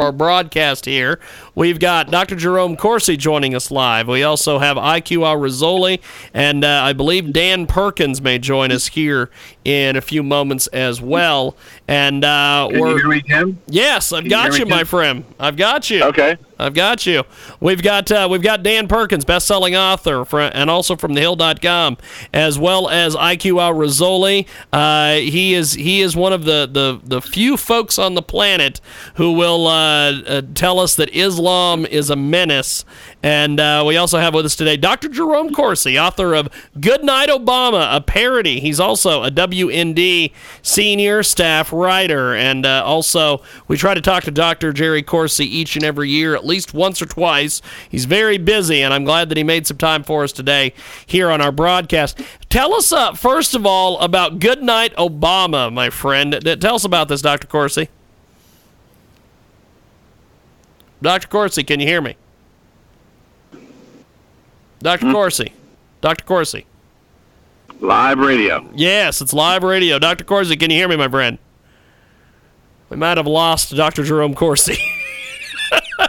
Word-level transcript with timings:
our 0.00 0.12
broadcast 0.12 0.86
here. 0.86 1.20
We've 1.54 1.78
got 1.78 2.10
Dr. 2.10 2.36
Jerome 2.36 2.76
Corsi 2.76 3.16
joining 3.16 3.54
us 3.54 3.70
live. 3.70 4.08
We 4.08 4.22
also 4.22 4.58
have 4.58 4.76
IQ 4.76 5.26
Al 5.26 5.36
Rassooli, 5.36 6.00
and 6.32 6.64
uh, 6.64 6.80
I 6.82 6.92
believe 6.92 7.32
Dan 7.32 7.66
Perkins 7.66 8.22
may 8.22 8.38
join 8.38 8.72
us 8.72 8.88
here 8.88 9.30
in 9.64 9.96
a 9.96 10.00
few 10.00 10.22
moments 10.22 10.66
as 10.68 11.00
well. 11.00 11.56
And 11.90 12.24
uh, 12.24 12.68
Can 12.70 12.80
we're 12.80 12.90
you 12.90 12.96
hear 12.98 13.08
me, 13.08 13.20
Tim? 13.22 13.58
yes, 13.66 14.12
I've 14.12 14.22
you 14.22 14.30
got 14.30 14.52
me, 14.52 14.60
you, 14.60 14.66
my 14.66 14.84
friend. 14.84 15.24
I've 15.40 15.56
got 15.56 15.90
you. 15.90 16.04
Okay. 16.04 16.36
I've 16.56 16.74
got 16.74 17.04
you. 17.04 17.24
We've 17.58 17.82
got 17.82 18.12
uh, 18.12 18.28
we've 18.30 18.42
got 18.42 18.62
Dan 18.62 18.86
Perkins, 18.86 19.24
best-selling 19.24 19.74
author, 19.74 20.24
for, 20.24 20.40
and 20.40 20.70
also 20.70 20.94
from 20.94 21.14
TheHill.com, 21.14 21.96
as 22.34 22.58
well 22.58 22.88
as 22.88 23.16
IQ 23.16 23.60
Al 23.60 23.74
Rassooli. 23.74 24.46
Uh, 24.72 25.14
he 25.14 25.54
is 25.54 25.72
he 25.72 26.00
is 26.00 26.14
one 26.14 26.32
of 26.32 26.44
the, 26.44 26.68
the, 26.70 27.00
the 27.02 27.20
few 27.20 27.56
folks 27.56 27.98
on 27.98 28.14
the 28.14 28.22
planet 28.22 28.80
who 29.14 29.32
will 29.32 29.66
uh, 29.66 30.12
uh, 30.20 30.42
tell 30.54 30.78
us 30.78 30.94
that 30.96 31.08
Islam 31.16 31.86
is 31.86 32.08
a 32.10 32.16
menace. 32.16 32.84
And 33.22 33.60
uh, 33.60 33.84
we 33.86 33.98
also 33.98 34.18
have 34.18 34.32
with 34.32 34.46
us 34.46 34.56
today 34.56 34.76
Dr. 34.78 35.08
Jerome 35.08 35.52
Corsi, 35.52 35.98
author 35.98 36.34
of 36.34 36.48
Good 36.80 37.04
Night 37.04 37.28
Obama, 37.28 37.94
a 37.94 38.00
parody. 38.00 38.60
He's 38.60 38.80
also 38.80 39.22
a 39.22 39.30
WND 39.30 40.32
senior 40.62 41.22
staff 41.22 41.70
writer, 41.72 42.34
and 42.34 42.64
uh, 42.64 42.82
also 42.84 43.42
we 43.68 43.76
try 43.76 43.92
to 43.92 44.00
talk 44.00 44.24
to 44.24 44.30
Dr. 44.30 44.72
Jerry 44.72 45.02
Corsi 45.02 45.44
each 45.44 45.76
and 45.76 45.84
every 45.84 46.08
year, 46.08 46.34
at 46.34 46.46
least 46.46 46.72
once 46.72 47.02
or 47.02 47.06
twice. 47.06 47.60
He's 47.90 48.06
very 48.06 48.38
busy, 48.38 48.82
and 48.82 48.94
I'm 48.94 49.04
glad 49.04 49.28
that 49.28 49.36
he 49.36 49.44
made 49.44 49.66
some 49.66 49.76
time 49.76 50.02
for 50.02 50.24
us 50.24 50.32
today 50.32 50.72
here 51.04 51.30
on 51.30 51.42
our 51.42 51.52
broadcast. 51.52 52.20
Tell 52.48 52.74
us, 52.74 52.90
uh, 52.90 53.12
first 53.12 53.54
of 53.54 53.66
all, 53.66 53.98
about 53.98 54.38
Good 54.38 54.62
Night 54.62 54.94
Obama, 54.96 55.70
my 55.70 55.90
friend. 55.90 56.40
Tell 56.60 56.74
us 56.74 56.84
about 56.84 57.08
this, 57.08 57.20
Dr. 57.20 57.46
Corsi. 57.46 57.90
Dr. 61.02 61.28
Corsi, 61.28 61.64
can 61.64 61.80
you 61.80 61.86
hear 61.86 62.00
me? 62.00 62.16
Dr. 64.80 65.12
Corsi. 65.12 65.52
Dr. 66.00 66.24
Corsi. 66.24 66.66
Live 67.80 68.18
radio. 68.18 68.68
Yes, 68.74 69.20
it's 69.20 69.32
live 69.32 69.62
radio. 69.62 69.98
Dr. 69.98 70.24
Corsi, 70.24 70.56
can 70.56 70.70
you 70.70 70.76
hear 70.76 70.88
me, 70.88 70.96
my 70.96 71.08
friend? 71.08 71.38
We 72.88 72.96
might 72.96 73.16
have 73.16 73.26
lost 73.26 73.74
Dr. 73.74 74.02
Jerome 74.02 74.34
Corsi. 74.34 74.76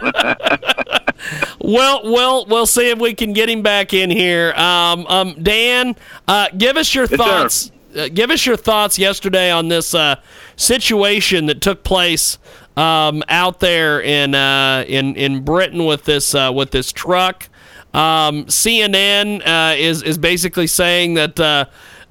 well, 1.60 2.02
well, 2.10 2.46
we'll 2.46 2.66
see 2.66 2.90
if 2.90 2.98
we 2.98 3.14
can 3.14 3.32
get 3.32 3.48
him 3.48 3.62
back 3.62 3.94
in 3.94 4.10
here. 4.10 4.52
Um, 4.54 5.06
um, 5.06 5.42
Dan, 5.42 5.96
uh, 6.26 6.48
give 6.56 6.76
us 6.76 6.94
your 6.94 7.06
sir. 7.06 7.16
thoughts. 7.16 7.70
Uh, 7.96 8.08
give 8.12 8.30
us 8.30 8.44
your 8.46 8.56
thoughts 8.56 8.98
yesterday 8.98 9.50
on 9.50 9.68
this 9.68 9.94
uh, 9.94 10.16
situation 10.56 11.46
that 11.46 11.60
took 11.60 11.84
place 11.84 12.38
um, 12.76 13.22
out 13.28 13.60
there 13.60 14.00
in 14.00 14.34
uh, 14.34 14.84
in 14.88 15.14
in 15.14 15.44
Britain 15.44 15.84
with 15.84 16.04
this 16.04 16.34
uh, 16.34 16.50
with 16.52 16.70
this 16.70 16.90
truck. 16.90 17.48
Um, 17.94 18.46
CNN 18.46 19.42
uh, 19.46 19.74
is 19.76 20.02
is 20.02 20.18
basically 20.18 20.66
saying 20.66 21.14
that. 21.14 21.38
Uh, 21.38 21.64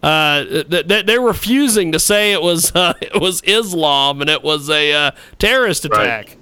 uh, 0.04 0.46
th- 0.46 0.88
th- 0.88 1.06
they're 1.06 1.22
refusing 1.22 1.92
to 1.92 2.00
say 2.00 2.34
it 2.34 2.42
was 2.42 2.76
uh, 2.76 2.94
it 3.02 3.22
was 3.22 3.42
Islam 3.44 4.20
and 4.22 4.32
it 4.32 4.42
was 4.42 4.68
a 4.68 4.92
uh, 4.92 5.12
terrorist 5.38 5.86
Right. 5.86 6.02
attack. 6.02 6.38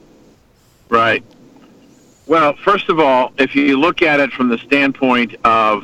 Right. 0.87 1.25
Well, 2.25 2.53
first 2.63 2.87
of 2.87 3.01
all, 3.01 3.33
if 3.37 3.55
you 3.55 3.77
look 3.77 4.01
at 4.01 4.21
it 4.21 4.31
from 4.31 4.47
the 4.47 4.57
standpoint 4.59 5.35
of 5.43 5.83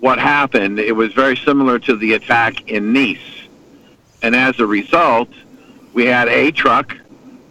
what 0.00 0.18
happened, 0.18 0.78
it 0.78 0.92
was 0.92 1.12
very 1.12 1.36
similar 1.36 1.78
to 1.80 1.96
the 1.96 2.14
attack 2.14 2.70
in 2.70 2.94
Nice. 2.94 3.18
And 4.22 4.34
as 4.34 4.58
a 4.58 4.66
result, 4.66 5.28
we 5.92 6.06
had 6.06 6.28
a 6.28 6.50
truck 6.50 6.96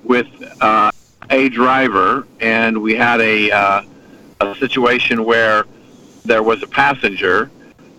with 0.03 0.27
uh, 0.59 0.89
a 1.29 1.49
driver, 1.49 2.25
and 2.39 2.81
we 2.81 2.95
had 2.95 3.21
a, 3.21 3.51
uh, 3.51 3.81
a 4.41 4.55
situation 4.55 5.23
where 5.25 5.65
there 6.25 6.43
was 6.43 6.61
a 6.63 6.67
passenger, 6.67 7.49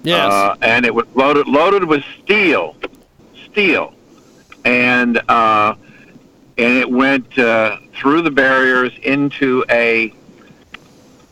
Yes. 0.02 0.32
uh, 0.32 0.56
and 0.62 0.86
it 0.86 0.94
was 0.94 1.06
loaded 1.14 1.48
loaded 1.48 1.84
with 1.84 2.04
steel, 2.22 2.76
steel, 3.50 3.92
and 4.64 5.18
uh, 5.28 5.74
and 6.58 6.78
it 6.78 6.88
went 6.90 7.36
uh, 7.38 7.78
through 7.94 8.22
the 8.22 8.30
barriers 8.30 8.92
into 9.02 9.64
a 9.68 10.12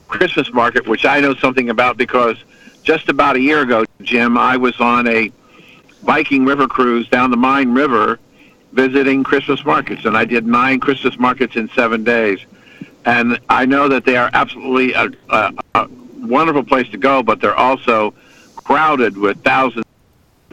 Christmas 0.08 0.52
market, 0.52 0.86
which 0.88 1.04
I 1.04 1.20
know 1.20 1.34
something 1.34 1.70
about 1.70 1.96
because 1.96 2.36
just 2.82 3.08
about 3.08 3.36
a 3.36 3.40
year 3.40 3.60
ago, 3.60 3.84
Jim, 4.02 4.36
I 4.36 4.56
was 4.56 4.78
on 4.80 5.06
a 5.06 5.30
Viking 6.02 6.44
River 6.44 6.66
cruise 6.66 7.08
down 7.08 7.30
the 7.30 7.36
Main 7.36 7.72
River 7.74 8.18
visiting 8.72 9.22
Christmas 9.22 9.64
markets, 9.64 10.04
and 10.04 10.16
I 10.16 10.24
did 10.24 10.46
nine 10.46 10.80
Christmas 10.80 11.16
markets 11.18 11.54
in 11.56 11.68
seven 11.70 12.02
days. 12.02 12.40
And 13.04 13.38
I 13.48 13.66
know 13.66 13.88
that 13.88 14.04
they 14.04 14.16
are 14.16 14.30
absolutely 14.32 14.92
a, 14.94 15.10
a, 15.28 15.52
a 15.74 15.88
wonderful 16.18 16.64
place 16.64 16.88
to 16.90 16.96
go, 16.96 17.22
but 17.22 17.40
they're 17.40 17.56
also 17.56 18.14
crowded 18.56 19.16
with 19.16 19.42
thousands 19.44 19.84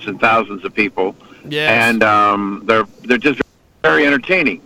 and 0.05 0.19
thousands 0.19 0.65
of 0.65 0.73
people 0.73 1.15
yes. 1.47 1.69
and 1.69 2.03
um, 2.03 2.63
they're 2.65 2.85
they're 3.03 3.17
just 3.17 3.41
very 3.81 4.05
entertaining. 4.05 4.61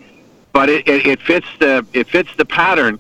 But 0.53 0.69
it, 0.69 0.87
it, 0.87 1.05
it 1.05 1.21
fits 1.21 1.47
the 1.59 1.85
it 1.93 2.07
fits 2.07 2.29
the 2.37 2.45
pattern. 2.45 2.99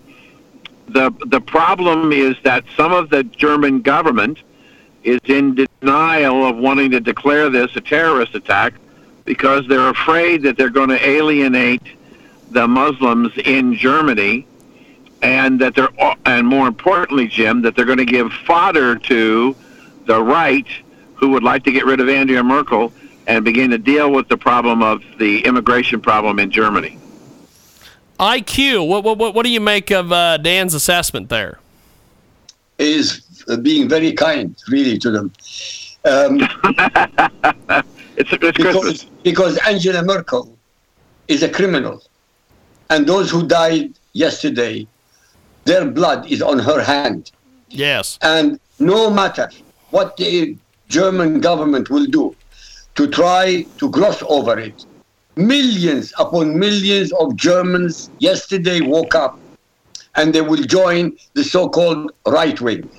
the 0.87 1.11
The 1.27 1.41
problem 1.41 2.11
is 2.11 2.35
that 2.43 2.65
some 2.75 2.91
of 2.91 3.09
the 3.09 3.23
German 3.23 3.81
government 3.81 4.39
is 5.03 5.19
in 5.25 5.67
denial 5.81 6.45
of 6.45 6.57
wanting 6.57 6.91
to 6.91 6.99
declare 6.99 7.49
this 7.49 7.75
a 7.75 7.81
terrorist 7.81 8.35
attack 8.35 8.73
because 9.23 9.67
they're 9.67 9.89
afraid 9.89 10.41
that 10.43 10.57
they're 10.57 10.69
going 10.69 10.89
to 10.89 11.07
alienate 11.07 11.83
the 12.51 12.67
Muslims 12.67 13.31
in 13.37 13.75
Germany, 13.75 14.47
and 15.21 15.59
that 15.59 15.75
they're 15.75 15.89
and 16.25 16.47
more 16.47 16.67
importantly, 16.67 17.27
Jim, 17.27 17.61
that 17.63 17.75
they're 17.75 17.85
going 17.85 17.97
to 17.97 18.05
give 18.05 18.31
fodder 18.45 18.95
to 18.95 19.55
the 20.05 20.21
right 20.21 20.67
who 21.15 21.29
would 21.29 21.43
like 21.43 21.63
to 21.63 21.71
get 21.71 21.85
rid 21.85 21.99
of 21.99 22.09
Angela 22.09 22.43
Merkel 22.43 22.91
and 23.27 23.43
begin 23.43 23.71
to 23.71 23.77
deal 23.77 24.11
with 24.11 24.27
the 24.27 24.37
problem 24.37 24.83
of 24.83 25.03
the 25.17 25.43
immigration 25.45 25.99
problem 26.01 26.39
in 26.39 26.51
Germany. 26.51 26.97
IQ. 28.19 28.87
What 28.87 29.03
what 29.03 29.17
what, 29.17 29.33
what 29.33 29.43
do 29.43 29.49
you 29.49 29.61
make 29.61 29.91
of 29.91 30.11
uh, 30.11 30.37
Dan's 30.37 30.73
assessment 30.73 31.29
there? 31.29 31.59
is 32.77 33.21
uh, 33.47 33.55
being 33.55 33.87
very 33.87 34.11
kind, 34.11 34.53
really, 34.67 34.97
to 34.99 35.09
them. 35.09 35.31
Um, 36.03 36.41
It's 38.17 38.31
it's 38.31 38.57
because, 38.57 39.03
because 39.23 39.57
Angela 39.67 40.03
Merkel 40.03 40.57
is 41.27 41.43
a 41.43 41.49
criminal. 41.49 42.01
And 42.89 43.05
those 43.05 43.29
who 43.29 43.45
died 43.45 43.93
yesterday, 44.13 44.87
their 45.65 45.85
blood 45.85 46.31
is 46.31 46.41
on 46.41 46.59
her 46.59 46.81
hand. 46.81 47.31
Yes. 47.69 48.17
And 48.21 48.59
no 48.79 49.09
matter 49.09 49.49
what 49.89 50.15
the 50.17 50.55
German 50.87 51.41
government 51.41 51.89
will 51.89 52.05
do 52.05 52.35
to 52.95 53.07
try 53.07 53.65
to 53.79 53.89
gloss 53.89 54.23
over 54.29 54.57
it, 54.57 54.85
millions 55.35 56.13
upon 56.17 56.57
millions 56.57 57.11
of 57.13 57.35
Germans 57.35 58.09
yesterday 58.19 58.81
woke 58.81 59.15
up 59.15 59.37
and 60.15 60.33
they 60.33 60.41
will 60.41 60.63
join 60.63 61.17
the 61.33 61.43
so 61.43 61.67
called 61.67 62.11
right 62.25 62.59
wing. 62.61 62.89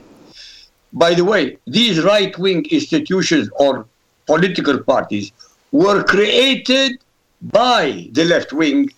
By 0.92 1.14
the 1.14 1.24
way, 1.24 1.56
these 1.66 2.02
right 2.02 2.36
wing 2.38 2.66
institutions 2.70 3.48
or 3.58 3.86
political 4.26 4.82
parties 4.82 5.32
were 5.72 6.02
created 6.02 6.98
by 7.40 8.08
the 8.12 8.24
left 8.24 8.52
wing 8.52 8.90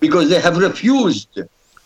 because 0.00 0.28
they 0.30 0.40
have 0.40 0.56
refused 0.56 1.40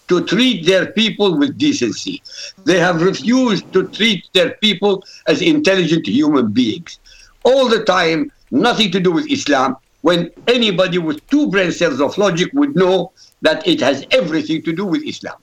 to 0.08 0.24
treat 0.24 0.66
their 0.66 0.86
people 0.92 1.36
with 1.38 1.56
decency. 1.58 2.22
They 2.64 2.78
have 2.78 3.00
refused 3.02 3.72
to 3.72 3.88
treat 3.88 4.24
their 4.34 4.50
people 4.56 5.02
as 5.26 5.40
intelligent 5.42 6.06
human 6.06 6.52
beings. 6.52 6.98
All 7.44 7.68
the 7.68 7.84
time, 7.84 8.30
nothing 8.50 8.90
to 8.92 9.00
do 9.00 9.10
with 9.12 9.30
Islam, 9.30 9.76
when 10.02 10.30
anybody 10.46 10.98
with 10.98 11.26
two 11.28 11.48
brain 11.50 11.72
cells 11.72 12.00
of 12.00 12.16
logic 12.18 12.50
would 12.52 12.76
know 12.76 13.12
that 13.42 13.66
it 13.66 13.80
has 13.80 14.04
everything 14.10 14.62
to 14.62 14.72
do 14.72 14.84
with 14.84 15.02
Islam. 15.06 15.36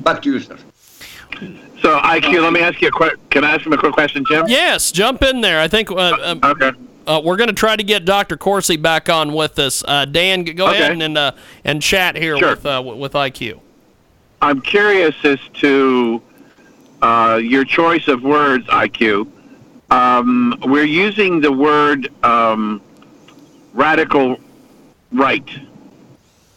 Back 0.00 0.20
to 0.22 0.32
you, 0.32 0.40
sir. 0.40 0.58
So, 1.82 1.98
IQ, 2.00 2.42
let 2.42 2.52
me 2.52 2.60
ask 2.60 2.80
you 2.80 2.88
a 2.88 2.90
quick. 2.90 3.14
Can 3.30 3.44
I 3.44 3.54
ask 3.54 3.64
him 3.66 3.72
a 3.72 3.78
quick 3.78 3.92
question, 3.92 4.24
Jim? 4.28 4.44
Yes. 4.48 4.90
Jump 4.90 5.22
in 5.22 5.40
there. 5.40 5.60
I 5.60 5.68
think 5.68 5.90
uh, 5.90 6.16
um, 6.22 6.40
Okay. 6.42 6.72
uh, 7.06 7.20
we're 7.24 7.36
going 7.36 7.48
to 7.48 7.54
try 7.54 7.76
to 7.76 7.82
get 7.82 8.04
Dr. 8.04 8.36
Corsi 8.36 8.76
back 8.76 9.08
on 9.08 9.32
with 9.32 9.58
us. 9.58 9.84
Uh, 9.86 10.04
Dan, 10.06 10.44
go 10.44 10.66
Okay. 10.68 10.82
ahead 10.82 11.00
and 11.02 11.16
uh, 11.18 11.32
and 11.64 11.82
chat 11.82 12.16
here 12.16 12.36
Sure. 12.38 12.50
with 12.50 12.66
uh, 12.66 12.82
with 12.84 13.12
IQ. 13.12 13.60
I'm 14.42 14.60
curious 14.60 15.14
as 15.24 15.38
to 15.54 16.22
uh, 17.00 17.40
your 17.42 17.64
choice 17.64 18.08
of 18.08 18.22
words, 18.22 18.66
IQ. 18.66 19.30
Um, 19.90 20.58
we're 20.64 20.84
using 20.84 21.40
the 21.40 21.52
word 21.52 22.12
um, 22.24 22.82
radical 23.72 24.38
right, 25.12 25.48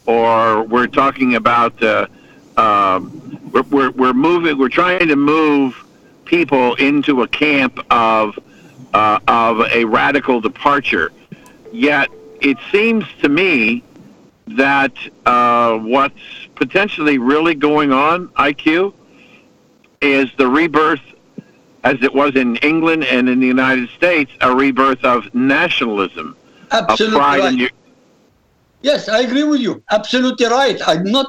or 0.05 0.63
we're 0.63 0.87
talking 0.87 1.35
about 1.35 1.81
uh, 1.81 2.07
um, 2.57 3.39
we're, 3.51 3.63
we're 3.63 3.91
we're 3.91 4.13
moving. 4.13 4.57
We're 4.57 4.69
trying 4.69 5.07
to 5.07 5.15
move 5.15 5.85
people 6.25 6.75
into 6.75 7.21
a 7.21 7.27
camp 7.27 7.79
of 7.91 8.37
uh, 8.93 9.19
of 9.27 9.61
a 9.71 9.85
radical 9.85 10.41
departure. 10.41 11.11
Yet 11.71 12.09
it 12.41 12.57
seems 12.71 13.05
to 13.21 13.29
me 13.29 13.83
that 14.47 14.93
uh, 15.25 15.77
what's 15.77 16.48
potentially 16.59 17.17
really 17.17 17.55
going 17.55 17.91
on, 17.91 18.27
IQ, 18.49 18.93
is 20.01 20.29
the 20.37 20.47
rebirth, 20.47 21.01
as 21.83 21.97
it 22.03 22.13
was 22.13 22.35
in 22.35 22.57
England 22.57 23.05
and 23.05 23.27
in 23.29 23.39
the 23.39 23.47
United 23.47 23.89
States, 23.89 24.31
a 24.41 24.53
rebirth 24.53 25.03
of 25.03 25.33
nationalism, 25.33 26.35
Absolutely 26.71 27.15
of 27.17 27.21
right. 27.21 27.53
your. 27.55 27.69
Yes, 28.81 29.09
I 29.09 29.19
agree 29.21 29.43
with 29.43 29.61
you. 29.61 29.81
Absolutely 29.91 30.45
right. 30.47 30.79
I'm 30.87 31.03
not. 31.03 31.27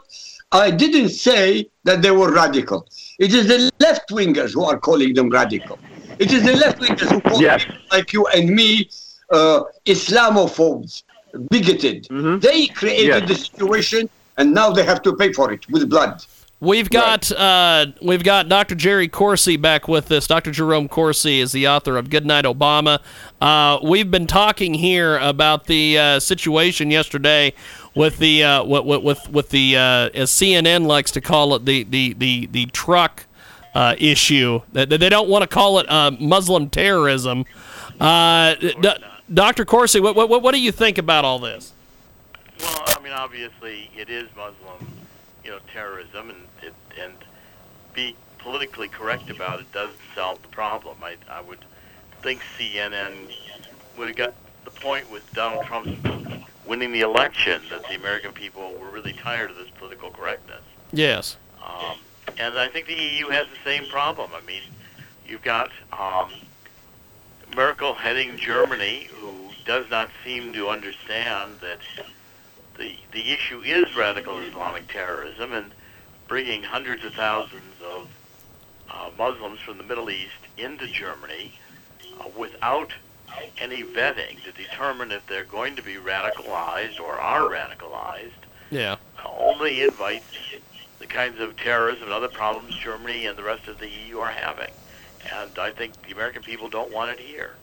I 0.53 0.71
didn't 0.73 1.11
say 1.11 1.67
that 1.85 2.03
they 2.03 2.11
were 2.11 2.33
radical. 2.33 2.87
It 3.19 3.33
is 3.33 3.47
the 3.47 3.71
left 3.81 4.11
wingers 4.11 4.53
who 4.53 4.65
are 4.65 4.79
calling 4.79 5.15
them 5.15 5.31
radical. 5.31 5.79
It 6.19 6.33
is 6.33 6.43
the 6.45 6.57
left 6.57 6.81
wingers 6.81 7.09
who 7.13 7.21
call 7.21 7.41
Yes. 7.41 7.65
people 7.65 7.81
like 7.93 8.13
you 8.13 8.27
and 8.35 8.51
me 8.51 8.89
uh, 9.31 9.61
Islamophobes, 9.87 11.05
bigoted. 11.51 12.09
Mhm. 12.09 12.41
They 12.41 12.67
created 12.67 13.23
Yes. 13.25 13.29
the 13.29 13.37
situation, 13.49 14.09
and 14.41 14.55
now 14.55 14.71
they 14.71 14.85
have 14.85 15.03
to 15.03 15.15
pay 15.15 15.33
for 15.33 15.53
it 15.53 15.69
with 15.71 15.89
blood. 15.89 16.25
We've 16.63 16.91
got 16.91 17.31
uh, 17.33 17.87
we've 18.03 18.23
got 18.25 18.49
Dr. 18.51 18.75
Jerry 18.75 19.09
Corsi 19.09 19.57
back 19.57 19.89
with 19.89 20.11
us. 20.13 20.27
Dr. 20.27 20.51
Jerome 20.51 20.89
Corsi 20.89 21.41
is 21.41 21.53
the 21.53 21.67
author 21.69 21.97
of 21.97 22.11
Goodnight 22.11 22.45
Obama. 22.45 22.99
Uh, 23.41 23.79
we've 23.83 24.11
been 24.11 24.27
talking 24.27 24.75
here 24.75 25.17
about 25.19 25.65
the 25.67 25.99
uh, 25.99 26.21
situation 26.21 26.91
yesterday 26.91 27.55
with 27.95 28.19
the 28.19 28.45
uh, 28.45 28.65
with, 28.65 28.85
with- 28.85 29.03
with 29.03 29.29
with 29.31 29.49
the 29.51 29.77
uh, 29.77 30.11
as 30.23 30.31
CNN 30.31 30.85
likes 30.87 31.11
to 31.13 31.21
call 31.23 31.55
it 31.55 31.65
the 31.65 31.85
the 31.85 32.13
the 32.15 32.47
the 32.53 32.67
truck 32.67 33.25
uh, 33.75 33.95
issue. 33.99 34.61
They 34.75 34.85
don't 35.09 35.31
want 35.31 35.41
to 35.43 35.49
call 35.49 35.79
it 35.79 35.91
uh, 35.91 36.11
Muslim 36.21 36.69
terrorism. 36.69 37.47
Uh, 37.99 38.55
D- 38.57 38.93
Dr. 39.33 39.65
Corsi, 39.65 39.99
what, 40.01 40.15
what 40.15 40.29
what 40.43 40.53
do 40.53 40.61
you 40.61 40.73
think 40.73 40.99
about 40.99 41.25
all 41.25 41.39
this? 41.39 41.73
Well, 42.61 42.83
I 42.87 42.90
mean, 43.11 43.19
obviously, 43.19 43.91
it 43.97 44.09
is 44.09 44.29
Muslim, 44.37 44.87
you 45.45 45.51
know, 45.51 45.59
terrorism, 45.73 46.31
and 46.31 46.39
it, 46.63 46.75
and 47.01 47.15
be 47.95 48.15
politically 48.39 48.89
correct 48.89 49.31
about 49.31 49.61
it 49.61 49.71
doesn't 49.73 49.99
solve 50.15 50.41
the 50.43 50.49
problem. 50.49 50.97
I, 51.03 51.17
I 51.29 51.41
would 51.41 51.65
think 52.23 52.41
CNN 52.57 53.33
would 53.99 54.09
have 54.09 54.17
got 54.17 54.35
the 54.65 54.71
point 54.71 55.11
with 55.11 55.31
Donald 55.33 55.67
Trump 55.67 55.89
winning 56.67 56.93
the 56.93 57.01
election 57.01 57.63
that 57.71 57.83
the 57.89 57.97
American 57.97 58.33
people 58.33 58.75
were 58.81 58.91
really 58.91 59.13
tired 59.13 59.51
of 59.51 59.57
this 59.57 59.71
political 59.71 60.11
correctness. 60.11 60.63
Yes. 60.93 61.37
Um, 61.65 61.99
and 62.39 62.57
I 62.59 62.69
think 62.69 62.87
the 62.87 62.95
EU 62.95 63.29
has 63.29 63.47
the 63.49 63.59
same 63.65 63.87
problem. 63.91 64.31
I 64.35 64.45
mean, 64.47 64.63
you've 65.27 65.43
got 65.43 65.71
um, 65.99 66.31
Merkel 67.57 67.95
heading 67.95 68.37
Germany, 68.37 69.09
who 69.11 69.33
does 69.65 69.91
not 69.91 70.11
seem 70.25 70.53
to 70.53 70.69
understand 70.69 71.59
that 71.61 71.79
the 72.81 72.97
the 73.13 73.31
issue 73.33 73.61
is 73.61 73.95
radical 73.95 74.39
Islamic 74.41 74.89
terrorism 74.89 75.53
and 75.53 75.71
bringing 76.27 76.63
hundreds 76.63 77.05
of 77.05 77.15
thousands 77.15 77.75
of 77.85 78.09
uh, 78.91 79.11
Muslims 79.17 79.61
from 79.61 79.79
the 79.79 79.85
Middle 79.85 80.11
East 80.11 80.41
into 80.59 80.87
Germany 80.87 81.53
uh, 82.21 82.25
without 82.37 82.93
any 83.59 83.83
vetting 83.85 84.43
to 84.43 84.51
determine 84.53 85.13
if 85.13 85.25
they're 85.27 85.45
going 85.45 85.77
to 85.77 85.83
be 85.83 85.95
radicalized 85.95 86.99
or 86.99 87.13
are 87.19 87.43
radicalized 87.43 88.31
Yeah. 88.71 88.97
only 89.25 89.83
invites 89.83 90.35
the 90.99 91.07
kinds 91.07 91.39
of 91.41 91.57
terrorism 91.57 92.05
and 92.05 92.13
other 92.13 92.29
problems 92.29 92.75
Germany 92.77 93.27
and 93.27 93.37
the 93.39 93.43
rest 93.45 93.69
of 93.69 93.79
the 93.79 93.89
EU 93.89 94.19
are 94.19 94.31
having. 94.31 94.71
And 95.35 95.59
I 95.59 95.71
think 95.71 96.01
the 96.03 96.13
American 96.13 96.43
people 96.43 96.69
don't 96.69 96.93
want 96.93 97.11
it 97.11 97.21
here. 97.21 97.55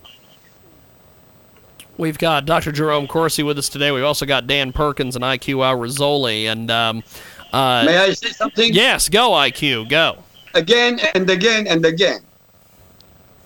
We've 1.98 2.18
got 2.18 2.46
Dr. 2.46 2.72
Jerome 2.72 3.08
Corsi 3.08 3.42
with 3.44 3.58
us 3.58 3.70
today. 3.70 3.92
We've 3.92 4.04
also 4.04 4.26
got 4.26 4.46
Dan 4.46 4.72
Perkins 4.72 5.16
and 5.16 5.24
IQ 5.26 5.66
Al 5.66 5.78
Rassooli. 5.78 6.46
And 6.46 6.70
um, 6.70 7.04
uh, 7.52 7.84
May 7.86 7.98
I 7.98 8.14
say 8.14 8.30
something? 8.30 8.72
yes, 8.74 9.10
go 9.10 9.32
IQ, 9.32 9.90
go. 9.90 10.18
again 10.54 11.00
and 11.16 11.30
again 11.30 11.66
and 11.68 11.84
again. 11.86 12.22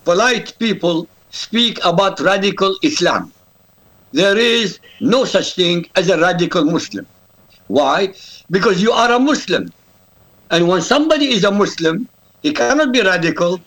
Polite 0.04 0.58
people 0.60 1.08
speak 1.30 1.80
about 1.86 2.20
radical 2.20 2.76
Islam. 2.84 3.32
There 4.12 4.38
is 4.38 4.80
no 5.00 5.24
such 5.24 5.56
thing 5.56 5.88
as 5.96 6.10
a 6.10 6.20
radical 6.20 6.66
Muslim. 6.66 7.08
Why? 7.68 8.14
Because 8.50 8.82
you 8.82 8.92
are 8.92 9.14
a 9.14 9.20
Muslim. 9.20 9.72
And 10.50 10.68
when 10.68 10.82
somebody 10.82 11.32
is 11.32 11.46
a 11.46 11.52
Muslim, 11.52 12.10
he 12.44 12.52
cannot 12.52 12.92
be 12.92 13.02
radical, 13.02 13.62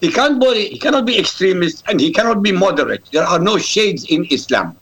he 0.00 0.10
can't 0.10 0.40
be, 0.40 0.68
he 0.68 0.78
cannot 0.78 1.04
be 1.04 1.18
extremist, 1.18 1.84
and 1.88 2.00
he 2.00 2.12
cannot 2.12 2.42
be 2.42 2.52
moderate. 2.52 3.08
There 3.12 3.24
are 3.24 3.38
no 3.38 3.58
shades 3.58 4.04
in 4.04 4.26
Islam. 4.30 4.76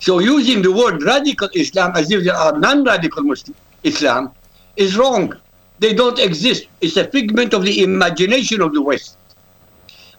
So 0.00 0.18
using 0.18 0.60
the 0.62 0.70
word 0.70 1.02
radical 1.02 1.48
Islam 1.54 1.92
as 1.94 2.10
if 2.10 2.24
there 2.24 2.34
are 2.34 2.58
non-radical 2.58 3.22
Muslim 3.24 3.56
Islam 3.82 4.32
is 4.76 4.96
wrong. 4.96 5.34
They 5.78 5.94
don't 5.94 6.18
exist. 6.18 6.66
It's 6.80 6.96
a 6.96 7.08
figment 7.10 7.54
of 7.54 7.64
the 7.64 7.82
imagination 7.82 8.60
of 8.60 8.74
the 8.74 8.82
West. 8.82 9.16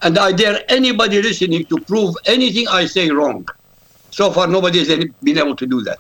And 0.02 0.18
I 0.18 0.32
dare 0.32 0.64
anybody 0.70 1.22
listening 1.22 1.66
to 1.66 1.80
prove 1.82 2.16
anything 2.26 2.68
I 2.68 2.86
say 2.86 3.10
wrong. 3.10 3.48
So 4.12 4.32
far, 4.32 4.48
nobody 4.48 4.80
has 4.80 4.88
been 5.24 5.38
able 5.38 5.56
to 5.56 5.68
do 5.68 5.82
that. 5.84 6.00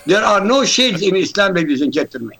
there 0.06 0.24
are 0.24 0.40
no 0.40 0.64
shades 0.64 1.02
in 1.02 1.16
Islam, 1.16 1.54
ladies 1.54 1.82
and 1.82 1.92
gentlemen. 1.92 2.36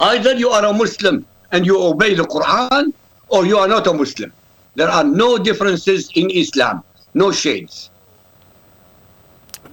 Either 0.00 0.34
you 0.34 0.50
are 0.50 0.64
a 0.64 0.72
Muslim 0.72 1.26
and 1.50 1.66
you 1.66 1.82
obey 1.82 2.14
the 2.14 2.24
Quran, 2.24 2.92
or 3.32 3.46
you 3.46 3.58
are 3.58 3.66
not 3.66 3.86
a 3.86 3.92
Muslim. 3.92 4.32
There 4.74 4.88
are 4.88 5.04
no 5.04 5.38
differences 5.38 6.10
in 6.14 6.30
Islam, 6.30 6.84
no 7.14 7.32
shades. 7.32 7.90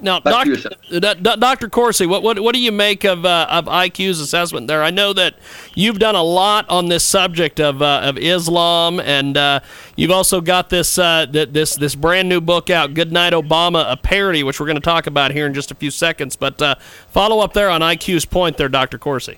Now, 0.01 0.21
Back 0.21 0.45
to 0.45 0.55
doc, 1.01 1.17
you, 1.17 1.35
Dr. 1.35 1.67
Corsi, 1.67 2.05
what, 2.05 2.23
what 2.23 2.39
what 2.39 2.55
do 2.55 2.61
you 2.61 2.71
make 2.71 3.03
of 3.03 3.25
uh, 3.25 3.47
of 3.49 3.65
IQ's 3.65 4.21
assessment 4.21 4.67
there? 4.67 4.81
I 4.81 4.91
know 4.91 5.11
that 5.11 5.35
you've 5.75 5.99
done 5.99 6.15
a 6.15 6.23
lot 6.23 6.69
on 6.69 6.87
this 6.87 7.03
subject 7.03 7.59
of 7.59 7.81
uh, 7.81 7.99
of 8.03 8.17
Islam, 8.17 9.01
and 9.01 9.35
uh, 9.35 9.59
you've 9.97 10.11
also 10.11 10.39
got 10.39 10.69
this 10.69 10.97
uh, 10.97 11.25
th- 11.25 11.49
this 11.49 11.75
this 11.75 11.95
brand 11.95 12.29
new 12.29 12.39
book 12.39 12.69
out, 12.69 12.93
"Goodnight 12.93 13.33
Obama," 13.33 13.91
a 13.91 13.97
parody, 13.97 14.41
which 14.41 14.61
we're 14.61 14.67
going 14.67 14.77
to 14.77 14.81
talk 14.81 15.05
about 15.05 15.31
here 15.31 15.45
in 15.45 15.53
just 15.53 15.69
a 15.69 15.75
few 15.75 15.91
seconds. 15.91 16.37
But 16.37 16.61
uh, 16.61 16.75
follow 17.09 17.39
up 17.39 17.51
there 17.51 17.69
on 17.69 17.81
IQ's 17.81 18.23
point 18.23 18.55
there, 18.55 18.69
Dr. 18.69 18.97
Corsi. 18.97 19.37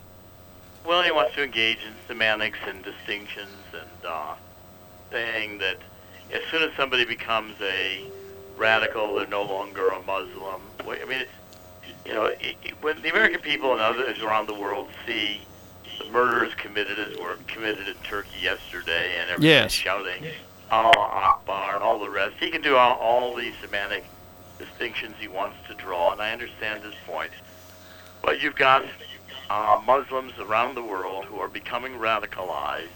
Well, 0.85 1.01
he 1.01 1.11
wants 1.11 1.33
to 1.35 1.43
engage 1.43 1.77
in 1.77 1.93
semantics 2.07 2.59
and 2.67 2.83
distinctions 2.83 3.47
and 3.49 3.60
uh, 4.11 4.35
saying 5.11 5.57
that 5.59 5.77
as 6.33 6.41
soon 6.51 6.63
as 6.63 6.71
somebody 6.75 7.05
becomes 7.05 7.53
a 7.61 8.03
radical, 8.57 9.15
they're 9.15 9.27
no 9.27 9.43
longer 9.43 9.87
a 9.89 10.01
Muslim. 10.01 10.61
I 10.79 11.05
mean, 11.05 11.21
it's, 11.21 11.31
you 12.05 12.13
know, 12.13 12.25
it, 12.25 12.55
it, 12.63 12.73
when 12.81 13.01
the 13.01 13.09
American 13.09 13.39
people 13.41 13.71
and 13.71 13.81
others 13.81 14.19
around 14.19 14.47
the 14.47 14.53
world 14.53 14.89
see 15.05 15.41
the 15.99 16.09
murders 16.11 16.53
committed 16.55 16.97
as 16.99 17.17
were 17.17 17.37
committed 17.47 17.87
in 17.87 17.95
Turkey 18.03 18.39
yesterday, 18.41 19.17
and 19.19 19.29
everybody 19.29 19.47
Yes. 19.47 19.71
shouting 19.71 20.25
Allah 20.69 20.91
Akbar 20.97 21.75
and 21.75 21.83
all 21.83 21.99
the 21.99 22.09
rest, 22.09 22.35
he 22.39 22.49
can 22.49 22.61
do 22.61 22.75
all, 22.75 22.95
all 22.97 23.35
these 23.35 23.53
semantic 23.61 24.05
distinctions 24.57 25.15
he 25.19 25.27
wants 25.27 25.57
to 25.67 25.73
draw, 25.75 26.11
and 26.11 26.21
I 26.21 26.31
understand 26.31 26.83
his 26.83 26.93
point. 27.05 27.31
But 28.23 28.41
you've 28.41 28.55
got 28.55 28.85
uh, 29.49 29.81
Muslims 29.85 30.33
around 30.39 30.75
the 30.75 30.83
world 30.83 31.25
who 31.25 31.39
are 31.39 31.47
becoming 31.49 31.93
radicalized. 31.93 32.87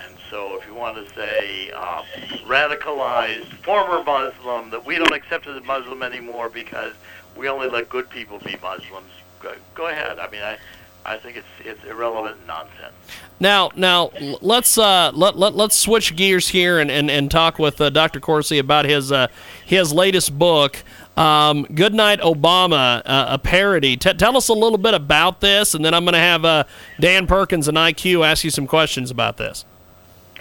And 0.00 0.16
so, 0.30 0.58
if 0.58 0.66
you 0.66 0.74
want 0.74 0.96
to 0.96 1.14
say 1.14 1.70
uh, 1.74 2.02
radicalized 2.46 3.46
former 3.64 4.02
Muslim, 4.02 4.70
that 4.70 4.84
we 4.84 4.96
don't 4.96 5.12
accept 5.12 5.46
as 5.46 5.56
a 5.56 5.60
Muslim 5.60 6.02
anymore 6.02 6.48
because 6.48 6.94
we 7.36 7.48
only 7.48 7.68
let 7.68 7.88
good 7.88 8.08
people 8.10 8.38
be 8.38 8.56
Muslims, 8.62 9.10
go, 9.40 9.54
go 9.74 9.88
ahead. 9.88 10.18
I 10.18 10.30
mean, 10.30 10.42
I, 10.42 10.58
I 11.04 11.16
think 11.16 11.36
it's 11.36 11.46
it's 11.64 11.84
irrelevant 11.84 12.46
nonsense. 12.46 12.94
Now, 13.40 13.70
now 13.74 14.12
let's 14.40 14.78
uh, 14.78 15.10
let, 15.12 15.36
let 15.36 15.54
let's 15.54 15.76
switch 15.76 16.14
gears 16.14 16.48
here 16.48 16.78
and, 16.78 16.90
and, 16.90 17.10
and 17.10 17.30
talk 17.30 17.58
with 17.58 17.80
uh, 17.80 17.90
Dr. 17.90 18.20
Corsi 18.20 18.58
about 18.58 18.84
his 18.84 19.10
uh, 19.10 19.26
his 19.64 19.92
latest 19.92 20.38
book, 20.38 20.82
um, 21.16 21.64
"Goodnight 21.74 22.20
Obama," 22.20 23.02
uh, 23.04 23.26
a 23.30 23.38
parody. 23.38 23.96
T- 23.96 24.14
tell 24.14 24.36
us 24.36 24.48
a 24.48 24.54
little 24.54 24.78
bit 24.78 24.94
about 24.94 25.40
this, 25.40 25.74
and 25.74 25.84
then 25.84 25.92
I'm 25.92 26.04
going 26.04 26.14
to 26.14 26.20
have 26.20 26.44
uh, 26.44 26.64
Dan 27.00 27.26
Perkins 27.26 27.66
and 27.66 27.76
IQ 27.76 28.24
ask 28.24 28.44
you 28.44 28.50
some 28.50 28.68
questions 28.68 29.10
about 29.10 29.38
this. 29.38 29.64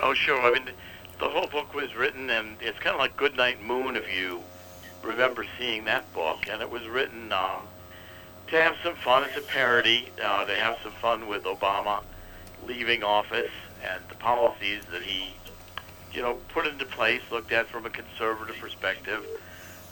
Oh, 0.03 0.15
sure. 0.15 0.41
I 0.41 0.51
mean, 0.51 0.63
the 1.19 1.29
whole 1.29 1.45
book 1.45 1.75
was 1.75 1.95
written, 1.95 2.31
and 2.31 2.57
it's 2.59 2.79
kind 2.79 2.95
of 2.95 2.99
like 2.99 3.15
Goodnight 3.17 3.61
Moon, 3.63 3.95
if 3.95 4.11
you 4.11 4.41
remember 5.03 5.45
seeing 5.59 5.85
that 5.85 6.11
book. 6.11 6.47
And 6.49 6.59
it 6.59 6.71
was 6.71 6.87
written 6.87 7.31
um, 7.31 7.67
to 8.47 8.59
have 8.59 8.75
some 8.83 8.95
fun. 8.95 9.23
It's 9.25 9.37
a 9.37 9.41
parody, 9.41 10.09
uh, 10.23 10.45
to 10.45 10.55
have 10.55 10.79
some 10.81 10.93
fun 10.93 11.27
with 11.27 11.43
Obama 11.43 12.01
leaving 12.65 13.03
office 13.03 13.51
and 13.83 14.01
the 14.09 14.15
policies 14.15 14.83
that 14.91 15.03
he, 15.03 15.33
you 16.11 16.23
know, 16.23 16.39
put 16.49 16.65
into 16.65 16.85
place, 16.85 17.21
looked 17.31 17.51
at 17.51 17.67
from 17.67 17.85
a 17.85 17.89
conservative 17.91 18.55
perspective, 18.57 19.23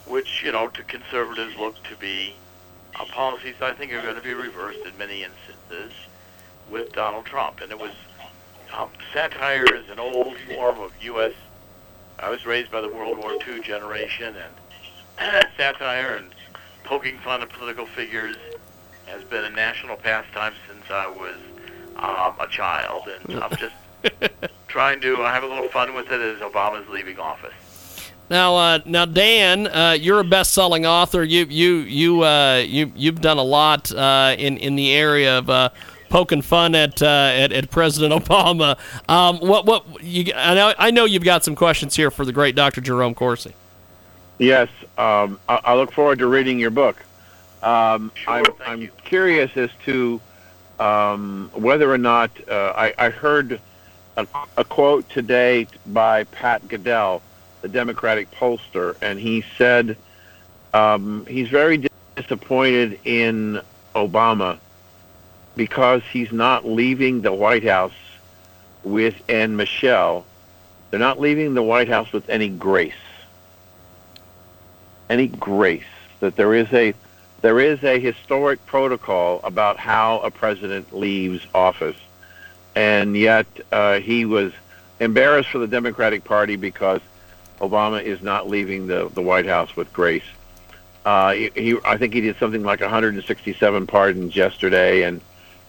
which, 0.08 0.42
you 0.44 0.51
know, 0.51 0.68
to 0.70 0.84
conservatives 0.84 1.56
look 1.58 1.75
to 1.84 1.96
be 1.98 2.34
uh, 3.00 3.06
policies 3.06 3.56
I 3.62 3.74
think 3.74 3.94
are 3.94 4.01
going 4.01 4.16
to 4.16 4.22
be 4.22 4.34
reversed 4.34 4.80
in 4.86 4.98
many 4.98 5.24
instances 5.24 5.94
with 6.70 6.94
Donald 6.94 7.25
Trump. 7.25 7.62
And 7.62 7.72
it 7.72 7.80
was 7.80 7.92
um, 8.78 8.90
satire 9.14 9.66
is 9.76 9.90
an 9.90 10.00
old 10.00 10.38
form 10.38 10.80
of 10.80 10.92
U.S. 11.02 11.34
I 12.20 12.30
was 12.30 12.46
raised 12.46 12.72
by 12.72 12.82
the 12.82 12.90
World 12.90 13.18
War 13.18 13.34
II 13.48 13.62
generation, 13.62 14.36
and 15.18 15.46
satire 15.58 16.16
and 16.16 16.30
poking 16.84 17.18
fun 17.20 17.42
at 17.42 17.50
political 17.50 17.86
figures 17.86 18.36
has 19.06 19.24
been 19.24 19.46
a 19.46 19.50
national 19.50 19.96
pastime 19.96 20.54
since 20.68 20.84
I 20.90 21.08
was 21.08 21.36
um, 21.96 22.36
a 22.40 22.48
child, 22.50 23.08
and 23.08 23.44
I'm 23.44 23.56
just 23.58 23.76
trying 24.68 25.02
to 25.02 25.16
have 25.18 25.44
a 25.44 25.48
little 25.48 25.70
fun 25.70 25.94
with 25.96 26.12
it 26.12 26.22
as 26.22 26.40
Obama's 26.40 26.88
leaving 26.90 27.20
office. 27.20 27.54
Now, 28.30 28.56
uh, 28.56 28.80
now, 28.86 29.06
Dan, 29.06 29.66
uh, 29.66 29.98
you're 30.00 30.20
a 30.20 30.24
best-selling 30.24 30.86
author. 30.86 31.24
You, 31.24 31.46
you, 31.46 31.78
you, 31.78 32.24
uh, 32.24 32.58
you, 32.58 32.92
you've 32.96 33.22
done 33.22 33.40
a 33.40 33.44
lot 33.44 33.92
uh, 33.92 34.36
in 34.38 34.58
in 34.58 34.76
the 34.76 34.94
area 34.94 35.40
of 35.40 35.50
uh, 35.50 35.70
poking 36.10 36.42
fun 36.42 36.75
at, 36.75 37.01
uh, 37.01 37.06
at 37.06 37.51
at 37.51 37.70
President 37.72 38.13
Obama. 38.25 38.78
Um, 39.08 39.38
what, 39.39 39.66
what? 39.66 40.04
You, 40.04 40.34
I 40.36 40.54
know, 40.54 40.74
I 40.78 40.92
know 40.92 41.06
you've 41.06 41.24
got 41.24 41.44
some 41.44 41.56
questions 41.56 41.96
here 41.96 42.12
for 42.12 42.25
the 42.25 42.34
great 42.34 42.56
Dr. 42.56 42.82
Jerome 42.82 43.16
Corsi. 43.16 43.54
Yes, 44.38 44.70
um, 44.98 45.39
I, 45.48 45.60
I 45.66 45.75
look 45.75 45.92
forward 45.92 46.20
to 46.20 46.28
reading 46.28 46.60
your 46.60 46.72
book. 46.72 46.98
Um, 47.62 48.12
Sure, 48.16 48.34
I'm, 48.34 48.46
thank 48.46 48.62
I'm 48.68 48.82
you. 48.82 48.92
curious 49.04 49.56
as 49.58 49.70
to 49.86 50.22
um, 50.80 51.51
whether 51.54 51.92
or 51.92 51.98
not 51.98 52.32
uh, 52.50 52.74
I, 52.75 52.94
I 52.98 53.10
heard 53.10 53.60
a, 54.16 54.25
a 54.58 54.63
quote 54.63 55.10
today 55.10 55.68
by 55.88 56.24
Pat 56.25 56.68
Caddell, 56.70 57.22
the 57.62 57.68
Democratic 57.68 58.32
pollster, 58.32 58.96
and 59.01 59.20
he 59.20 59.44
said 59.58 59.98
um, 60.74 61.25
he's 61.25 61.50
very 61.50 61.89
disappointed 62.16 63.00
in 63.04 63.62
Obama 63.96 64.60
because 65.56 66.01
he's 66.12 66.32
not 66.32 66.65
leaving 66.65 67.22
the 67.22 67.34
White 67.34 67.63
House 67.63 67.94
with 68.84 69.15
and 69.27 69.58
Michelle. 69.58 70.25
They're 70.89 71.00
not 71.00 71.20
leaving 71.20 71.53
the 71.53 71.63
White 71.63 71.88
House 71.88 72.12
with 72.12 72.29
any 72.29 72.50
grace 72.50 72.94
any 75.10 75.27
grace 75.27 75.84
that 76.20 76.36
there 76.36 76.53
is 76.53 76.72
a 76.74 76.94
there 77.41 77.60
is 77.60 77.84
a 77.84 78.00
historic 78.00 78.63
protocol 78.65 79.39
about 79.44 79.77
how 79.77 80.20
a 80.20 80.29
president 80.29 80.94
leaves 80.96 81.46
office, 81.56 81.96
and 82.75 83.15
yet 83.15 83.48
uh, 83.72 84.00
he 84.00 84.25
was 84.25 84.51
embarrassed 85.00 85.50
for 85.50 85.60
the 85.60 85.68
Democratic 85.68 86.25
Party 86.25 86.58
because 86.58 87.00
Obama 87.62 88.03
is 88.03 88.22
not 88.22 88.48
leaving 88.48 88.88
the 88.88 89.10
the 89.13 89.22
White 89.22 89.46
House 89.46 89.75
with 89.75 89.91
grace. 89.94 90.24
Uh, 91.06 91.32
he, 91.32 91.77
I 91.86 91.98
think 91.98 92.13
he 92.13 92.22
did 92.22 92.36
something 92.38 92.62
like 92.62 92.82
167 92.82 93.88
pardons 93.88 94.36
yesterday, 94.36 95.03
and 95.03 95.22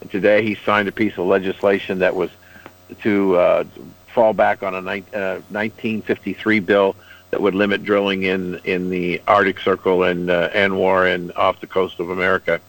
today 0.08 0.42
he 0.42 0.54
signed 0.54 0.88
a 0.88 0.92
piece 0.92 1.18
of 1.18 1.26
legislation 1.26 1.98
that 1.98 2.14
was 2.14 2.30
to 3.02 3.36
uh, 3.36 3.64
fall 4.08 4.32
back 4.32 4.62
on 4.62 4.74
a 4.74 4.80
nine, 4.80 5.04
uh, 5.14 5.40
1953 5.50 6.60
bill 6.60 6.96
that 7.30 7.40
would 7.40 7.54
limit 7.54 7.82
drilling 7.84 8.24
in 8.24 8.60
in 8.64 8.90
the 8.90 9.22
Arctic 9.26 9.60
Circle 9.60 10.04
and 10.04 10.30
uh, 10.30 10.50
ANWR 10.50 11.14
and 11.14 11.32
off 11.32 11.60
the 11.60 11.66
coast 11.66 12.00
of 12.00 12.10
America. 12.10 12.60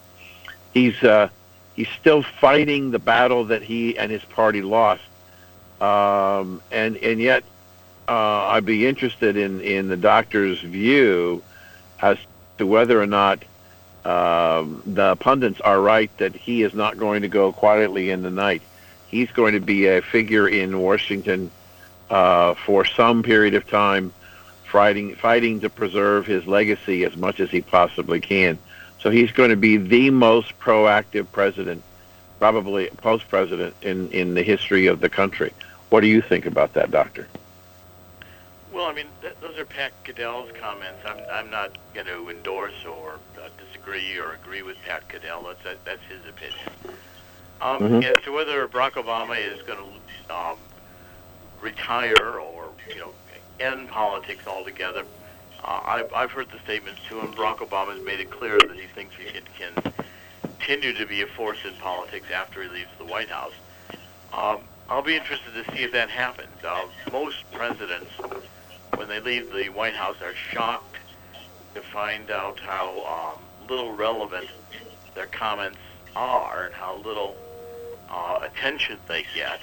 He's 0.73 1.01
uh, 1.03 1.29
he's 1.75 1.89
still 1.99 2.23
fighting 2.23 2.91
the 2.91 2.99
battle 2.99 3.45
that 3.45 3.63
he 3.63 3.97
and 3.97 4.11
his 4.11 4.23
party 4.23 4.61
lost, 4.61 5.03
um, 5.79 6.61
and 6.71 6.97
and 6.97 7.19
yet 7.19 7.43
uh, 8.07 8.47
I'd 8.47 8.65
be 8.65 8.85
interested 8.85 9.35
in 9.35 9.61
in 9.61 9.87
the 9.87 9.97
doctor's 9.97 10.59
view 10.61 11.41
as 12.01 12.17
to 12.57 12.67
whether 12.67 13.01
or 13.01 13.07
not 13.07 13.43
um, 14.05 14.81
the 14.85 15.15
pundits 15.17 15.61
are 15.61 15.79
right 15.79 16.15
that 16.17 16.35
he 16.35 16.63
is 16.63 16.73
not 16.73 16.97
going 16.97 17.21
to 17.21 17.27
go 17.27 17.51
quietly 17.51 18.09
in 18.09 18.23
the 18.23 18.31
night. 18.31 18.61
He's 19.07 19.29
going 19.31 19.53
to 19.53 19.59
be 19.59 19.87
a 19.87 20.01
figure 20.01 20.47
in 20.47 20.79
Washington 20.79 21.51
uh, 22.09 22.55
for 22.55 22.85
some 22.85 23.23
period 23.23 23.55
of 23.55 23.67
time 23.67 24.13
fighting 24.65 25.15
fighting 25.15 25.59
to 25.59 25.69
preserve 25.69 26.25
his 26.25 26.47
legacy 26.47 27.03
as 27.03 27.15
much 27.17 27.39
as 27.39 27.51
he 27.51 27.61
possibly 27.61 28.21
can. 28.21 28.57
So 28.99 29.09
he's 29.09 29.31
going 29.31 29.49
to 29.49 29.57
be 29.57 29.77
the 29.77 30.09
most 30.11 30.57
proactive 30.59 31.27
president, 31.31 31.83
probably 32.39 32.87
post 32.97 33.27
president 33.27 33.75
in 33.81 34.09
in 34.11 34.33
the 34.33 34.43
history 34.43 34.87
of 34.87 35.01
the 35.01 35.09
country. 35.09 35.51
What 35.89 36.01
do 36.01 36.07
you 36.07 36.21
think 36.21 36.45
about 36.45 36.73
that, 36.73 36.89
Doctor? 36.89 37.27
Well, 38.71 38.85
I 38.85 38.93
mean, 38.93 39.07
th- 39.21 39.35
those 39.41 39.57
are 39.57 39.65
Pat 39.65 39.91
Caddell's 40.05 40.51
comments. 40.57 40.99
I'm, 41.05 41.19
I'm 41.29 41.51
not 41.51 41.77
going 41.93 42.07
to 42.07 42.29
endorse 42.29 42.85
or 42.85 43.19
uh, 43.37 43.49
disagree 43.81 44.17
or 44.17 44.33
agree 44.33 44.61
with 44.61 44.77
Pat 44.85 45.07
Caddell. 45.09 45.43
That's 45.43 45.63
that, 45.63 45.85
that's 45.85 46.03
his 46.03 46.19
opinion. 46.29 46.97
Um, 47.61 47.79
Mhm. 47.79 48.03
As 48.03 48.23
to 48.23 48.31
whether 48.31 48.67
Barack 48.67 48.91
Obama 48.93 49.37
is 49.37 49.61
going 49.63 49.79
to 49.79 50.35
um, 50.35 50.57
retire 51.61 52.39
or 52.39 52.69
you 52.89 52.99
know 52.99 53.13
end 53.59 53.89
politics 53.89 54.47
altogether, 54.47 55.05
uh, 55.63 55.81
I've, 55.85 56.13
I've 56.13 56.31
heard 56.31 56.49
the 56.51 56.59
statements 56.59 57.01
too, 57.07 57.19
and 57.19 57.35
Barack 57.35 57.57
Obama 57.57 57.95
has 57.95 58.03
made 58.03 58.19
it 58.19 58.31
clear 58.31 58.57
that 58.57 58.75
he 58.75 58.87
thinks 58.87 59.15
he 59.15 59.25
can, 59.25 59.43
can 59.57 59.93
continue 60.41 60.93
to 60.93 61.05
be 61.05 61.21
a 61.21 61.27
force 61.27 61.59
in 61.65 61.73
politics 61.75 62.27
after 62.33 62.63
he 62.63 62.69
leaves 62.69 62.89
the 62.97 63.05
White 63.05 63.29
House. 63.29 63.53
Um, 64.33 64.59
I'll 64.89 65.03
be 65.03 65.15
interested 65.15 65.53
to 65.53 65.63
see 65.75 65.83
if 65.83 65.91
that 65.91 66.09
happens. 66.09 66.49
Uh, 66.67 66.85
most 67.11 67.49
presidents, 67.51 68.11
when 68.95 69.07
they 69.07 69.19
leave 69.19 69.53
the 69.53 69.69
White 69.69 69.93
House, 69.93 70.17
are 70.21 70.33
shocked 70.33 70.97
to 71.75 71.81
find 71.81 72.29
out 72.31 72.59
how 72.59 73.33
um, 73.35 73.41
little 73.71 73.93
relevant 73.93 74.47
their 75.15 75.27
comments 75.27 75.77
are 76.13 76.65
and 76.65 76.75
how 76.75 76.97
little 76.97 77.37
uh, 78.09 78.39
attention 78.43 78.97
they 79.07 79.25
get. 79.33 79.61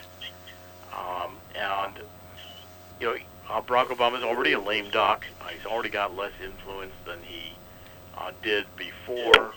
Um, 0.92 1.36
and, 1.54 1.94
you 3.00 3.06
know, 3.06 3.16
uh, 3.50 3.60
Barack 3.60 3.88
Obama's 3.88 4.24
already 4.24 4.54
a 4.54 4.60
lame 4.60 4.90
duck. 4.90 5.26
Uh, 5.40 5.48
he's 5.48 5.66
already 5.66 5.90
got 5.90 6.16
less 6.16 6.32
influence 6.42 6.92
than 7.04 7.18
he 7.22 7.52
uh, 8.16 8.32
did 8.42 8.64
before 8.76 9.52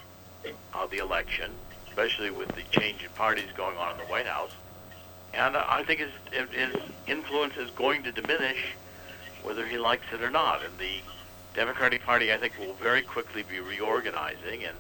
uh, 0.74 0.86
the 0.88 0.98
election, 0.98 1.52
especially 1.88 2.30
with 2.30 2.50
the 2.50 2.64
change 2.72 3.04
in 3.04 3.10
parties 3.12 3.50
going 3.56 3.78
on 3.78 3.94
in 3.94 3.98
the 3.98 4.12
White 4.12 4.28
House. 4.28 4.52
And 5.34 5.56
uh, 5.56 5.64
I 5.68 5.84
think 5.84 6.02
his, 6.02 6.12
his 6.52 6.76
influence 7.08 7.56
is 7.56 7.72
going 7.72 8.04
to 8.04 8.12
diminish 8.12 8.76
whether 9.44 9.66
he 9.66 9.78
likes 9.78 10.06
it 10.14 10.22
or 10.22 10.30
not. 10.30 10.62
And 10.64 10.78
the 10.78 11.00
Democratic 11.54 12.04
Party, 12.04 12.32
I 12.32 12.38
think, 12.38 12.58
will 12.58 12.74
very 12.76 13.02
quickly 13.02 13.44
be 13.44 13.60
reorganizing, 13.60 14.64
and 14.64 14.76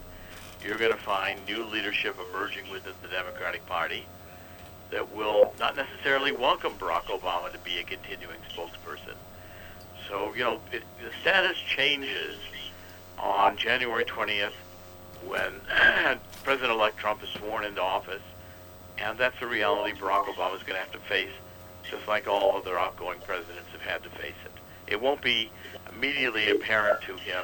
you're 0.64 0.78
going 0.78 0.92
to 0.92 0.98
find 0.98 1.46
new 1.46 1.66
leadership 1.66 2.16
emerging 2.30 2.70
within 2.72 2.94
the 3.02 3.10
Democratic 3.10 3.66
Party 3.66 4.06
that 4.90 5.14
will 5.16 5.54
not 5.60 5.76
necessarily 5.76 6.32
welcome 6.32 6.74
Barack 6.74 7.04
Obama 7.04 7.52
to 7.52 7.58
be 7.60 7.80
a 7.80 7.84
continuing 7.84 8.38
spokesperson. 8.54 9.16
So, 10.08 10.34
you 10.34 10.44
know, 10.44 10.60
it, 10.72 10.84
the 11.04 11.12
status 11.22 11.58
changes 11.58 12.38
on 13.18 13.58
January 13.58 14.06
20th 14.06 14.52
when 15.26 15.52
President-elect 16.44 16.98
Trump 16.98 17.24
is 17.24 17.30
sworn 17.30 17.66
into 17.66 17.82
office, 17.82 18.22
and 18.98 19.18
that's 19.18 19.42
a 19.42 19.48
reality 19.48 19.98
Barack 19.98 20.26
Obama 20.26 20.56
is 20.56 20.64
going 20.64 20.80
to 20.80 20.80
have 20.80 20.92
to 20.92 21.00
face, 21.00 21.32
just 21.90 22.08
like 22.08 22.28
all 22.28 22.56
other 22.56 22.80
outgoing 22.80 23.20
presidents 23.26 23.70
have 23.74 23.82
had 23.82 24.04
to 24.04 24.10
face 24.10 24.36
it. 24.46 24.52
It 24.88 25.02
won't 25.02 25.22
be 25.22 25.50
immediately 25.96 26.50
apparent 26.50 27.02
to 27.02 27.16
him 27.16 27.44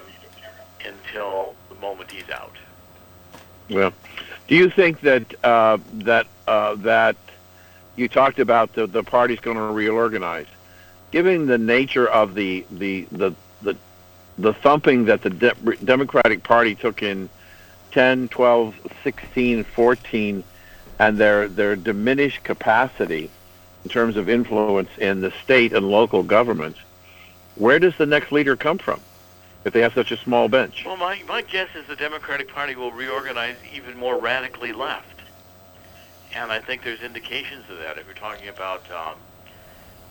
until 0.85 1.55
the 1.69 1.75
moment 1.75 2.11
he's 2.11 2.29
out. 2.29 2.55
Well, 3.69 3.93
do 4.47 4.55
you 4.55 4.69
think 4.69 5.01
that 5.01 5.43
uh, 5.43 5.77
that 5.93 6.27
uh, 6.47 6.75
that 6.75 7.17
you 7.95 8.07
talked 8.07 8.39
about 8.39 8.73
the 8.73 8.87
the 8.87 9.03
party's 9.03 9.39
going 9.39 9.57
to 9.57 9.63
reorganize? 9.63 10.47
Given 11.11 11.47
the 11.47 11.57
nature 11.57 12.07
of 12.07 12.33
the 12.33 12.65
the 12.71 13.07
the 13.11 13.33
the, 13.61 13.75
the 14.37 14.53
thumping 14.53 15.05
that 15.05 15.21
the 15.21 15.29
De- 15.29 15.77
Democratic 15.83 16.43
Party 16.43 16.75
took 16.75 17.01
in 17.01 17.29
10, 17.91 18.29
12, 18.29 18.75
16, 19.03 19.63
14, 19.63 20.43
and 20.99 21.17
their 21.17 21.47
their 21.47 21.75
diminished 21.75 22.43
capacity 22.43 23.29
in 23.83 23.89
terms 23.89 24.17
of 24.17 24.29
influence 24.29 24.89
in 24.97 25.21
the 25.21 25.31
state 25.43 25.73
and 25.73 25.89
local 25.89 26.23
governments, 26.23 26.79
where 27.57 27.79
does 27.79 27.95
the 27.97 28.05
next 28.05 28.31
leader 28.31 28.55
come 28.55 28.77
from 28.77 29.01
if 29.65 29.73
they 29.73 29.81
have 29.81 29.93
such 29.93 30.11
a 30.11 30.17
small 30.17 30.47
bench? 30.47 30.83
Well, 30.85 30.97
my, 30.97 31.21
my 31.27 31.41
guess 31.41 31.69
is 31.75 31.87
the 31.87 31.95
Democratic 31.95 32.49
Party 32.49 32.75
will 32.75 32.91
reorganize 32.91 33.57
even 33.73 33.97
more 33.97 34.19
radically 34.19 34.71
left. 34.71 35.21
And 36.33 36.51
I 36.51 36.59
think 36.59 36.83
there's 36.83 37.01
indications 37.01 37.69
of 37.69 37.79
that. 37.79 37.97
If 37.97 38.05
you're 38.05 38.15
talking 38.15 38.49
about 38.49 38.89
um, 38.91 39.15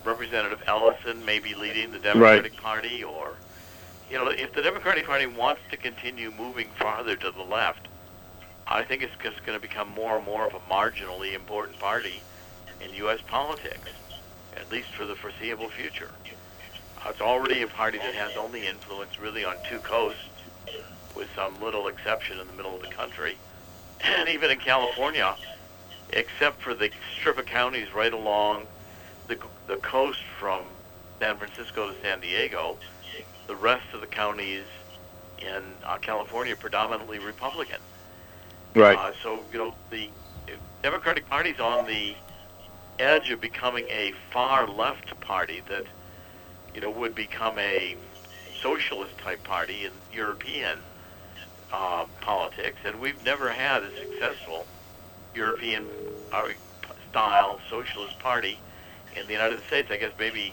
Representative 0.05 0.63
Ellison 0.67 1.25
maybe 1.25 1.55
leading 1.55 1.93
the 1.93 1.99
Democratic 1.99 2.57
Party, 2.57 3.05
or, 3.05 3.35
you 4.11 4.17
know, 4.17 4.29
if 4.29 4.53
the 4.53 4.63
Democratic 4.63 5.07
Party 5.07 5.27
wants 5.27 5.61
to 5.71 5.77
continue 5.77 6.33
moving 6.37 6.69
farther 6.79 7.17
to 7.17 7.31
the 7.31 7.43
left, 7.43 7.89
I 8.67 8.83
think 8.83 9.03
it's 9.03 9.15
just 9.23 9.45
going 9.47 9.59
to 9.59 9.63
become 9.63 9.89
more 9.91 10.17
and 10.17 10.27
more 10.27 10.47
of 10.47 10.55
a 10.55 10.59
marginally 10.61 11.35
important 11.35 11.79
party 11.79 12.21
in 12.81 12.93
U.S. 12.95 13.21
politics, 13.27 13.91
at 14.57 14.71
least 14.73 14.89
for 14.89 15.05
the 15.05 15.15
foreseeable 15.15 15.69
future. 15.69 16.11
Uh, 17.07 17.11
It's 17.11 17.21
already 17.21 17.63
a 17.63 17.67
party 17.67 17.99
that 17.99 18.15
has 18.15 18.37
only 18.37 18.67
influence 18.67 19.19
really 19.21 19.45
on 19.45 19.57
two 19.69 19.79
coasts, 19.79 20.21
with 21.15 21.29
some 21.35 21.61
little 21.63 21.89
exception 21.89 22.39
in 22.39 22.47
the 22.47 22.53
middle 22.55 22.75
of 22.75 22.83
the 22.83 22.89
country. 22.89 23.37
And 24.05 24.29
even 24.29 24.51
in 24.51 24.59
California, 24.59 25.35
except 26.11 26.61
for 26.61 26.75
the 26.75 26.91
strip 27.19 27.39
of 27.39 27.47
counties 27.47 27.93
right 27.95 28.13
along 28.13 28.67
the, 29.27 29.39
the 29.67 29.77
coast 29.77 30.21
from 30.39 30.63
San 31.19 31.39
Francisco 31.39 31.91
to 31.91 32.01
San 32.03 32.21
Diego, 32.21 32.77
the 33.47 33.57
rest 33.57 33.87
of 33.95 34.03
the 34.03 34.07
counties 34.07 34.65
in 35.39 35.63
uh, 35.85 35.97
California 35.97 36.53
are 36.53 36.57
predominantly 36.57 37.19
Republican. 37.19 37.81
Right. 38.75 38.99
Uh, 38.99 39.13
so 39.23 39.41
you 39.51 39.59
know 39.59 39.75
the 39.91 40.11
Democratic 40.83 41.27
Party's 41.29 41.59
on 41.59 41.87
the 41.87 42.15
edge 42.99 43.31
of 43.31 43.41
becoming 43.41 43.87
a 43.89 44.13
far 44.31 44.69
left 44.69 45.19
party 45.21 45.63
that 45.69 45.87
you 46.77 46.83
know 46.83 46.91
would 46.91 47.15
become 47.15 47.59
a 47.59 47.97
socialist 48.61 49.17
type 49.19 49.43
party 49.43 49.87
in 49.87 49.93
European 50.13 50.79
uh, 51.73 52.05
politics, 52.21 52.77
and 52.85 53.01
we've 53.01 53.25
never 53.25 53.51
had 53.51 53.83
a 53.83 53.91
successful 53.97 54.67
European 55.35 55.87
uh, 56.33 56.49
style 57.11 57.59
socialist 57.71 58.19
party 58.19 58.59
in 59.17 59.27
the 59.27 59.33
United 59.33 59.61
States. 59.67 59.91
I 59.91 59.97
guess 59.97 60.13
maybe 60.19 60.53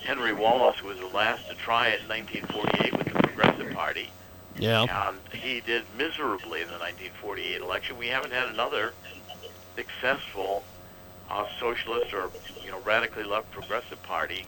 Henry 0.00 0.32
Wallace 0.32 0.82
was 0.82 0.98
the 0.98 1.06
last 1.06 1.48
to 1.48 1.54
try 1.54 1.88
it 1.88 2.00
in 2.02 2.08
1948 2.08 2.98
with 2.98 3.06
the 3.06 3.22
Progressive 3.22 3.72
Party. 3.72 4.10
Yeah. 4.58 5.08
And 5.08 5.18
he 5.32 5.60
did 5.60 5.84
miserably 5.96 6.62
in 6.62 6.66
the 6.66 6.78
1948 6.78 7.60
election. 7.60 7.96
We 7.96 8.08
haven't 8.08 8.32
had 8.32 8.48
another 8.48 8.92
successful 9.76 10.64
uh, 11.30 11.46
socialist 11.60 12.12
or 12.12 12.30
you 12.64 12.72
know 12.72 12.80
radically 12.80 13.22
left 13.22 13.52
progressive 13.52 14.02
party 14.02 14.44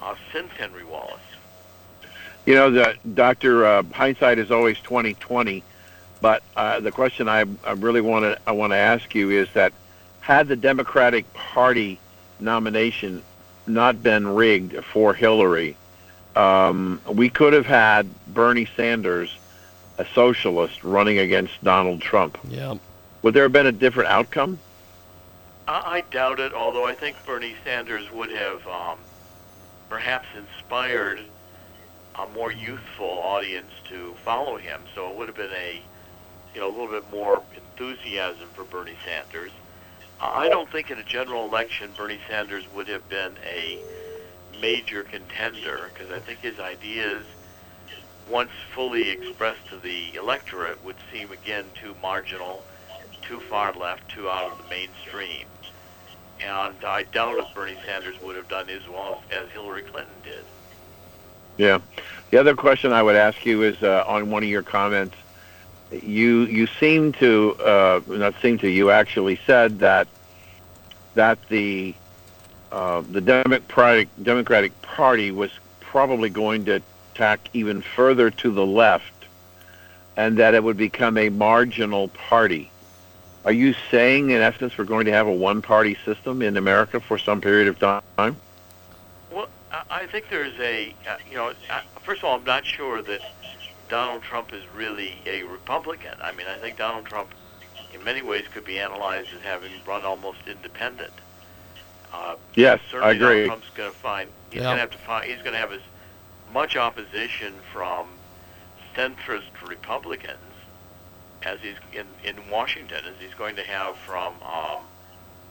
uh, 0.00 0.14
since 0.32 0.50
Henry 0.52 0.84
Wallace. 0.84 1.20
You 2.44 2.54
know, 2.54 2.70
the 2.70 2.96
Doctor 3.14 3.66
uh, 3.66 3.82
hindsight 3.92 4.38
is 4.38 4.50
always 4.50 4.78
twenty 4.78 5.14
twenty, 5.14 5.64
but 6.20 6.42
uh, 6.56 6.80
the 6.80 6.92
question 6.92 7.28
I, 7.28 7.44
I 7.64 7.72
really 7.72 8.00
want 8.00 8.24
to 8.24 8.38
I 8.46 8.52
want 8.52 8.72
to 8.72 8.76
ask 8.76 9.14
you 9.14 9.30
is 9.30 9.48
that 9.54 9.72
had 10.20 10.48
the 10.48 10.56
Democratic 10.56 11.32
Party 11.34 11.98
nomination 12.40 13.22
not 13.66 14.02
been 14.02 14.28
rigged 14.28 14.84
for 14.84 15.12
Hillary, 15.14 15.76
um, 16.36 17.00
we 17.08 17.28
could 17.28 17.52
have 17.52 17.66
had 17.66 18.08
Bernie 18.28 18.68
Sanders, 18.76 19.36
a 19.98 20.06
socialist, 20.14 20.84
running 20.84 21.18
against 21.18 21.62
Donald 21.64 22.00
Trump. 22.00 22.38
Yeah. 22.48 22.76
Would 23.22 23.34
there 23.34 23.44
have 23.44 23.52
been 23.52 23.66
a 23.66 23.72
different 23.72 24.10
outcome? 24.10 24.58
I, 25.66 25.96
I 25.96 26.00
doubt 26.12 26.38
it, 26.38 26.52
although 26.52 26.86
I 26.86 26.94
think 26.94 27.16
Bernie 27.26 27.56
Sanders 27.64 28.10
would 28.12 28.30
have 28.30 28.66
um, 28.68 28.98
perhaps 29.88 30.26
inspired 30.36 31.20
a 32.18 32.26
more 32.28 32.50
youthful 32.50 33.20
audience 33.22 33.70
to 33.88 34.14
follow 34.24 34.56
him. 34.56 34.80
So 34.94 35.10
it 35.10 35.16
would 35.16 35.28
have 35.28 35.36
been 35.36 35.52
a, 35.52 35.82
you 36.54 36.60
know, 36.60 36.68
a 36.68 36.72
little 36.72 36.88
bit 36.88 37.10
more 37.10 37.42
enthusiasm 37.54 38.48
for 38.54 38.64
Bernie 38.64 38.96
Sanders. 39.04 39.52
I 40.18 40.48
don't 40.48 40.70
think 40.70 40.90
in 40.90 40.98
a 40.98 41.02
general 41.02 41.44
election 41.44 41.90
Bernie 41.96 42.20
Sanders 42.28 42.64
would 42.74 42.88
have 42.88 43.06
been 43.08 43.34
a 43.44 43.78
major 44.60 45.02
contender 45.02 45.90
because 45.92 46.10
I 46.10 46.20
think 46.20 46.40
his 46.40 46.58
ideas, 46.58 47.22
once 48.30 48.50
fully 48.74 49.10
expressed 49.10 49.66
to 49.68 49.76
the 49.76 50.14
electorate, 50.14 50.82
would 50.84 50.96
seem 51.12 51.32
again 51.32 51.66
too 51.74 51.94
marginal, 52.00 52.62
too 53.20 53.40
far 53.40 53.74
left, 53.74 54.08
too 54.08 54.30
out 54.30 54.52
of 54.52 54.58
the 54.58 54.70
mainstream. 54.70 55.46
And 56.40 56.84
I 56.84 57.04
doubt 57.12 57.38
if 57.38 57.54
Bernie 57.54 57.76
Sanders 57.84 58.20
would 58.22 58.36
have 58.36 58.48
done 58.48 58.68
as 58.68 58.86
well 58.88 59.22
as 59.30 59.48
Hillary 59.50 59.82
Clinton 59.82 60.12
did. 60.22 60.44
Yeah. 61.56 61.78
The 62.30 62.38
other 62.38 62.54
question 62.54 62.92
I 62.92 63.02
would 63.02 63.16
ask 63.16 63.46
you 63.46 63.62
is 63.62 63.82
uh, 63.82 64.04
on 64.06 64.30
one 64.30 64.42
of 64.42 64.48
your 64.48 64.62
comments. 64.62 65.16
You 65.90 66.42
you 66.46 66.66
seem 66.66 67.12
to 67.14 67.54
uh, 67.60 68.00
not 68.08 68.34
seem 68.42 68.58
to 68.58 68.68
you 68.68 68.90
actually 68.90 69.38
said 69.46 69.78
that 69.78 70.08
that 71.14 71.38
the 71.48 71.94
uh, 72.72 73.02
the 73.10 73.20
Democratic 73.20 74.08
Democratic 74.22 74.82
Party 74.82 75.30
was 75.30 75.50
probably 75.80 76.28
going 76.28 76.64
to 76.64 76.82
tack 77.14 77.48
even 77.52 77.80
further 77.80 78.30
to 78.30 78.50
the 78.50 78.66
left, 78.66 79.26
and 80.16 80.36
that 80.38 80.54
it 80.54 80.62
would 80.62 80.76
become 80.76 81.16
a 81.16 81.28
marginal 81.28 82.08
party. 82.08 82.70
Are 83.46 83.52
you 83.52 83.74
saying, 83.92 84.30
in 84.30 84.42
essence, 84.42 84.76
we're 84.76 84.84
going 84.84 85.06
to 85.06 85.12
have 85.12 85.28
a 85.28 85.32
one-party 85.32 85.96
system 86.04 86.42
in 86.42 86.56
America 86.56 86.98
for 86.98 87.16
some 87.16 87.40
period 87.40 87.68
of 87.68 87.78
time? 87.78 88.36
Well, 89.30 89.46
I 89.70 89.82
I 89.88 90.06
think 90.08 90.26
there's 90.30 90.58
a, 90.58 90.92
uh, 91.08 91.16
you 91.30 91.36
know, 91.36 91.52
uh, 91.70 91.80
first 92.02 92.22
of 92.22 92.24
all, 92.24 92.36
I'm 92.36 92.44
not 92.44 92.66
sure 92.66 93.02
that 93.02 93.20
Donald 93.88 94.22
Trump 94.22 94.52
is 94.52 94.64
really 94.74 95.14
a 95.26 95.44
Republican. 95.44 96.14
I 96.20 96.32
mean, 96.32 96.48
I 96.48 96.58
think 96.58 96.76
Donald 96.76 97.06
Trump, 97.06 97.28
in 97.94 98.02
many 98.02 98.20
ways, 98.20 98.46
could 98.52 98.64
be 98.64 98.80
analyzed 98.80 99.28
as 99.32 99.42
having 99.42 99.70
run 99.86 100.04
almost 100.04 100.38
independent. 100.48 101.12
Uh, 102.12 102.34
Yes, 102.56 102.80
certainly 102.90 103.14
I 103.14 103.16
agree. 103.16 103.46
Donald 103.46 103.62
Trump's 103.62 103.76
going 103.76 103.92
to 103.92 103.98
find 103.98 104.30
he's 104.50 104.58
Yeah. 104.62 104.64
going 104.64 104.76
to 104.76 104.80
have 104.80 104.90
to 104.90 104.98
find 104.98 105.30
he's 105.30 105.42
going 105.42 105.52
to 105.52 105.58
have 105.58 105.72
as 105.72 105.82
much 106.52 106.76
opposition 106.76 107.54
from 107.72 108.08
centrist 108.96 109.50
Republicans 109.68 110.36
as 111.42 111.58
he's 111.60 111.76
in 111.92 112.06
in 112.24 112.50
Washington 112.50 112.98
as 113.06 113.14
he's 113.20 113.34
going 113.34 113.56
to 113.56 113.62
have 113.62 113.96
from 113.98 114.34
um, 114.42 114.82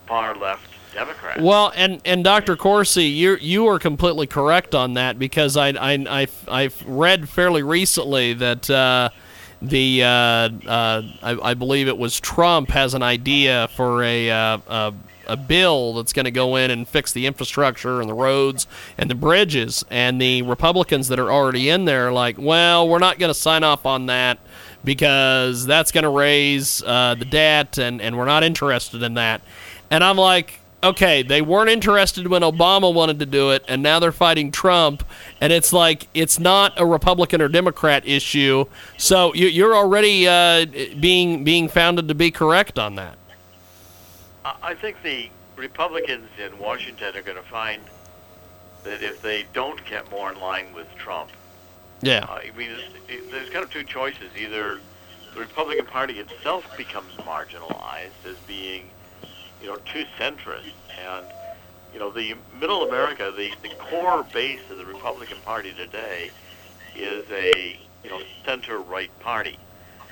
far 0.06 0.36
left 0.36 0.67
Democrats. 0.93 1.41
Well, 1.41 1.71
and 1.76 2.02
and 2.06 2.24
Dr. 2.24 2.56
Corsi, 2.56 3.06
you 3.06 3.38
you 3.38 3.67
are 3.67 3.80
completely 3.80 4.28
correct 4.28 4.74
on 4.74 4.93
that 4.93 5.19
because 5.19 5.58
I 5.58 5.69
I 5.69 6.06
I 6.10 6.28
I've 6.48 6.84
read 6.88 7.30
fairly 7.30 7.63
recently 7.63 8.34
that 8.34 8.69
uh, 8.69 9.10
the 9.62 10.04
uh, 10.04 10.08
uh, 10.08 11.02
I, 11.21 11.50
I 11.52 11.54
believe 11.54 11.88
it 11.88 11.98
was 11.98 12.19
Trump 12.19 12.69
has 12.69 12.93
an 12.93 13.04
idea 13.04 13.67
for 13.76 14.04
a 14.04 14.30
uh, 14.30 14.58
a, 14.67 14.93
a 15.28 15.38
bill 15.38 15.93
that's 15.95 16.13
going 16.13 16.26
to 16.26 16.32
go 16.32 16.56
in 16.56 16.71
and 16.71 16.88
fix 16.88 17.12
the 17.12 17.26
infrastructure 17.26 18.00
and 18.00 18.10
the 18.10 18.13
roads 18.13 18.67
and 18.98 19.10
the 19.10 19.15
bridges, 19.15 19.84
and 19.89 20.21
the 20.21 20.41
Republicans 20.43 21.10
that 21.10 21.19
are 21.19 21.32
already 21.32 21.69
in 21.69 21.86
there 21.86 22.08
are 22.08 22.13
like, 22.13 22.38
well, 22.38 22.88
we're 22.88 23.00
not 23.00 23.19
going 23.19 23.30
to 23.30 23.39
sign 23.39 23.63
off 23.63 23.86
on 23.86 24.06
that 24.08 24.39
because 24.86 25.65
that's 25.65 25.91
going 25.91 26.04
to 26.04 26.10
raise 26.10 26.82
uh, 26.84 27.15
the 27.15 27.26
debt, 27.26 27.78
and 27.78 28.02
and 28.02 28.17
we're 28.17 28.26
not 28.26 28.43
interested 28.43 29.04
in 29.04 29.15
that. 29.15 29.41
And 29.89 30.04
I'm 30.04 30.17
like, 30.17 30.60
okay, 30.84 31.24
they 31.24 31.41
weren't 31.41 31.69
interested 31.69 32.28
when 32.28 32.43
Obama 32.43 32.93
wanted 32.93 33.19
to 33.19 33.26
do 33.26 33.52
it, 33.52 33.65
and 33.67 33.82
now 33.82 34.00
they're 34.00 34.12
fighting 34.12 34.52
Trump. 34.52 35.04
And 35.41 35.52
it's 35.52 35.74
like, 35.74 36.08
it's 36.13 36.39
not 36.39 36.74
a 36.78 36.86
Republican 36.86 37.41
or 37.41 37.48
Democrat 37.48 38.08
issue. 38.08 38.65
So 38.98 39.34
you, 39.34 39.48
you're 39.48 39.76
already 39.76 40.28
uh, 40.28 40.65
being 41.00 41.43
being 41.43 41.67
founded 41.67 42.08
to 42.08 42.15
be 42.15 42.32
correct 42.32 42.80
on 42.80 42.95
that. 42.95 43.17
I 44.45 44.76
think 44.76 45.02
the 45.02 45.30
Republicans 45.56 46.30
in 46.38 46.58
Washington 46.60 47.15
are 47.15 47.21
going 47.24 47.38
to 47.38 47.50
find 47.50 47.82
that 48.84 49.02
if 49.02 49.21
they 49.21 49.45
don't 49.54 49.84
get 49.86 50.10
more 50.12 50.32
in 50.32 50.39
line 50.39 50.71
with 50.76 50.88
Trump, 50.95 51.32
Yeah. 52.06 52.26
uh, 52.30 52.36
I 52.36 52.52
mean, 52.56 52.70
there's, 53.08 53.32
there's 53.32 53.50
kind 53.50 53.63
of 53.63 53.72
two 53.72 53.84
choices. 53.84 54.30
Either 54.38 54.80
the 55.34 55.39
Republican 55.39 55.86
Party 55.86 56.20
itself 56.20 56.65
becomes 56.78 57.12
marginalized 57.15 58.26
as 58.26 58.36
being, 58.48 58.89
you 59.62 59.68
know, 59.68 59.78
too 59.78 60.06
centrist, 60.20 60.74
and 61.04 61.26
you 61.94 62.00
know, 62.00 62.12
the 62.12 62.36
Middle 62.60 62.88
America, 62.88 63.34
the, 63.36 63.52
the 63.63 63.74
core 63.76 64.26
base 64.34 64.60
of 64.70 64.78
the 64.78 64.86
Republican 64.86 65.38
Party 65.44 65.74
today, 65.74 66.30
is 66.96 67.26
a 67.32 67.80
you 68.04 68.10
know 68.10 68.22
center-right 68.46 69.18
party. 69.20 69.58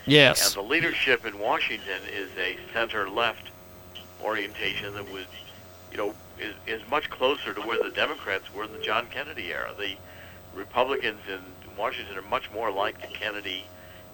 Yes. 0.05 0.47
And 0.47 0.63
the 0.63 0.67
leadership 0.67 1.25
in 1.25 1.37
Washington 1.39 2.01
is 2.11 2.29
a 2.37 2.57
center-left 2.73 3.51
orientation 4.21 4.93
that 4.95 5.09
was, 5.11 5.25
you 5.91 5.97
know, 5.97 6.13
is, 6.39 6.55
is 6.65 6.81
much 6.89 7.09
closer 7.09 7.53
to 7.53 7.61
where 7.61 7.81
the 7.81 7.91
Democrats 7.91 8.53
were 8.53 8.63
in 8.63 8.73
the 8.73 8.79
John 8.79 9.07
Kennedy 9.11 9.53
era. 9.53 9.71
The 9.77 9.95
Republicans 10.55 11.19
in 11.29 11.39
Washington 11.77 12.17
are 12.17 12.21
much 12.23 12.51
more 12.51 12.71
like 12.71 13.01
the 13.01 13.07
Kennedy. 13.07 13.65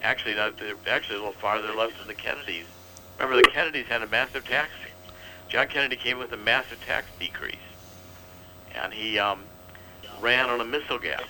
Actually, 0.02 0.36
not, 0.36 0.58
they're 0.58 0.76
actually 0.88 1.16
a 1.16 1.20
little 1.20 1.34
farther 1.34 1.74
left 1.74 1.98
than 1.98 2.08
the 2.08 2.14
Kennedys. 2.14 2.66
Remember, 3.18 3.42
the 3.42 3.50
Kennedys 3.50 3.88
had 3.88 4.02
a 4.02 4.08
massive 4.08 4.46
tax. 4.48 4.72
John 5.50 5.68
Kennedy 5.68 5.96
came 5.96 6.18
with 6.20 6.32
a 6.32 6.38
massive 6.38 6.84
tax 6.86 7.08
decrease, 7.20 7.56
and 8.76 8.94
he 8.94 9.20
um, 9.20 9.42
ran 10.22 10.50
on 10.50 10.62
a 10.62 10.66
missile 10.66 11.00
gap. 11.00 11.24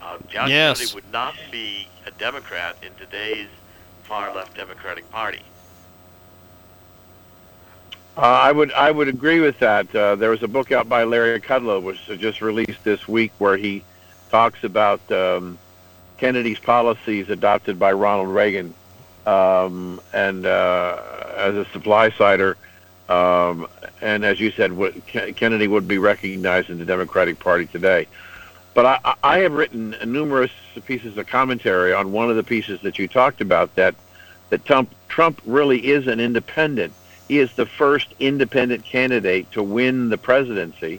Uh, 0.00 0.18
John 0.28 0.50
Yes. 0.50 0.78
Kennedy 0.78 0.94
would 0.94 1.12
not 1.12 1.34
be 1.50 1.88
a 2.06 2.10
Democrat 2.12 2.76
in 2.82 2.94
today's 2.94 3.48
far 4.04 4.34
left 4.34 4.56
Democratic 4.56 5.10
Party. 5.10 5.42
Uh, 8.16 8.22
I 8.22 8.52
would 8.52 8.72
I 8.72 8.90
would 8.90 9.06
agree 9.06 9.40
with 9.40 9.58
that. 9.60 9.94
Uh, 9.94 10.16
there 10.16 10.30
was 10.30 10.42
a 10.42 10.48
book 10.48 10.72
out 10.72 10.88
by 10.88 11.04
Larry 11.04 11.40
Kudlow, 11.40 11.80
which 11.80 12.06
was 12.08 12.18
just 12.18 12.40
released 12.40 12.82
this 12.82 13.06
week, 13.06 13.32
where 13.38 13.56
he 13.56 13.84
talks 14.30 14.64
about 14.64 15.00
um, 15.10 15.58
Kennedy's 16.18 16.58
policies 16.58 17.28
adopted 17.28 17.78
by 17.78 17.92
Ronald 17.92 18.28
Reagan, 18.28 18.74
um, 19.26 20.00
and 20.12 20.46
uh, 20.46 21.02
as 21.36 21.54
a 21.54 21.64
supply 21.66 22.10
sider, 22.10 22.56
um, 23.08 23.68
and 24.00 24.24
as 24.24 24.40
you 24.40 24.50
said, 24.50 24.72
what, 24.72 24.94
Kennedy 25.06 25.66
would 25.68 25.88
be 25.88 25.98
recognized 25.98 26.70
in 26.70 26.78
the 26.78 26.84
Democratic 26.84 27.38
Party 27.38 27.66
today. 27.66 28.06
But 28.74 29.00
I, 29.04 29.14
I- 29.22 29.38
have 29.38 29.52
written 29.52 29.96
numerous 30.04 30.52
pieces 30.86 31.16
of 31.16 31.26
commentary 31.26 31.92
on 31.92 32.12
one 32.12 32.30
of 32.30 32.36
the 32.36 32.44
pieces 32.44 32.80
that 32.82 32.98
you 32.98 33.08
talked 33.08 33.40
about 33.40 33.74
that 33.74 33.94
that 34.50 34.64
Trump 34.64 34.94
Trump 35.08 35.42
really 35.44 35.84
is 35.84 36.06
an 36.06 36.20
independent 36.20 36.92
he 37.28 37.38
is 37.38 37.52
the 37.52 37.66
first 37.66 38.08
independent 38.18 38.84
candidate 38.84 39.52
to 39.52 39.62
win 39.62 40.08
the 40.08 40.16
presidency 40.16 40.98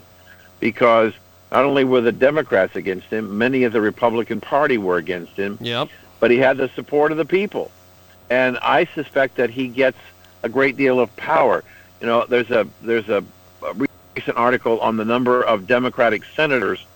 because 0.60 1.12
not 1.52 1.64
only 1.64 1.84
were 1.84 2.00
the 2.00 2.12
Democrats 2.12 2.76
against 2.76 3.06
him, 3.08 3.36
many 3.38 3.64
of 3.64 3.72
the 3.72 3.80
Republican 3.80 4.40
Party 4.40 4.78
were 4.78 4.96
against 4.96 5.32
him, 5.32 5.58
Yep. 5.60 5.88
but 6.20 6.30
he 6.30 6.38
had 6.38 6.56
the 6.56 6.68
support 6.70 7.10
of 7.12 7.18
the 7.18 7.24
people. 7.24 7.70
and 8.30 8.56
I 8.58 8.84
suspect 8.94 9.36
that 9.38 9.50
he 9.50 9.66
gets 9.66 9.98
a 10.44 10.48
great 10.48 10.76
deal 10.76 11.00
of 11.00 11.14
power. 11.16 11.64
You 12.00 12.06
know, 12.06 12.24
there's 12.26 12.50
a 12.50 12.66
there's 12.80 13.08
a, 13.08 13.24
a 13.66 13.86
recent 14.16 14.36
article 14.36 14.78
on 14.80 14.96
the 14.96 15.04
number 15.04 15.42
of 15.42 15.66
Democratic 15.66 16.22
senators 16.36 16.86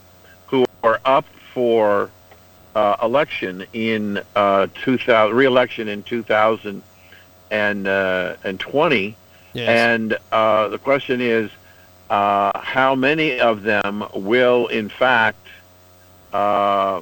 who 0.47 0.65
are 0.85 1.01
up 1.05 1.25
for 1.53 2.11
uh, 2.77 2.97
election 3.03 3.67
in 3.73 4.21
uh, 4.37 4.69
2000 4.83 5.35
re-election 5.37 5.89
in 5.89 6.03
2020, 6.05 6.81
uh, 7.51 9.13
yes. 9.55 9.69
and 9.69 10.17
uh, 10.33 10.69
the 10.69 10.79
question 10.79 11.21
is 11.21 11.51
uh, 12.11 12.59
how 12.59 12.95
many 12.95 13.41
of 13.41 13.63
them 13.63 14.05
will 14.15 14.67
in 14.67 14.89
fact 14.89 15.47
uh, 16.33 17.01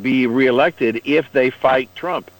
be 0.00 0.26
reelected 0.26 1.02
if 1.04 1.30
they 1.32 1.50
fight 1.50 1.88
Trump? 1.94 2.30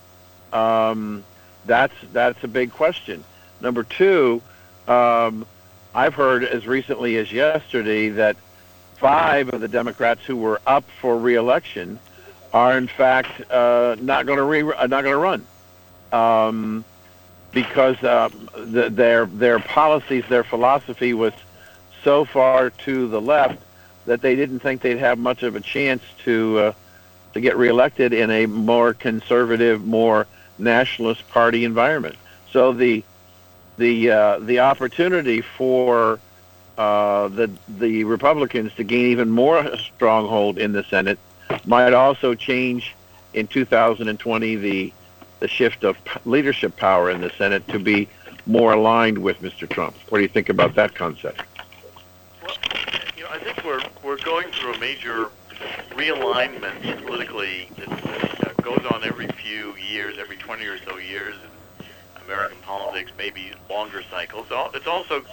Um, 0.52 1.24
that's 1.66 1.94
that's 2.12 2.42
a 2.44 2.48
big 2.48 2.72
question. 2.72 3.24
Number 3.60 3.82
two, 3.82 4.40
um, 4.86 5.46
I've 5.94 6.14
heard 6.14 6.44
as 6.44 6.66
recently 6.66 7.16
as 7.16 7.32
yesterday 7.32 8.10
that 8.10 8.36
five 8.96 9.48
of 9.50 9.60
the 9.60 9.68
Democrats 9.68 10.24
who 10.24 10.36
were 10.36 10.60
up 10.66 10.84
for 11.00 11.18
reelection 11.18 11.98
are 12.52 12.78
in 12.78 12.86
fact 12.86 13.50
uh, 13.50 13.96
not 14.00 14.26
going 14.26 14.38
to 14.38 14.44
re- 14.44 14.62
uh, 14.76 14.86
not 14.86 15.04
going 15.04 15.12
to 15.12 15.16
run 15.16 15.46
um, 16.12 16.84
because 17.62 18.02
um, 18.04 18.48
the, 18.54 18.88
their 18.88 19.26
their 19.26 19.58
policies, 19.58 20.24
their 20.28 20.44
philosophy 20.44 21.12
was 21.12 21.32
so 22.04 22.24
far 22.24 22.70
to 22.70 23.08
the 23.08 23.20
left 23.20 23.60
that 24.06 24.20
they 24.20 24.36
didn't 24.36 24.60
think 24.60 24.80
they'd 24.80 24.98
have 24.98 25.18
much 25.18 25.42
of 25.42 25.56
a 25.56 25.60
chance 25.60 26.02
to 26.24 26.58
uh, 26.58 26.72
to 27.34 27.40
get 27.40 27.56
reelected 27.56 28.12
in 28.12 28.30
a 28.30 28.46
more 28.46 28.94
conservative, 28.94 29.84
more 29.84 30.28
nationalist 30.58 31.28
party 31.30 31.64
environment. 31.64 32.14
So 32.52 32.72
the 32.72 33.02
the 33.76 34.10
uh, 34.10 34.38
the 34.38 34.60
opportunity 34.60 35.40
for 35.40 36.20
uh, 36.76 37.26
the 37.26 37.50
the 37.68 38.04
Republicans 38.04 38.72
to 38.74 38.84
gain 38.84 39.06
even 39.06 39.30
more 39.30 39.76
stronghold 39.78 40.58
in 40.58 40.70
the 40.72 40.84
Senate 40.84 41.18
might 41.64 41.92
also 41.92 42.36
change 42.36 42.94
in 43.34 43.48
2020 43.48 44.56
the 44.56 44.92
the 45.40 45.48
shift 45.48 45.84
of 45.84 45.96
leadership 46.24 46.76
power 46.76 47.10
in 47.10 47.20
the 47.20 47.30
Senate 47.30 47.66
to 47.68 47.78
be 47.78 48.08
more 48.46 48.72
aligned 48.72 49.18
with 49.18 49.40
Mr. 49.40 49.68
Trump. 49.68 49.94
What 50.08 50.18
do 50.18 50.22
you 50.22 50.28
think 50.28 50.48
about 50.48 50.74
that 50.74 50.94
concept? 50.94 51.42
Well, 52.42 52.56
you 53.16 53.24
know, 53.24 53.30
I 53.30 53.38
think 53.38 53.64
we're 53.64 53.82
we're 54.02 54.16
going 54.18 54.48
through 54.52 54.74
a 54.74 54.78
major 54.78 55.30
realignment 55.90 57.04
politically 57.04 57.68
that 57.76 58.54
goes 58.62 58.84
on 58.92 59.04
every 59.04 59.28
few 59.28 59.76
years, 59.76 60.16
every 60.18 60.36
20 60.36 60.64
or 60.66 60.78
so 60.78 60.98
years 60.98 61.34
in 61.34 61.86
American 62.24 62.58
politics, 62.58 63.10
maybe 63.18 63.52
longer 63.68 64.02
cycles. 64.10 64.46
It's 64.74 64.86
also 64.86 65.24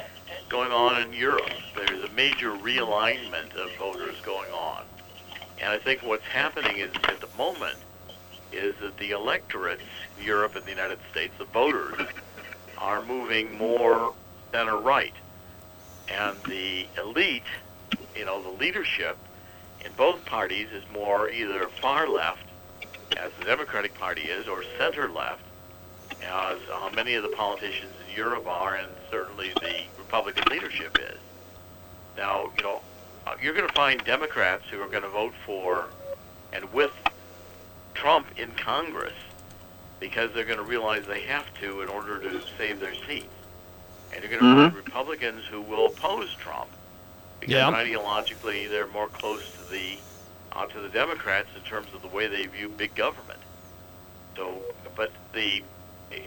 going 0.50 0.72
on 0.72 1.02
in 1.02 1.14
Europe. 1.14 1.50
There's 1.76 2.04
a 2.04 2.12
major 2.14 2.52
realignment 2.52 3.54
of 3.56 3.76
voters 3.78 4.16
going 4.24 4.52
on. 4.52 4.84
And 5.62 5.70
I 5.70 5.78
think 5.78 6.02
what's 6.04 6.26
happening 6.26 6.78
is 6.78 6.90
at 7.04 7.20
the 7.22 7.30
moment 7.38 7.78
is 8.56 8.76
that 8.82 8.98
the 8.98 9.12
electorates, 9.12 9.84
Europe 10.22 10.56
and 10.56 10.66
the 10.66 10.70
United 10.70 11.00
States, 11.12 11.34
the 11.38 11.46
voters, 11.46 12.08
are 12.78 13.04
moving 13.06 13.58
more 13.58 14.14
center 14.52 14.78
right. 14.78 15.14
And 16.08 16.38
the 16.44 16.88
elite, 16.98 17.44
you 18.16 18.26
know, 18.26 18.42
the 18.42 18.50
leadership 18.50 19.18
in 19.84 19.92
both 19.98 20.24
parties 20.26 20.68
is 20.72 20.84
more 20.94 21.30
either 21.30 21.68
far 21.82 22.08
left, 22.08 22.44
as 23.18 23.32
the 23.40 23.46
Democratic 23.46 23.94
Party 23.96 24.22
is, 24.22 24.48
or 24.48 24.64
center 24.78 25.10
left, 25.10 25.44
as 26.24 26.58
uh, 26.74 26.90
many 26.96 27.16
of 27.16 27.24
the 27.24 27.30
politicians 27.30 27.94
in 28.08 28.16
Europe 28.16 28.48
are, 28.48 28.76
and 28.76 28.88
certainly 29.12 29.52
the 29.62 29.84
Republican 29.98 30.44
leadership 30.50 30.98
is. 31.00 31.18
Now, 32.18 32.52
you 32.58 32.64
know, 32.64 32.82
uh, 33.28 33.36
you're 33.42 33.54
going 33.54 33.68
to 33.68 33.74
find 33.74 34.04
Democrats 34.04 34.64
who 34.70 34.82
are 34.82 34.88
going 34.88 35.04
to 35.04 35.10
vote 35.10 35.34
for 35.46 35.86
and 36.54 36.72
with 36.74 36.92
Trump 37.96 38.28
in 38.38 38.52
Congress 38.52 39.14
because 40.00 40.32
they're 40.34 40.46
going 40.46 40.60
to 40.60 40.64
realize 40.64 41.06
they 41.08 41.22
have 41.22 41.52
to 41.62 41.82
in 41.82 41.90
order 41.90 42.20
to 42.20 42.42
save 42.58 42.80
their 42.80 42.94
seats. 42.94 43.26
And 44.14 44.22
you're 44.24 44.30
going 44.30 44.44
to 44.44 44.62
mm-hmm. 44.62 44.76
find 44.76 44.86
Republicans 44.86 45.46
who 45.46 45.62
will 45.62 45.88
oppose 45.88 46.34
Trump 46.36 46.70
because 47.40 47.56
yeah. 47.56 47.72
ideologically 47.72 48.70
they're 48.70 48.88
more 48.88 49.08
close 49.08 49.44
to 49.54 49.72
the 49.72 49.98
uh, 50.54 50.66
to 50.68 50.80
the 50.80 50.90
Democrats 50.90 51.50
in 51.56 51.62
terms 51.64 51.88
of 51.94 52.02
the 52.02 52.08
way 52.08 52.28
they 52.28 52.46
view 52.46 52.70
big 52.70 52.96
government. 52.96 53.40
So, 54.36 54.62
but 54.96 55.12
the 55.34 55.64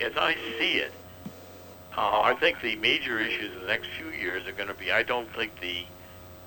as 0.01 0.17
I 0.17 0.35
see 0.59 0.79
it, 0.79 0.93
uh, 1.97 2.21
I 2.21 2.35
think 2.35 2.61
the 2.61 2.77
major 2.77 3.19
issues 3.19 3.55
in 3.55 3.61
the 3.61 3.67
next 3.67 3.89
few 3.99 4.11
years 4.11 4.47
are 4.47 4.53
going 4.53 4.69
to 4.69 4.75
be. 4.75 4.93
I 4.93 5.03
don't 5.03 5.29
think 5.35 5.61
the 5.61 5.85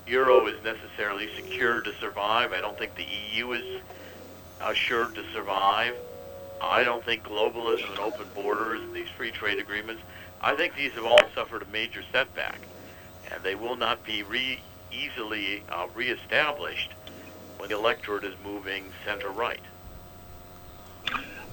euro 0.05 0.45
is 0.47 0.63
necessarily 0.63 1.29
secure 1.35 1.81
to 1.81 1.93
survive. 1.95 2.53
I 2.53 2.61
don't 2.61 2.77
think 2.77 2.95
the 2.95 3.07
EU 3.33 3.53
is 3.53 3.81
assured 4.63 5.15
to 5.15 5.23
survive. 5.33 5.95
I 6.61 6.83
don't 6.83 7.03
think 7.03 7.23
globalism 7.23 7.89
and 7.89 7.99
open 7.99 8.27
borders 8.35 8.81
and 8.81 8.93
these 8.93 9.09
free 9.09 9.31
trade 9.31 9.59
agreements. 9.59 10.01
I 10.41 10.55
think 10.55 10.75
these 10.75 10.91
have 10.93 11.05
all 11.05 11.21
suffered 11.33 11.63
a 11.63 11.67
major 11.67 12.03
setback, 12.11 12.59
and 13.31 13.41
they 13.43 13.55
will 13.55 13.75
not 13.75 14.03
be 14.05 14.23
re- 14.23 14.59
easily 14.91 15.63
uh, 15.69 15.87
reestablished 15.95 16.91
when 17.57 17.69
the 17.69 17.75
electorate 17.75 18.23
is 18.23 18.35
moving 18.43 18.85
center 19.05 19.29
right. 19.29 19.61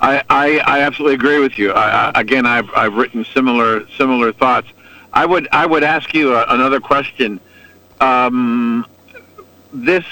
I, 0.01 0.23
I, 0.31 0.59
I 0.59 0.81
absolutely 0.81 1.14
agree 1.14 1.40
with 1.40 1.59
you. 1.59 1.73
I, 1.73 2.11
I, 2.11 2.21
again, 2.21 2.47
I've, 2.47 2.71
I've 2.75 2.94
written 2.94 3.25
similar 3.25 3.88
similar 3.90 4.33
thoughts. 4.33 4.68
I 5.12 5.27
would 5.27 5.49
I 5.53 5.66
would 5.66 5.83
ask 5.83 6.14
you 6.14 6.35
a, 6.35 6.44
another 6.49 6.81
question. 6.81 7.40
Um, 8.01 8.87
this 9.73 10.05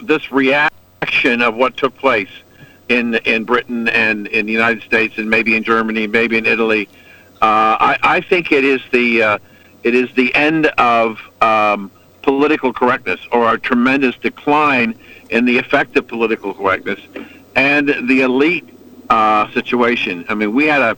this 0.00 0.32
reaction 0.32 1.42
of 1.42 1.54
what 1.54 1.76
took 1.76 1.96
place 1.96 2.30
in 2.88 3.14
in 3.14 3.44
Britain 3.44 3.88
and 3.88 4.26
in 4.28 4.46
the 4.46 4.52
United 4.52 4.82
States 4.82 5.18
and 5.18 5.28
maybe 5.28 5.56
in 5.56 5.62
Germany, 5.62 6.06
maybe 6.06 6.36
in 6.38 6.46
Italy. 6.46 6.88
Uh, 7.42 7.76
I, 7.80 7.98
I 8.02 8.20
think 8.20 8.52
it 8.52 8.64
is 8.64 8.80
the 8.92 9.22
uh, 9.22 9.38
it 9.82 9.94
is 9.94 10.12
the 10.14 10.34
end 10.34 10.66
of 10.66 11.18
um, 11.40 11.90
political 12.22 12.72
correctness 12.72 13.20
or 13.32 13.52
a 13.52 13.58
tremendous 13.58 14.16
decline 14.16 14.98
in 15.30 15.44
the 15.44 15.58
effect 15.58 15.96
of 15.96 16.06
political 16.06 16.54
correctness 16.54 17.00
and 17.54 17.88
the 18.08 18.22
elite 18.22 18.68
uh, 19.10 19.50
situation. 19.52 20.24
I 20.28 20.34
mean, 20.34 20.54
we 20.54 20.66
had 20.66 20.82
a 20.82 20.96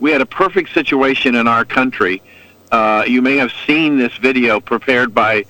we 0.00 0.10
had 0.10 0.20
a 0.20 0.26
perfect 0.26 0.72
situation 0.74 1.34
in 1.34 1.48
our 1.48 1.64
country. 1.64 2.22
Uh, 2.70 3.04
you 3.06 3.22
may 3.22 3.36
have 3.36 3.50
seen 3.66 3.98
this 3.98 4.14
video 4.18 4.60
prepared 4.60 5.14
by 5.14 5.44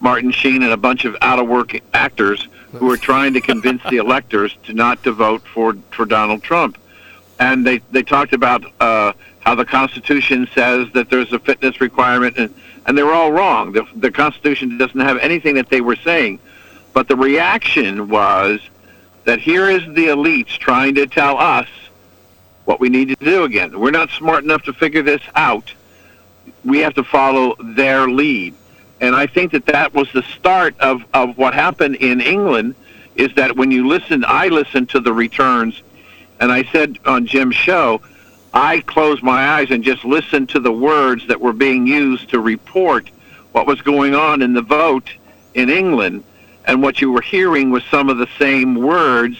Martin 0.00 0.30
Sheen 0.32 0.62
and 0.62 0.72
a 0.72 0.76
bunch 0.76 1.04
of 1.04 1.16
out 1.20 1.38
of 1.38 1.46
work 1.46 1.78
actors 1.92 2.48
who 2.78 2.90
are 2.90 2.96
trying 2.96 3.32
to 3.34 3.40
convince 3.40 3.82
the 3.90 3.96
electors 3.96 4.56
to 4.64 4.72
not 4.72 5.02
to 5.04 5.12
vote 5.12 5.42
for 5.46 5.74
for 5.90 6.04
Donald 6.04 6.42
Trump. 6.42 6.78
And 7.38 7.66
they 7.66 7.78
they 7.90 8.02
talked 8.02 8.32
about 8.32 8.64
uh, 8.80 9.12
how 9.40 9.54
the 9.54 9.64
Constitution 9.64 10.48
says 10.54 10.88
that 10.94 11.10
there's 11.10 11.32
a 11.32 11.38
fitness 11.38 11.80
requirement, 11.80 12.36
and 12.36 12.54
and 12.86 12.96
they 12.96 13.02
were 13.02 13.12
all 13.12 13.32
wrong. 13.32 13.72
The 13.72 13.86
the 13.96 14.10
Constitution 14.10 14.78
doesn't 14.78 15.00
have 15.00 15.18
anything 15.18 15.54
that 15.56 15.68
they 15.68 15.80
were 15.80 15.96
saying, 15.96 16.38
but 16.92 17.08
the 17.08 17.16
reaction 17.16 18.08
was 18.08 18.60
that 19.24 19.40
here 19.40 19.68
is 19.68 19.82
the 19.94 20.06
elites 20.08 20.58
trying 20.58 20.94
to 20.96 21.06
tell 21.06 21.38
us 21.38 21.68
what 22.64 22.80
we 22.80 22.88
need 22.88 23.08
to 23.08 23.16
do 23.16 23.44
again. 23.44 23.78
We're 23.78 23.90
not 23.90 24.10
smart 24.10 24.44
enough 24.44 24.62
to 24.64 24.72
figure 24.72 25.02
this 25.02 25.22
out. 25.34 25.72
We 26.64 26.78
have 26.80 26.94
to 26.94 27.04
follow 27.04 27.56
their 27.58 28.08
lead. 28.08 28.54
And 29.00 29.14
I 29.14 29.26
think 29.26 29.52
that 29.52 29.66
that 29.66 29.92
was 29.92 30.10
the 30.12 30.22
start 30.22 30.78
of, 30.80 31.04
of 31.14 31.36
what 31.36 31.54
happened 31.54 31.96
in 31.96 32.20
England 32.20 32.74
is 33.16 33.34
that 33.34 33.56
when 33.56 33.70
you 33.70 33.86
listen, 33.86 34.24
I 34.26 34.48
listened 34.48 34.88
to 34.90 35.00
the 35.00 35.12
returns, 35.12 35.82
and 36.40 36.50
I 36.50 36.64
said 36.64 36.98
on 37.06 37.26
Jim's 37.26 37.54
show, 37.54 38.00
I 38.52 38.80
closed 38.80 39.22
my 39.22 39.48
eyes 39.48 39.70
and 39.70 39.82
just 39.82 40.04
listened 40.04 40.48
to 40.50 40.60
the 40.60 40.72
words 40.72 41.26
that 41.26 41.40
were 41.40 41.52
being 41.52 41.86
used 41.86 42.30
to 42.30 42.40
report 42.40 43.10
what 43.52 43.66
was 43.66 43.80
going 43.82 44.14
on 44.14 44.42
in 44.42 44.52
the 44.52 44.62
vote 44.62 45.10
in 45.54 45.70
England 45.70 46.24
and 46.66 46.82
what 46.82 47.00
you 47.00 47.12
were 47.12 47.20
hearing 47.20 47.70
was 47.70 47.84
some 47.84 48.08
of 48.08 48.18
the 48.18 48.28
same 48.38 48.74
words 48.74 49.36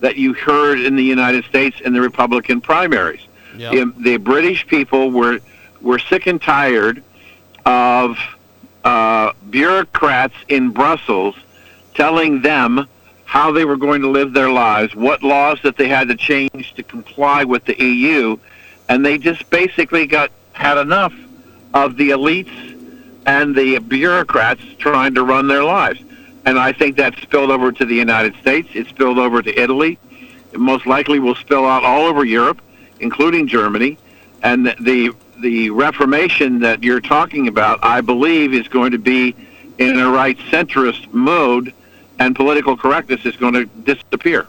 that 0.00 0.16
you 0.16 0.32
heard 0.32 0.80
in 0.80 0.96
the 0.96 1.02
United 1.02 1.44
States 1.44 1.80
in 1.80 1.92
the 1.92 2.00
Republican 2.00 2.60
primaries. 2.60 3.20
Yep. 3.56 3.72
The, 3.72 4.02
the, 4.02 4.16
British 4.18 4.66
people 4.66 5.10
were 5.10 5.40
were 5.80 5.98
sick 5.98 6.26
and 6.26 6.40
tired 6.40 7.02
of 7.64 8.16
uh, 8.84 9.32
bureaucrats 9.50 10.34
in 10.48 10.70
Brussels 10.70 11.36
telling 11.94 12.42
them 12.42 12.86
how 13.24 13.52
they 13.52 13.64
were 13.64 13.76
going 13.76 14.00
to 14.02 14.08
live 14.08 14.32
their 14.32 14.50
lives, 14.50 14.94
what 14.94 15.22
laws 15.22 15.60
that 15.62 15.76
they 15.76 15.88
had 15.88 16.08
to 16.08 16.16
change 16.16 16.74
to 16.74 16.82
comply 16.82 17.44
with 17.44 17.64
the 17.66 17.76
EU, 17.82 18.36
and 18.88 19.04
they 19.04 19.18
just 19.18 19.48
basically 19.50 20.06
got 20.06 20.30
had 20.52 20.78
enough 20.78 21.14
of 21.74 21.96
the 21.96 22.10
elites 22.10 22.74
and 23.26 23.54
the 23.54 23.78
bureaucrats 23.78 24.62
trying 24.78 25.14
to 25.14 25.22
run 25.22 25.46
their 25.46 25.62
lives 25.62 26.00
and 26.48 26.58
I 26.58 26.72
think 26.72 26.96
that 26.96 27.14
spilled 27.18 27.50
over 27.50 27.72
to 27.72 27.84
the 27.84 27.94
United 27.94 28.34
States. 28.36 28.70
It 28.72 28.86
spilled 28.86 29.18
over 29.18 29.42
to 29.42 29.60
Italy. 29.60 29.98
It 30.54 30.58
most 30.58 30.86
likely 30.86 31.18
will 31.18 31.34
spill 31.34 31.66
out 31.66 31.84
all 31.84 32.06
over 32.06 32.24
Europe. 32.24 32.62
including 33.00 33.46
Germany, 33.46 33.96
and 34.42 34.74
the, 34.80 35.12
the 35.40 35.48
the 35.58 35.70
Reformation 35.70 36.60
that 36.60 36.82
you're 36.82 37.00
talking 37.00 37.48
about, 37.48 37.78
I 37.82 38.00
believe, 38.00 38.52
is 38.52 38.68
going 38.68 38.92
to 38.92 38.98
be 38.98 39.34
in 39.78 39.98
a 39.98 40.08
right 40.08 40.36
centrist 40.50 41.12
mode, 41.12 41.72
and 42.18 42.34
political 42.34 42.76
correctness 42.76 43.24
is 43.24 43.36
going 43.36 43.54
to 43.54 43.64
disappear. 43.64 44.46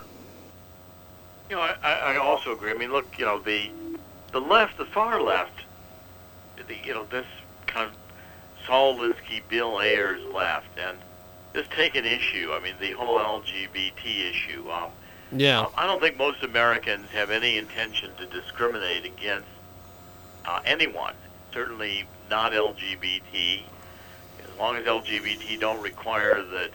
You 1.50 1.56
know, 1.56 1.62
I, 1.62 2.14
I 2.14 2.18
also 2.18 2.54
agree. 2.54 2.72
I 2.72 2.76
mean, 2.76 2.92
look, 2.92 3.18
you 3.18 3.26
know, 3.26 3.40
the 3.40 3.72
the 4.32 4.40
left, 4.40 4.78
the 4.78 4.86
far 4.86 5.22
left, 5.22 5.62
the 6.68 6.76
you 6.84 6.94
know 6.94 7.06
this 7.06 7.26
kind 7.68 7.90
of 7.90 7.96
Saul 8.66 8.98
Alinsky, 8.98 9.42
Bill 9.50 9.80
Ayers 9.80 10.22
left, 10.34 10.78
and 10.78 10.98
just 11.54 11.72
take 11.72 11.96
an 11.96 12.06
issue. 12.06 12.52
I 12.54 12.60
mean, 12.60 12.76
the 12.80 12.92
whole 12.92 13.20
LGBT 13.20 14.30
issue. 14.30 14.70
Um, 14.70 14.92
Yeah. 15.32 15.66
I 15.78 15.86
don't 15.86 16.02
think 16.02 16.18
most 16.18 16.44
Americans 16.44 17.08
have 17.12 17.30
any 17.30 17.58
intention 17.58 18.12
to 18.18 18.26
discriminate 18.26 19.06
against 19.06 19.48
uh, 20.46 20.62
anyone. 20.66 21.14
Certainly 21.54 22.06
not 22.30 22.52
LGBT. 22.52 23.62
As 24.44 24.60
long 24.60 24.76
as 24.76 24.86
LGBT 24.86 25.60
don't 25.60 25.82
require 25.82 26.44
that 26.44 26.72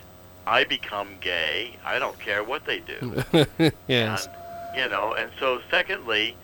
I 0.46 0.64
become 0.64 1.16
gay, 1.20 1.76
I 1.84 1.98
don't 1.98 2.18
care 2.18 2.42
what 2.42 2.64
they 2.66 2.80
do. 2.80 3.22
yes. 3.86 4.26
And, 4.26 4.76
you 4.76 4.88
know, 4.88 5.14
and 5.14 5.30
so 5.38 5.60
secondly, 5.70 6.36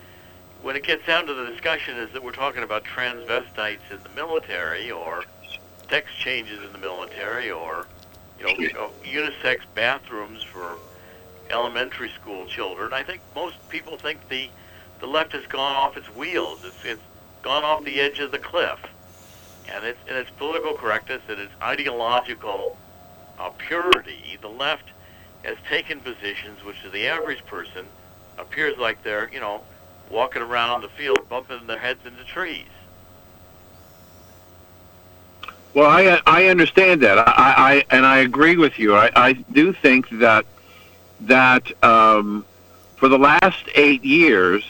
when 0.63 0.77
it 0.77 0.85
gets 0.85 1.07
down 1.07 1.27
to 1.27 1.35
the 1.35 1.47
discussion 1.47 1.97
is 1.97 2.13
that 2.13 2.23
we're 2.23 2.33
talking 2.33 2.63
about 2.63 2.85
transvestites 2.85 3.91
in 3.91 3.99
the 4.03 4.11
military 4.15 4.91
or 4.91 5.25
sex 5.89 6.11
changes 6.19 6.63
in 6.63 6.73
the 6.73 6.79
military 6.79 7.51
or, 7.51 7.87
you 8.39 8.47
know, 8.47 8.53
you 8.59 8.73
know, 8.73 8.91
unisex 9.05 9.61
bathrooms 9.75 10.43
for 10.43 10.77
elementary 11.51 12.11
school 12.11 12.47
children. 12.47 12.93
I 12.93 13.03
think 13.03 13.21
most 13.35 13.57
people 13.69 13.97
think 13.97 14.29
the 14.29 14.49
the 15.01 15.07
left 15.07 15.33
has 15.33 15.47
gone 15.47 15.77
off 15.77 15.97
its 15.97 16.15
wheels. 16.15 16.63
It's, 16.63 16.85
it's 16.85 17.03
gone 17.43 17.65
off 17.65 17.85
the 17.85 18.01
edge 18.01 18.19
of 18.19 18.31
the 18.31 18.39
cliff. 18.39 18.79
And 19.73 19.85
it's, 19.85 19.99
and 20.09 20.17
its 20.17 20.31
political 20.31 20.75
correctness 20.75 21.23
and 21.29 21.41
its 21.41 21.53
ideological 21.63 22.77
uh, 23.39 23.51
purity, 23.51 24.39
the 24.41 24.49
left 24.49 24.85
has 25.45 25.57
taken 25.69 26.01
positions 26.01 26.63
which 26.65 26.83
to 26.83 26.91
the 26.91 27.07
average 27.07 27.45
person 27.47 27.87
appears 28.39 28.77
like 28.79 29.03
they're, 29.03 29.31
you 29.33 29.41
know, 29.41 29.63
walking 30.11 30.43
around 30.43 30.83
the 30.83 30.89
field 30.89 31.29
bumping 31.29 31.67
their 31.67 31.79
heads 31.79 32.01
into 32.05 32.25
trees. 32.25 32.67
Well, 35.73 35.89
I 35.89 36.21
I 36.27 36.47
understand 36.47 37.01
that. 37.03 37.19
I, 37.19 37.25
I 37.29 37.85
and 37.91 38.05
I 38.05 38.19
agree 38.19 38.57
with 38.57 38.79
you. 38.79 38.97
I, 38.97 39.11
I 39.15 39.33
do 39.33 39.73
think 39.73 40.09
that 40.19 40.45
that 41.21 41.85
um, 41.85 42.45
for 42.97 43.09
the 43.09 43.19
last 43.19 43.65
eight 43.77 44.05
years, 44.05 44.65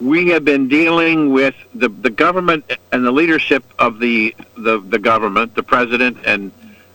we 0.00 0.28
have 0.28 0.44
been 0.44 0.68
dealing 0.68 1.32
with 1.32 1.54
the 1.74 1.88
the 1.88 2.10
government 2.10 2.70
and 2.92 3.04
the 3.04 3.12
leadership 3.12 3.64
of 3.78 3.98
the 3.98 4.34
the, 4.56 4.80
the 4.80 4.98
government, 4.98 5.54
the 5.54 5.62
president 5.62 6.18
and 6.24 6.52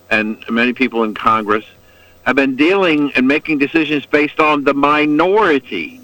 and 0.09 0.43
many 0.49 0.73
people 0.73 1.03
in 1.03 1.13
Congress 1.13 1.65
have 2.23 2.35
been 2.35 2.55
dealing 2.55 3.11
and 3.13 3.27
making 3.27 3.57
decisions 3.57 4.05
based 4.05 4.39
on 4.39 4.63
the 4.63 4.73
minority. 4.73 5.99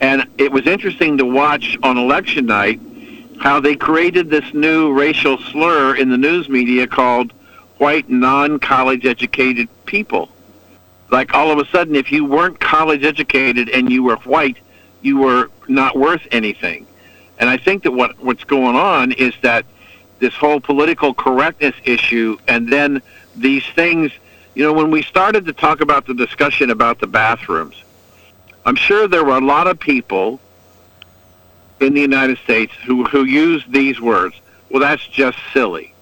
And 0.00 0.26
it 0.36 0.52
was 0.52 0.66
interesting 0.66 1.16
to 1.18 1.24
watch 1.24 1.78
on 1.82 1.96
election 1.96 2.46
night 2.46 2.80
how 3.40 3.60
they 3.60 3.74
created 3.74 4.28
this 4.28 4.52
new 4.52 4.92
racial 4.92 5.38
slur 5.38 5.96
in 5.96 6.10
the 6.10 6.18
news 6.18 6.48
media 6.48 6.86
called 6.86 7.32
white 7.78 8.08
non-college 8.10 9.06
educated 9.06 9.68
people. 9.86 10.28
Like 11.10 11.34
all 11.34 11.50
of 11.50 11.58
a 11.58 11.66
sudden, 11.70 11.94
if 11.94 12.12
you 12.12 12.24
weren't 12.24 12.60
college 12.60 13.04
educated 13.04 13.68
and 13.70 13.90
you 13.90 14.02
were 14.02 14.16
white, 14.16 14.58
you 15.04 15.18
were 15.18 15.50
not 15.68 15.96
worth 15.96 16.26
anything. 16.32 16.86
And 17.38 17.48
I 17.48 17.56
think 17.56 17.82
that 17.82 17.92
what 17.92 18.18
what's 18.18 18.44
going 18.44 18.76
on 18.76 19.12
is 19.12 19.34
that 19.42 19.66
this 20.18 20.34
whole 20.34 20.60
political 20.60 21.12
correctness 21.12 21.74
issue, 21.84 22.38
and 22.48 22.72
then 22.72 23.02
these 23.36 23.64
things. 23.74 24.10
You 24.56 24.62
know, 24.62 24.72
when 24.72 24.92
we 24.92 25.02
started 25.02 25.46
to 25.46 25.52
talk 25.52 25.80
about 25.80 26.06
the 26.06 26.14
discussion 26.14 26.70
about 26.70 27.00
the 27.00 27.08
bathrooms, 27.08 27.82
I'm 28.64 28.76
sure 28.76 29.08
there 29.08 29.24
were 29.24 29.36
a 29.36 29.44
lot 29.44 29.66
of 29.66 29.80
people 29.80 30.38
in 31.80 31.92
the 31.92 32.00
United 32.00 32.38
States 32.38 32.72
who, 32.86 33.04
who 33.04 33.24
use 33.24 33.64
these 33.68 34.00
words. 34.00 34.36
Well, 34.70 34.80
that's 34.80 35.04
just 35.06 35.38
silly. 35.52 35.92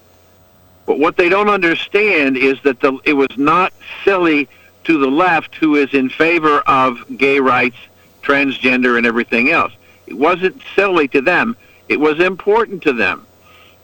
But 0.85 0.99
what 0.99 1.17
they 1.17 1.29
don't 1.29 1.49
understand 1.49 2.37
is 2.37 2.61
that 2.61 2.79
the, 2.79 2.99
it 3.05 3.13
was 3.13 3.35
not 3.37 3.73
silly 4.03 4.47
to 4.83 4.97
the 4.99 5.07
left 5.07 5.55
who 5.55 5.75
is 5.75 5.93
in 5.93 6.09
favor 6.09 6.59
of 6.59 7.17
gay 7.17 7.39
rights, 7.39 7.77
transgender, 8.23 8.97
and 8.97 9.05
everything 9.05 9.51
else. 9.51 9.73
It 10.07 10.15
wasn't 10.15 10.61
silly 10.75 11.07
to 11.09 11.21
them. 11.21 11.55
It 11.89 11.99
was 11.99 12.19
important 12.19 12.81
to 12.83 12.93
them. 12.93 13.27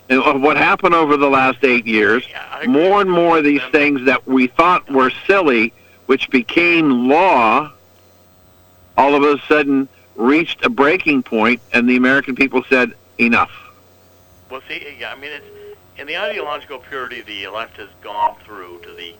And 0.10 0.42
what 0.42 0.58
happened 0.58 0.96
over 0.96 1.18
the 1.18 1.30
last 1.30 1.64
eight 1.64 1.86
years, 1.86 2.28
Yeah, 2.30 2.66
more 2.68 3.00
and 3.00 3.12
more 3.12 3.38
of 3.38 3.44
these 3.44 3.62
things 3.72 4.06
that 4.06 4.28
we 4.28 4.48
thought 4.48 4.90
were 4.90 5.12
silly, 5.28 5.72
which 6.08 6.30
became 6.32 7.08
law, 7.08 7.72
all 8.98 9.14
of 9.14 9.22
a 9.24 9.40
sudden 9.48 9.88
reached 10.16 10.66
a 10.66 10.70
breaking 10.70 11.22
point, 11.22 11.62
and 11.74 11.88
the 11.88 11.96
American 11.96 12.36
people 12.36 12.64
said, 12.68 12.94
enough. 13.20 13.52
Well, 14.50 14.62
see, 14.68 14.96
yeah, 15.00 15.12
I 15.12 15.16
mean, 15.16 15.32
it's 15.32 15.46
in 15.98 16.08
the 16.08 16.18
ideological 16.18 16.80
purity 16.80 17.22
the 17.22 17.48
left 17.48 17.78
has 17.78 17.90
gone 18.02 18.36
through 18.44 18.82
to 18.84 18.94
the 18.94 19.14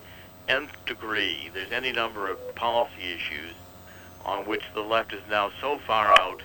nth 0.48 0.72
degree. 0.86 1.52
There's 1.54 1.72
any 1.72 1.92
number 1.92 2.30
of 2.32 2.56
policy 2.56 3.14
issues 3.14 3.54
on 4.26 4.46
which 4.46 4.64
the 4.74 4.82
left 4.82 5.14
is 5.14 5.22
now 5.30 5.52
so 5.62 5.80
far 5.80 6.08
out, 6.20 6.42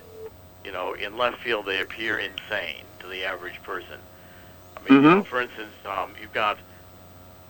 you 0.64 0.72
know, 0.72 0.94
in 0.94 1.16
left 1.16 1.38
field 1.42 1.66
they 1.66 1.80
appear 1.80 2.18
insane 2.18 2.82
to 3.00 3.06
the 3.06 3.24
average 3.24 3.62
person. 3.62 3.98
I 4.76 4.80
mean, 4.88 5.02
you 5.02 5.08
know, 5.08 5.22
for 5.24 5.40
instance, 5.40 5.72
um, 5.86 6.10
you've 6.20 6.32
got 6.32 6.58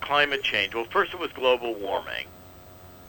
climate 0.00 0.42
change. 0.42 0.74
Well, 0.74 0.86
first 0.90 1.12
it 1.12 1.20
was 1.20 1.30
global 1.32 1.74
warming, 1.74 2.26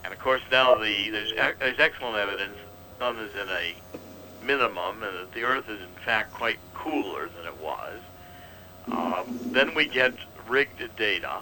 and 0.04 0.14
of 0.14 0.20
course 0.20 0.42
now 0.52 0.76
the 0.76 1.10
there's 1.10 1.34
there's 1.60 1.80
excellent 1.80 2.18
evidence 2.18 2.58
sun 3.00 3.18
is 3.18 3.34
in 3.36 3.50
a 3.50 3.76
minimum, 4.46 5.04
and 5.04 5.18
that 5.18 5.32
the 5.34 5.44
Earth 5.44 5.70
is 5.70 5.82
in 5.82 6.04
fact 6.04 6.34
quite 6.34 6.58
cooler 6.74 7.30
than 7.30 7.46
it 7.46 7.62
was. 7.62 8.00
Um, 8.92 9.40
then 9.52 9.74
we 9.76 9.88
get 9.88 10.14
rigged 10.48 10.82
data, 10.96 11.40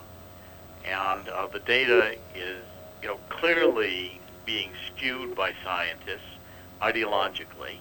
and 0.86 1.28
uh, 1.28 1.48
the 1.48 1.60
data 1.60 2.16
is, 2.36 2.64
you 3.02 3.10
know, 3.10 3.18
clearly 3.30 4.20
being 4.46 4.72
skewed 4.88 5.36
by 5.36 5.54
scientists 5.64 6.40
ideologically, 6.82 7.80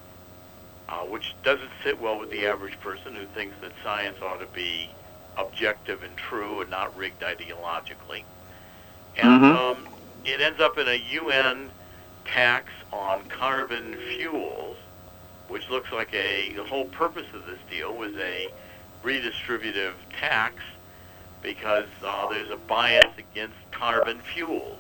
uh, 0.89 1.01
which 1.05 1.35
doesn't 1.43 1.71
sit 1.85 2.01
well 2.01 2.19
with 2.19 2.31
the 2.31 2.47
average 2.47 2.79
person 2.81 3.15
who 3.15 3.27
thinks 3.27 3.55
that 3.61 3.73
science 3.83 4.17
ought 4.23 4.39
to 4.41 4.47
be 4.47 4.91
objective 5.37 6.03
and 6.03 6.17
true 6.17 6.61
and 6.61 6.71
not 6.71 6.97
rigged 6.97 7.23
ideologically. 7.23 8.25
And 9.17 9.45
Mhm. 9.45 9.57
um, 9.57 9.89
it 10.25 10.41
ends 10.41 10.61
up 10.61 10.79
in 10.79 10.89
a 10.89 10.95
UN 10.95 11.73
tax 12.25 12.71
on 12.93 13.25
carbon 13.29 13.97
fuels, 13.97 14.77
which 15.49 15.69
looks 15.71 15.91
like 15.93 16.13
a 16.15 16.53
the 16.55 16.65
whole 16.65 16.87
purpose 16.87 17.27
of 17.35 17.47
this 17.47 17.59
deal 17.69 17.95
was 17.97 18.15
a 18.17 18.53
redistributive 19.03 19.95
tax 20.19 20.63
because 21.43 21.89
uh, 22.05 22.29
there's 22.29 22.51
a 22.51 22.57
bias 22.57 23.13
against 23.19 23.57
carbon 23.73 24.21
fuels. 24.35 24.79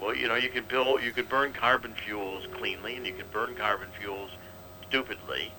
Well, 0.00 0.16
you 0.16 0.28
know, 0.28 0.34
you 0.34 0.48
can 0.48 0.64
build, 0.64 1.02
you 1.02 1.12
can 1.12 1.26
burn 1.26 1.52
carbon 1.52 1.94
fuels 1.94 2.44
cleanly, 2.56 2.96
and 2.96 3.06
you 3.06 3.12
can 3.12 3.26
burn 3.32 3.54
carbon 3.54 3.88
fuels 4.00 4.30
stupidly. 4.88 5.52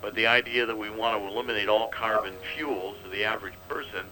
But 0.00 0.14
the 0.14 0.26
idea 0.26 0.66
that 0.66 0.78
we 0.78 0.88
want 0.88 1.20
to 1.20 1.26
eliminate 1.28 1.68
all 1.68 1.88
carbon 1.88 2.34
fuels 2.54 2.96
to 3.02 3.10
the 3.10 3.24
average 3.24 3.58
person, 3.68 4.06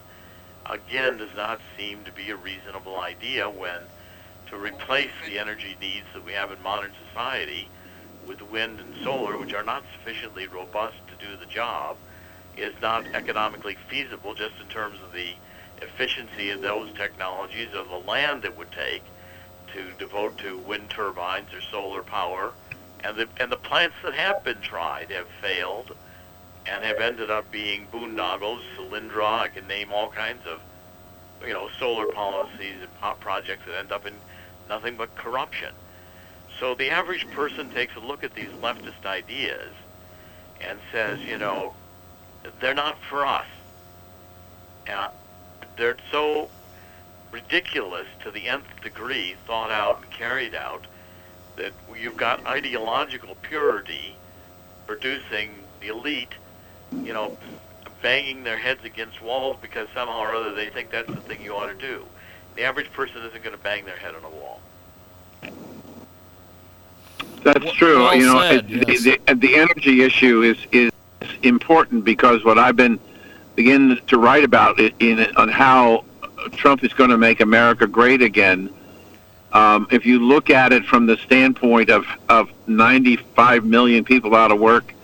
again, 0.66 1.18
does 1.18 1.34
not 1.36 1.60
seem 1.78 2.04
to 2.04 2.12
be 2.12 2.30
a 2.30 2.36
reasonable 2.36 2.98
idea 2.98 3.48
when 3.48 3.78
to 4.48 4.56
replace 4.56 5.12
the 5.26 5.38
energy 5.38 5.76
needs 5.80 6.06
that 6.14 6.24
we 6.24 6.32
have 6.32 6.50
in 6.50 6.60
modern 6.62 6.90
society 7.08 7.68
with 8.26 8.42
wind 8.42 8.80
and 8.80 8.94
solar, 9.04 9.38
which 9.38 9.54
are 9.54 9.64
not 9.64 9.84
sufficiently 9.96 10.48
robust 10.48 10.96
to 11.06 11.24
do 11.24 11.36
the 11.36 11.46
job, 11.46 11.96
is 12.56 12.74
not 12.82 13.04
economically 13.14 13.76
feasible 13.88 14.34
just 14.34 14.54
in 14.60 14.66
terms 14.68 14.98
of 15.06 15.12
the 15.12 15.30
efficiency 15.80 16.50
of 16.50 16.60
those 16.60 16.92
technologies 16.94 17.68
of 17.74 17.88
the 17.88 18.10
land 18.10 18.44
it 18.44 18.58
would 18.58 18.70
take 18.72 19.04
to 19.74 19.92
devote 19.98 20.38
to 20.38 20.58
wind 20.58 20.90
turbines 20.90 21.52
or 21.52 21.60
solar 21.60 22.02
power. 22.02 22.52
And 23.02 23.16
the, 23.16 23.28
and 23.38 23.50
the 23.50 23.56
plants 23.56 23.96
that 24.04 24.14
have 24.14 24.44
been 24.44 24.60
tried 24.60 25.10
have 25.10 25.26
failed 25.40 25.94
and 26.66 26.84
have 26.84 26.98
ended 26.98 27.30
up 27.30 27.50
being 27.50 27.86
boondoggles, 27.92 28.60
Solyndra, 28.76 29.40
I 29.40 29.48
can 29.48 29.66
name 29.66 29.90
all 29.92 30.10
kinds 30.10 30.46
of, 30.46 30.60
you 31.46 31.54
know, 31.54 31.68
solar 31.78 32.06
policies 32.12 32.76
and 32.80 33.20
projects 33.20 33.64
that 33.66 33.78
end 33.78 33.92
up 33.92 34.06
in 34.06 34.14
nothing 34.68 34.96
but 34.96 35.14
corruption. 35.16 35.72
So 36.58 36.74
the 36.74 36.90
average 36.90 37.28
person 37.30 37.70
takes 37.70 37.96
a 37.96 38.00
look 38.00 38.22
at 38.22 38.34
these 38.34 38.50
leftist 38.60 39.06
ideas 39.06 39.72
and 40.60 40.78
says, 40.92 41.18
you 41.20 41.38
know, 41.38 41.74
they're 42.60 42.74
not 42.74 42.98
for 43.08 43.24
us. 43.24 43.46
And 44.86 45.10
they're 45.76 45.96
so 46.10 46.50
ridiculous 47.32 48.06
to 48.24 48.30
the 48.30 48.48
nth 48.48 48.64
degree, 48.82 49.36
thought 49.46 49.70
out 49.70 50.02
and 50.02 50.10
carried 50.10 50.54
out, 50.54 50.86
that 51.56 51.72
you've 51.98 52.16
got 52.16 52.44
ideological 52.46 53.36
purity 53.42 54.16
producing 54.86 55.50
the 55.80 55.88
elite, 55.88 56.34
you 57.02 57.12
know, 57.12 57.36
banging 58.02 58.42
their 58.44 58.56
heads 58.56 58.84
against 58.84 59.20
walls 59.22 59.56
because 59.60 59.86
somehow 59.94 60.20
or 60.20 60.34
other 60.34 60.54
they 60.54 60.70
think 60.70 60.90
that's 60.90 61.08
the 61.08 61.20
thing 61.20 61.42
you 61.42 61.54
ought 61.54 61.66
to 61.66 61.74
do. 61.74 62.04
The 62.56 62.62
average 62.62 62.90
person 62.92 63.22
isn't 63.22 63.42
going 63.42 63.56
to 63.56 63.62
bang 63.62 63.84
their 63.84 63.96
head 63.96 64.14
on 64.14 64.24
a 64.24 64.30
wall. 64.30 64.60
That's 67.42 67.72
true. 67.72 68.00
well 68.00 68.14
you 68.14 68.26
know, 68.26 68.40
said, 68.40 68.70
it, 68.70 68.88
yes. 68.88 69.04
the, 69.04 69.34
the 69.34 69.56
energy 69.56 70.02
issue 70.02 70.42
is 70.42 70.58
is 70.72 70.90
important 71.42 72.04
because 72.04 72.44
what 72.44 72.58
I've 72.58 72.76
been 72.76 72.98
beginning 73.54 73.98
to 74.08 74.18
write 74.18 74.44
about 74.44 74.78
it 74.78 74.94
in 74.98 75.20
on 75.36 75.48
how 75.48 76.04
Trump 76.52 76.84
is 76.84 76.92
going 76.92 77.10
to 77.10 77.18
make 77.18 77.40
America 77.40 77.86
great 77.86 78.22
again. 78.22 78.70
Um, 79.52 79.88
if 79.90 80.06
you 80.06 80.20
look 80.20 80.48
at 80.50 80.72
it 80.72 80.84
from 80.84 81.06
the 81.06 81.16
standpoint 81.16 81.90
of 81.90 82.06
of 82.28 82.50
95 82.68 83.64
million 83.64 84.04
people 84.04 84.34
out 84.34 84.52
of 84.52 84.60
work, 84.60 84.94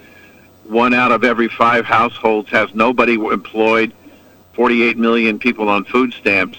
one 0.64 0.94
out 0.94 1.12
of 1.12 1.25
every 1.25 1.49
five 1.49 1.85
households 1.85 2.49
has 2.51 2.75
nobody 2.75 3.14
employed, 3.14 3.92
48 4.53 4.96
million 4.96 5.38
people 5.38 5.68
on 5.68 5.85
food 5.85 6.12
stamps. 6.12 6.59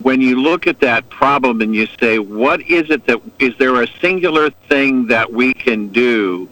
When 0.00 0.20
you 0.20 0.40
look 0.40 0.66
at 0.66 0.80
that 0.80 1.08
problem 1.10 1.60
and 1.60 1.74
you 1.74 1.86
say, 2.00 2.18
what 2.18 2.60
is 2.62 2.90
it 2.90 3.06
that 3.06 3.20
is 3.38 3.56
there 3.58 3.82
a 3.82 3.86
singular 4.00 4.50
thing 4.50 5.06
that 5.06 5.32
we 5.32 5.54
can 5.54 5.88
do 5.88 6.48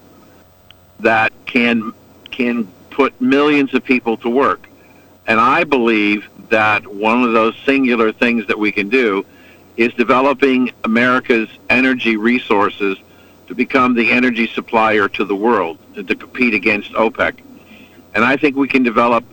that 1.01 1.33
can 1.47 1.93
can 2.31 2.69
put 2.91 3.21
millions 3.21 3.75
of 3.75 3.83
people 3.83 4.17
to 4.19 4.31
work? 4.31 4.69
And 5.27 5.41
I 5.41 5.65
believe 5.65 6.29
that 6.51 6.87
one 6.87 7.25
of 7.25 7.33
those 7.33 7.57
singular 7.65 8.13
things 8.13 8.47
that 8.47 8.59
we 8.59 8.71
can 8.71 8.89
do 8.89 9.25
is 9.77 9.93
developing 9.95 10.71
America's 10.85 11.49
energy 11.71 12.17
resources 12.17 12.99
to 13.47 13.55
become 13.55 13.95
the 13.95 14.11
energy 14.11 14.47
supplier 14.47 15.09
to 15.09 15.25
the 15.25 15.35
world 15.35 15.79
and 15.97 16.07
to 16.07 16.15
compete 16.15 16.55
against 16.55 16.93
OPEC. 16.93 17.41
And 18.15 18.25
I 18.25 18.37
think 18.37 18.57
we 18.57 18.69
can 18.69 18.83
develop. 18.83 19.25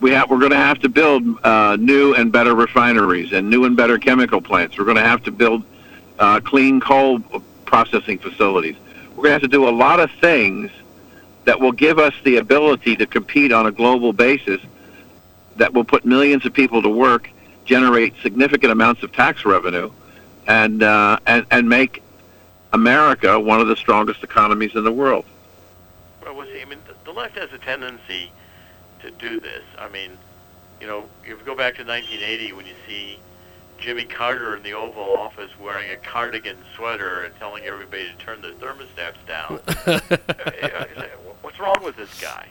We 0.00 0.10
have. 0.12 0.30
We're 0.30 0.38
going 0.38 0.52
to 0.52 0.56
have 0.56 0.78
to 0.80 0.88
build 0.88 1.22
uh, 1.44 1.76
new 1.80 2.14
and 2.14 2.30
better 2.30 2.54
refineries 2.54 3.32
and 3.32 3.48
new 3.50 3.64
and 3.64 3.76
better 3.76 3.98
chemical 3.98 4.40
plants. 4.40 4.78
We're 4.78 4.84
going 4.84 4.98
to 4.98 5.02
have 5.02 5.22
to 5.24 5.30
build 5.30 5.64
uh, 6.18 6.40
clean 6.40 6.80
coal 6.80 7.20
processing 7.64 8.18
facilities. 8.18 8.76
We're 9.10 9.24
going 9.24 9.28
to 9.28 9.32
have 9.32 9.42
to 9.42 9.48
do 9.48 9.68
a 9.68 9.70
lot 9.70 10.00
of 10.00 10.10
things 10.12 10.70
that 11.44 11.58
will 11.58 11.72
give 11.72 11.98
us 11.98 12.14
the 12.24 12.36
ability 12.36 12.96
to 12.96 13.06
compete 13.06 13.52
on 13.52 13.66
a 13.66 13.72
global 13.72 14.12
basis. 14.12 14.60
That 15.56 15.72
will 15.72 15.84
put 15.84 16.04
millions 16.04 16.44
of 16.44 16.52
people 16.52 16.82
to 16.82 16.88
work, 16.88 17.30
generate 17.64 18.14
significant 18.22 18.72
amounts 18.72 19.02
of 19.02 19.12
tax 19.12 19.44
revenue, 19.44 19.90
and 20.46 20.82
uh, 20.82 21.18
and 21.26 21.46
and 21.50 21.68
make 21.68 22.02
America 22.72 23.38
one 23.40 23.60
of 23.60 23.68
the 23.68 23.76
strongest 23.76 24.22
economies 24.22 24.74
in 24.74 24.84
the 24.84 24.92
world. 24.92 25.24
Well, 26.22 26.36
we'll 26.36 26.46
see. 26.46 26.60
I 26.60 26.64
mean, 26.64 26.78
the, 26.86 26.94
the 27.04 27.12
left 27.12 27.38
has 27.38 27.52
a 27.52 27.58
tendency 27.58 28.30
to 29.00 29.10
do 29.10 29.40
this. 29.40 29.62
I 29.78 29.88
mean, 29.88 30.10
you 30.80 30.86
know, 30.86 31.08
if 31.22 31.38
you 31.38 31.44
go 31.44 31.56
back 31.56 31.76
to 31.76 31.84
1980 31.84 32.52
when 32.52 32.66
you 32.66 32.74
see 32.86 33.18
Jimmy 33.78 34.04
Carter 34.04 34.56
in 34.56 34.62
the 34.62 34.72
Oval 34.72 35.16
Office 35.16 35.50
wearing 35.58 35.90
a 35.90 35.96
cardigan 35.96 36.56
sweater 36.74 37.22
and 37.22 37.34
telling 37.36 37.64
everybody 37.64 38.06
to 38.08 38.24
turn 38.24 38.40
their 38.40 38.52
thermostats 38.52 39.16
down, 39.26 39.60
uh, 39.86 41.06
what's 41.42 41.58
wrong 41.58 41.76
with 41.82 41.96
this 41.96 42.20
guy? 42.20 42.48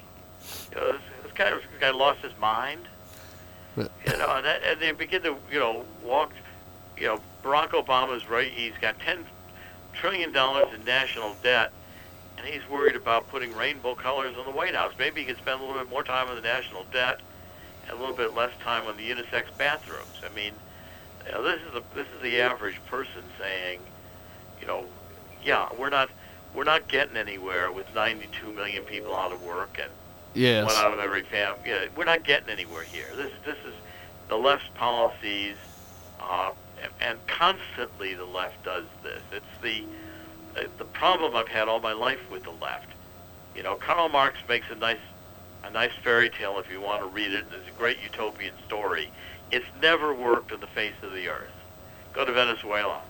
You 0.72 0.82
know, 0.82 0.92
this, 0.94 1.02
this 1.24 1.32
guy, 1.34 1.52
this 1.52 1.64
guy 1.80 1.92
lost 1.92 2.22
his 2.22 2.38
mind. 2.40 2.82
You 3.78 4.18
know, 4.18 4.36
and, 4.36 4.46
that, 4.46 4.62
and 4.64 4.80
they 4.80 4.92
begin 4.92 5.22
to, 5.24 5.36
you 5.52 5.60
know, 5.60 5.86
walk. 6.04 6.32
You 6.98 7.08
know, 7.08 7.20
Barack 7.44 7.70
Obama's 7.70 8.30
right. 8.30 8.50
He's 8.50 8.74
got 8.80 9.00
10 9.00 9.26
trillion 9.94 10.32
dollars 10.32 10.68
in 10.74 10.84
national 10.86 11.36
debt 11.44 11.72
and 12.38 12.48
he's 12.48 12.68
worried 12.70 12.96
about 12.96 13.28
putting 13.30 13.56
rainbow 13.56 13.96
colors 13.96 14.36
on 14.38 14.46
the 14.46 14.52
White 14.52 14.76
House. 14.76 14.94
Maybe 15.00 15.22
he 15.22 15.28
could 15.28 15.38
spend 15.38 15.62
a 15.62 15.64
little 15.64 15.82
bit 15.82 15.90
more 15.90 16.04
time 16.04 16.28
on 16.28 16.36
the 16.36 16.42
national 16.42 16.86
debt 16.92 17.20
and 17.88 17.98
a 17.98 18.00
little 18.00 18.16
bit 18.16 18.36
less 18.36 18.52
time 18.62 18.86
on 18.88 18.98
the 18.98 19.10
unisex 19.10 19.46
bathrooms. 19.58 20.22
I 20.24 20.34
mean, 20.36 20.54
you 21.26 21.32
know, 21.32 21.44
this 21.44 21.60
is 21.62 21.74
the 21.74 21.84
this 21.96 22.08
is 22.16 22.22
the 22.22 22.42
average 22.42 22.80
person 22.86 23.24
saying, 23.40 23.80
you 24.60 24.68
know, 24.68 24.86
yeah, 25.44 25.70
we're 25.78 25.90
not 25.90 26.10
we're 26.54 26.66
not 26.66 26.88
getting 26.88 27.18
anywhere 27.18 27.72
with 27.72 27.94
92 27.96 28.52
million 28.54 28.84
people 28.84 29.16
out 29.16 29.32
of 29.32 29.42
work 29.44 29.80
and 29.82 29.92
yes. 30.36 30.66
one 30.66 30.76
out 30.76 30.94
of 30.94 31.00
every 31.00 31.24
family. 31.24 31.60
Yeah, 31.66 31.86
we're 31.96 32.06
not 32.06 32.24
getting 32.24 32.50
anywhere 32.50 32.84
here. 32.84 33.08
This 33.16 33.32
this 33.46 33.58
is 33.66 33.74
the 34.30 34.38
left's 34.38 34.70
policies, 34.76 35.56
uh, 36.20 36.52
and, 36.82 36.92
and 37.02 37.28
constantly 37.28 38.14
the 38.14 38.26
left 38.26 38.64
does 38.64 38.86
this. 39.04 39.22
It's 39.32 39.46
the 39.62 39.84
uh, 40.60 40.68
the 40.78 40.86
problem 40.86 41.36
I've 41.36 41.48
had 41.48 41.68
all 41.68 41.80
my 41.80 41.94
life 41.94 42.20
with 42.32 42.44
the 42.44 42.52
left. 42.52 42.88
You 43.56 43.64
know, 43.64 43.76
Karl 43.76 44.10
Marx 44.10 44.38
makes 44.48 44.70
a 44.70 44.76
nice 44.76 45.00
a 45.64 45.70
nice 45.72 45.94
fairy 46.04 46.30
tale 46.30 46.60
if 46.60 46.72
you 46.72 46.82
want 46.82 47.02
to 47.02 47.08
read 47.08 47.32
it. 47.32 47.46
It's 47.52 47.68
a 47.68 47.80
great 47.80 47.98
utopian 48.04 48.54
story. 48.68 49.10
It's 49.52 49.66
never 49.82 50.14
worked 50.14 50.52
on 50.52 50.60
the 50.60 50.68
face 50.68 50.94
of 51.02 51.14
the 51.14 51.28
earth. 51.30 51.52
Go 52.14 52.26
to 52.26 52.32
Venezuela. 52.32 53.02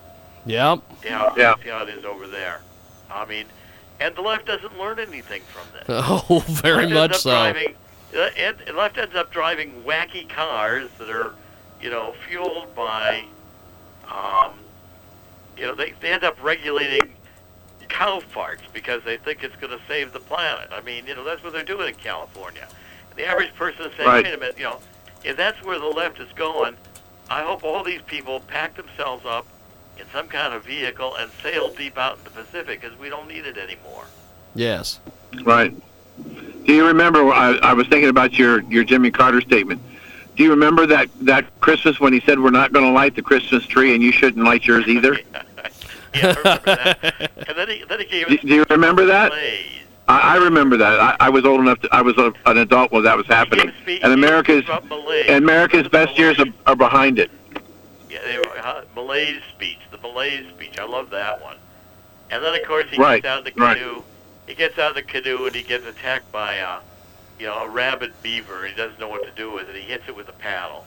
Yep. 0.45 0.79
See 1.01 1.09
how, 1.09 1.33
Yeah. 1.35 1.55
see 1.61 1.69
how 1.69 1.83
it 1.83 1.89
is 1.89 2.05
over 2.05 2.27
there. 2.27 2.61
I 3.09 3.25
mean, 3.25 3.45
and 3.99 4.15
the 4.15 4.21
left 4.21 4.45
doesn't 4.45 4.77
learn 4.77 4.99
anything 4.99 5.41
from 5.43 5.67
this. 5.73 5.83
Oh, 5.89 6.43
very 6.47 6.87
much 6.87 7.17
so. 7.17 7.31
Driving, 7.31 7.75
uh, 8.15 8.29
and, 8.37 8.57
and 8.67 8.77
left 8.77 8.97
ends 8.97 9.15
up 9.15 9.31
driving 9.31 9.83
wacky 9.85 10.27
cars 10.27 10.89
that 10.97 11.09
are, 11.09 11.33
you 11.81 11.89
know, 11.89 12.13
fueled 12.27 12.73
by, 12.75 13.23
um, 14.09 14.51
you 15.57 15.63
know, 15.65 15.75
they, 15.75 15.93
they 16.01 16.11
end 16.11 16.23
up 16.23 16.41
regulating 16.43 17.13
cow 17.89 18.19
farts 18.33 18.61
because 18.73 19.03
they 19.03 19.17
think 19.17 19.43
it's 19.43 19.55
going 19.57 19.71
to 19.77 19.83
save 19.87 20.11
the 20.11 20.19
planet. 20.19 20.69
I 20.71 20.81
mean, 20.81 21.05
you 21.07 21.15
know, 21.15 21.23
that's 21.23 21.43
what 21.43 21.53
they're 21.53 21.63
doing 21.63 21.89
in 21.89 21.95
California. 21.95 22.67
The 23.15 23.25
average 23.25 23.53
person 23.55 23.85
is 23.85 23.95
saying, 23.95 24.09
Right. 24.09 24.23
wait 24.25 24.33
a 24.33 24.37
minute, 24.37 24.57
you 24.57 24.65
know, 24.65 24.79
if 25.23 25.37
that's 25.37 25.61
where 25.63 25.79
the 25.79 25.85
left 25.87 26.19
is 26.19 26.31
going, 26.33 26.75
I 27.29 27.43
hope 27.43 27.63
all 27.63 27.83
these 27.83 28.01
people 28.01 28.41
pack 28.41 28.75
themselves 28.75 29.25
up 29.25 29.47
in 29.99 30.05
some 30.11 30.27
kind 30.27 30.53
of 30.53 30.65
vehicle 30.65 31.15
and 31.15 31.31
sail 31.41 31.73
deep 31.73 31.97
out 31.97 32.17
in 32.17 32.23
the 32.23 32.29
Pacific 32.29 32.81
because 32.81 32.97
we 32.97 33.09
don't 33.09 33.27
need 33.27 33.45
it 33.45 33.57
anymore. 33.57 34.05
Yes. 34.53 34.99
Right. 35.43 35.75
Do 36.65 36.73
you 36.73 36.87
remember? 36.87 37.31
I, 37.31 37.57
I 37.57 37.73
was 37.73 37.87
thinking 37.87 38.09
about 38.09 38.33
your 38.33 38.61
your 38.63 38.83
Jimmy 38.83 39.11
Carter 39.11 39.41
statement. 39.41 39.81
Do 40.35 40.43
you 40.43 40.49
remember 40.49 40.85
that 40.87 41.09
that 41.21 41.59
Christmas 41.59 41.99
when 41.99 42.13
he 42.13 42.19
said 42.21 42.39
we're 42.39 42.49
not 42.51 42.73
going 42.73 42.85
to 42.85 42.91
light 42.91 43.15
the 43.15 43.21
Christmas 43.21 43.65
tree 43.65 43.93
and 43.93 44.03
you 44.03 44.11
shouldn't 44.11 44.45
light 44.45 44.65
yours 44.65 44.87
either? 44.87 45.19
yeah, 46.15 46.35
I 46.35 46.37
remember 46.37 46.65
that. 46.65 47.31
And 47.47 47.57
then 47.57 47.69
he, 47.69 47.83
then 47.87 47.99
he 47.99 48.05
gave 48.05 48.27
do, 48.27 48.35
us 48.35 48.41
do 48.41 48.47
you 48.47 48.65
remember 48.69 49.05
that? 49.05 49.31
plays. 49.31 49.65
I, 50.07 50.35
I 50.35 50.37
remember 50.37 50.77
that. 50.77 50.99
I, 50.99 51.15
I 51.19 51.29
was 51.29 51.45
old 51.45 51.61
enough. 51.61 51.79
To, 51.81 51.89
I 51.91 52.01
was 52.01 52.17
a, 52.17 52.33
an 52.45 52.57
adult 52.57 52.91
when 52.91 53.03
that 53.03 53.17
was 53.17 53.27
happening. 53.27 53.71
He 53.85 54.01
And 54.01 54.13
America's 54.13 54.63
and 54.69 55.43
America's 55.43 55.87
best 55.87 56.17
years 56.17 56.39
are, 56.39 56.47
are 56.67 56.75
behind 56.75 57.19
it. 57.19 57.31
Yeah, 58.15 58.21
they 58.31 58.37
were, 58.37 58.57
uh, 58.57 58.83
malaise 58.95 59.41
speech, 59.53 59.79
the 59.91 59.97
malaise 59.97 60.45
speech. 60.55 60.79
I 60.79 60.85
love 60.85 61.09
that 61.09 61.41
one. 61.41 61.57
And 62.31 62.41
then 62.43 62.55
of 62.55 62.63
course 62.65 62.85
he 62.89 62.97
Right, 62.97 63.21
gets 63.21 63.31
out 63.31 63.39
of 63.39 63.53
the 63.53 63.61
right. 63.61 63.77
canoe. 63.77 64.03
He 64.47 64.55
gets 64.55 64.77
out 64.79 64.89
of 64.91 64.95
the 64.95 65.01
canoe 65.01 65.45
and 65.45 65.55
he 65.55 65.63
gets 65.63 65.85
attacked 65.85 66.31
by 66.31 66.55
a, 66.55 66.79
you 67.39 67.45
know, 67.47 67.55
a 67.63 67.69
rabid 67.69 68.13
beaver. 68.23 68.65
He 68.65 68.73
doesn't 68.73 68.99
know 68.99 69.09
what 69.09 69.23
to 69.25 69.31
do 69.31 69.51
with 69.51 69.67
it. 69.69 69.75
He 69.75 69.81
hits 69.81 70.05
it 70.07 70.15
with 70.15 70.29
a 70.29 70.33
paddle. 70.33 70.85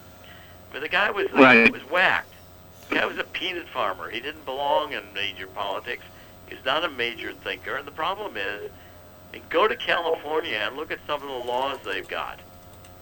But 0.73 0.81
the 0.81 0.89
guy 0.89 1.11
was 1.11 1.27
like, 1.33 1.35
Right. 1.35 1.73
was 1.73 1.83
whacked. 1.91 2.33
The 2.89 2.95
guy 2.97 3.05
was 3.07 3.19
a 3.19 3.25
peanut 3.25 3.69
farmer. 3.69 4.09
He 4.09 4.21
didn't 4.21 4.47
belong 4.47 4.93
in 4.93 5.03
major 5.13 5.47
politics. 5.49 6.05
He's 6.49 6.65
not 6.65 6.83
a 6.83 6.89
major 6.89 7.35
thinker. 7.35 7.77
And 7.77 7.87
the 7.87 7.93
problem 7.93 8.39
is, 8.39 8.71
you 9.35 9.41
go 9.51 9.69
to 9.69 9.77
California 9.77 10.57
and 10.57 10.77
look 10.77 10.91
at 10.91 10.99
some 11.07 11.21
of 11.21 11.29
the 11.29 11.47
laws 11.47 11.79
they've 11.85 12.09
got, 12.09 12.41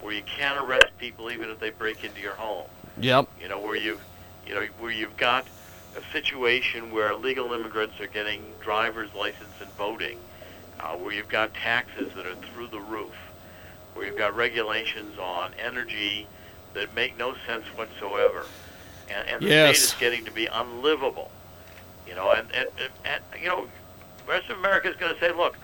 where 0.01 0.13
you 0.13 0.23
can't 0.25 0.59
arrest 0.59 0.87
people 0.99 1.31
even 1.31 1.49
if 1.51 1.61
they 1.61 1.71
break 1.71 2.03
into 2.03 2.21
your 2.21 2.35
home 2.35 2.67
Yep. 2.99 3.29
you 3.41 3.49
know, 3.49 3.61
where 3.61 3.77
you, 3.77 4.01
you 4.47 4.55
know, 4.55 4.67
where 4.79 4.91
you've 4.91 5.17
got 5.17 5.49
a 5.97 6.03
situation 6.13 6.93
where 6.93 7.11
illegal 7.11 7.53
immigrants 7.53 8.01
are 8.01 8.07
getting 8.07 8.41
driver's 8.61 9.13
license 9.15 9.55
and 9.61 9.71
voting, 9.77 10.19
uh, 10.81 10.95
where 10.97 11.13
you've 11.13 11.29
got 11.29 11.55
taxes 11.55 12.13
that 12.17 12.27
are 12.27 12.37
through 12.53 12.69
the 12.69 12.81
roof, 12.81 13.15
where 13.95 14.07
you've 14.07 14.17
got 14.19 14.37
regulations 14.37 15.19
on 15.19 15.53
energy 15.55 16.27
that 16.75 16.95
make 16.95 17.17
no 17.19 17.35
sense 17.47 17.65
whatsoever, 17.77 18.47
and, 19.09 19.29
and 19.29 19.43
the 19.43 19.49
Yes. 19.49 19.79
state 19.79 19.89
is 19.89 19.95
getting 20.01 20.25
to 20.25 20.31
be 20.31 20.47
unlivable. 20.47 21.31
You 22.07 22.15
know, 22.15 22.33
and, 22.33 22.51
and, 22.53 22.67
and, 22.79 22.91
and 23.05 23.43
you 23.43 23.49
know, 23.49 23.67
the 24.27 24.33
rest 24.33 24.51
of 24.51 24.59
America 24.59 24.89
is 24.89 24.97
going 24.97 25.13
to 25.13 25.21
say, 25.21 25.33
look, 25.33 25.57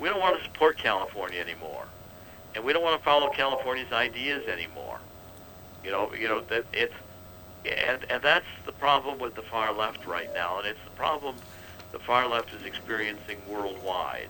we 0.00 0.08
don't 0.08 0.20
want 0.20 0.38
to 0.38 0.44
support 0.44 0.78
California 0.78 1.40
anymore, 1.40 1.84
and 2.54 2.64
we 2.64 2.72
don't 2.72 2.82
want 2.82 2.98
to 2.98 3.04
follow 3.04 3.28
California's 3.30 3.92
ideas 3.92 4.46
anymore. 4.48 4.98
You 5.84 5.90
know, 5.90 6.12
you 6.14 6.28
know 6.28 6.40
that 6.50 6.64
it's 6.72 6.94
and 7.64 8.04
and 8.10 8.22
that's 8.22 8.46
the 8.64 8.72
problem 8.72 9.18
with 9.18 9.34
the 9.34 9.42
far 9.42 9.72
left 9.72 10.06
right 10.06 10.32
now, 10.34 10.58
and 10.58 10.66
it's 10.66 10.82
the 10.84 10.90
problem 10.90 11.36
the 11.92 11.98
far 11.98 12.28
left 12.28 12.54
is 12.54 12.64
experiencing 12.64 13.38
worldwide, 13.48 14.28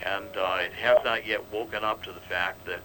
and 0.00 0.26
uh, 0.36 0.58
it 0.60 0.72
has 0.72 0.98
not 1.04 1.26
yet 1.26 1.50
woken 1.52 1.84
up 1.84 2.02
to 2.04 2.12
the 2.12 2.20
fact 2.20 2.64
that 2.66 2.80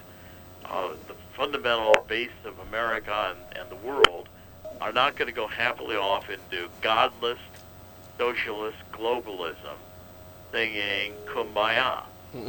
uh, 0.66 0.90
the 1.08 1.16
fundamental 1.36 1.94
base 2.08 2.30
of 2.46 2.58
America 2.68 3.36
and, 3.36 3.60
and 3.60 3.70
the 3.70 3.88
world 3.88 4.30
are 4.82 4.92
not 4.92 5.16
going 5.16 5.28
to 5.28 5.36
go 5.36 5.48
happily 5.48 5.96
off 5.96 6.30
into 6.30 6.68
godless 6.82 7.40
socialist 8.18 8.78
globalism, 8.92 9.78
singing 10.52 11.14
"Kumbaya." 11.26 12.04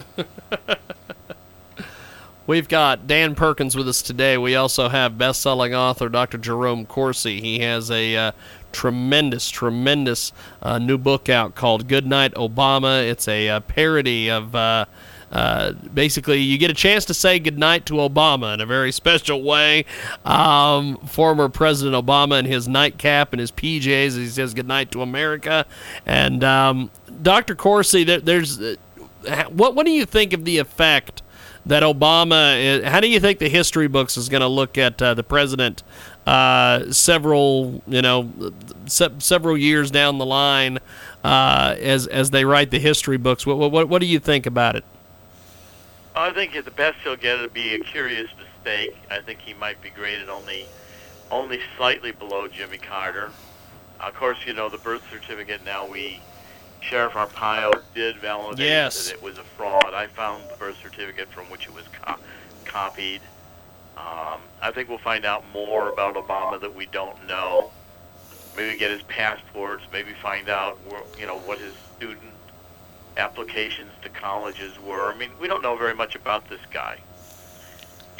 We've 2.48 2.66
got 2.66 3.06
Dan 3.06 3.34
Perkins 3.34 3.76
with 3.76 3.86
us 3.90 4.00
today. 4.00 4.38
We 4.38 4.56
also 4.56 4.88
have 4.88 5.18
best-selling 5.18 5.74
author 5.74 6.08
Dr. 6.08 6.38
Jerome 6.38 6.86
Corsi. 6.86 7.42
He 7.42 7.58
has 7.58 7.90
a 7.90 8.16
uh, 8.16 8.32
tremendous, 8.72 9.50
tremendous 9.50 10.32
uh, 10.62 10.78
new 10.78 10.96
book 10.96 11.28
out 11.28 11.54
called 11.54 11.86
"Good 11.88 12.06
Night 12.06 12.32
Obama." 12.36 13.06
It's 13.06 13.28
a 13.28 13.50
uh, 13.50 13.60
parody 13.60 14.30
of. 14.30 14.54
Uh, 14.54 14.86
uh, 15.30 15.72
basically, 15.72 16.38
you 16.38 16.56
get 16.56 16.70
a 16.70 16.74
chance 16.74 17.04
to 17.04 17.12
say 17.12 17.38
goodnight 17.38 17.84
to 17.84 17.94
Obama 17.96 18.54
in 18.54 18.62
a 18.62 18.66
very 18.66 18.92
special 18.92 19.42
way. 19.42 19.84
Um, 20.24 20.96
former 21.06 21.50
President 21.50 21.94
Obama 22.02 22.38
in 22.38 22.46
his 22.46 22.66
nightcap 22.66 23.34
and 23.34 23.40
his 23.40 23.52
PJs, 23.52 24.06
as 24.06 24.14
he 24.14 24.26
says 24.28 24.54
goodnight 24.54 24.90
to 24.92 25.02
America. 25.02 25.66
And 26.06 26.42
um, 26.42 26.90
Dr. 27.20 27.54
Corsi, 27.54 28.04
there, 28.04 28.20
there's 28.20 28.58
uh, 28.58 28.76
what 29.50 29.74
what 29.74 29.84
do 29.84 29.92
you 29.92 30.06
think 30.06 30.32
of 30.32 30.46
the 30.46 30.56
effect 30.56 31.20
that 31.68 31.82
Obama? 31.82 32.60
Is, 32.60 32.84
how 32.84 33.00
do 33.00 33.08
you 33.08 33.20
think 33.20 33.38
the 33.38 33.48
history 33.48 33.88
books 33.88 34.16
is 34.16 34.28
going 34.28 34.40
to 34.40 34.48
look 34.48 34.76
at 34.76 35.00
uh, 35.00 35.14
the 35.14 35.22
president 35.22 35.82
uh, 36.26 36.90
several 36.90 37.82
you 37.86 38.02
know 38.02 38.30
se- 38.86 39.14
several 39.18 39.56
years 39.56 39.90
down 39.90 40.18
the 40.18 40.26
line 40.26 40.78
uh, 41.24 41.76
as 41.78 42.06
as 42.06 42.30
they 42.30 42.44
write 42.44 42.70
the 42.70 42.78
history 42.78 43.16
books? 43.16 43.46
What, 43.46 43.70
what 43.70 43.88
what 43.88 44.00
do 44.00 44.06
you 44.06 44.18
think 44.18 44.46
about 44.46 44.76
it? 44.76 44.84
I 46.16 46.30
think 46.30 46.56
at 46.56 46.64
the 46.64 46.72
best 46.72 46.98
he'll 47.04 47.16
get 47.16 47.38
it 47.38 47.54
be 47.54 47.74
a 47.74 47.78
curious 47.78 48.28
mistake. 48.36 48.96
I 49.10 49.20
think 49.20 49.38
he 49.40 49.54
might 49.54 49.80
be 49.80 49.90
graded 49.90 50.28
only 50.28 50.66
only 51.30 51.60
slightly 51.76 52.12
below 52.12 52.48
Jimmy 52.48 52.78
Carter. 52.78 53.30
Of 54.00 54.14
course, 54.14 54.38
you 54.46 54.52
know 54.54 54.68
the 54.68 54.78
birth 54.78 55.02
certificate. 55.10 55.64
Now 55.64 55.86
we 55.86 56.20
Sheriff 56.80 57.12
Arpaio 57.14 57.82
did 57.94 58.16
validate 58.18 58.64
Yes. 58.66 59.08
that 59.08 59.14
it 59.16 59.22
was 59.22 59.38
a 59.38 59.42
fraud. 59.42 59.92
I 59.94 60.06
found 60.06 60.42
the 60.50 60.54
birth 60.56 60.76
certificate 60.82 61.28
from 61.30 61.50
which 61.50 61.66
it 61.66 61.74
was 61.74 61.84
co- 62.02 62.16
copied. 62.64 63.20
Um, 63.96 64.40
I 64.62 64.70
think 64.72 64.88
we'll 64.88 64.98
find 64.98 65.24
out 65.24 65.44
more 65.52 65.88
about 65.90 66.14
Obama 66.14 66.60
that 66.60 66.74
we 66.74 66.86
don't 66.86 67.26
know. 67.26 67.70
Maybe 68.56 68.78
get 68.78 68.90
his 68.90 69.02
passports. 69.02 69.84
Maybe 69.92 70.12
find 70.22 70.48
out, 70.48 70.78
where, 70.88 71.02
you 71.18 71.26
know, 71.26 71.38
what 71.38 71.58
his 71.58 71.74
student 71.96 72.32
applications 73.16 73.90
to 74.02 74.08
colleges 74.08 74.78
were. 74.80 75.12
I 75.12 75.16
mean, 75.16 75.30
we 75.40 75.48
don't 75.48 75.62
know 75.62 75.76
very 75.76 75.94
much 75.94 76.14
about 76.14 76.48
this 76.48 76.60
guy. 76.70 76.98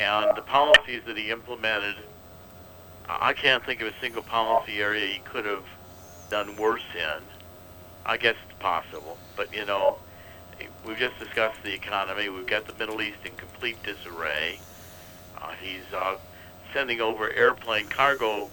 And 0.00 0.36
the 0.36 0.42
policies 0.42 1.02
that 1.06 1.16
he 1.16 1.30
implemented, 1.30 1.96
I 3.08 3.32
can't 3.32 3.64
think 3.64 3.80
of 3.80 3.88
a 3.88 3.94
single 4.00 4.22
policy 4.22 4.80
area 4.80 5.06
he 5.06 5.20
could 5.20 5.44
have 5.44 5.64
done 6.30 6.56
worse 6.56 6.82
in. 6.94 7.22
I 8.04 8.16
guess 8.16 8.36
possible, 8.58 9.16
but 9.36 9.52
you 9.54 9.64
know, 9.64 9.98
we've 10.86 10.98
just 10.98 11.18
discussed 11.18 11.62
the 11.62 11.72
economy. 11.72 12.28
We've 12.28 12.46
got 12.46 12.66
the 12.66 12.74
Middle 12.74 13.00
East 13.02 13.18
in 13.24 13.32
complete 13.36 13.82
disarray. 13.82 14.60
Uh, 15.40 15.52
he's 15.62 15.92
uh, 15.94 16.16
sending 16.72 17.00
over 17.00 17.30
airplane 17.32 17.86
cargo 17.88 18.48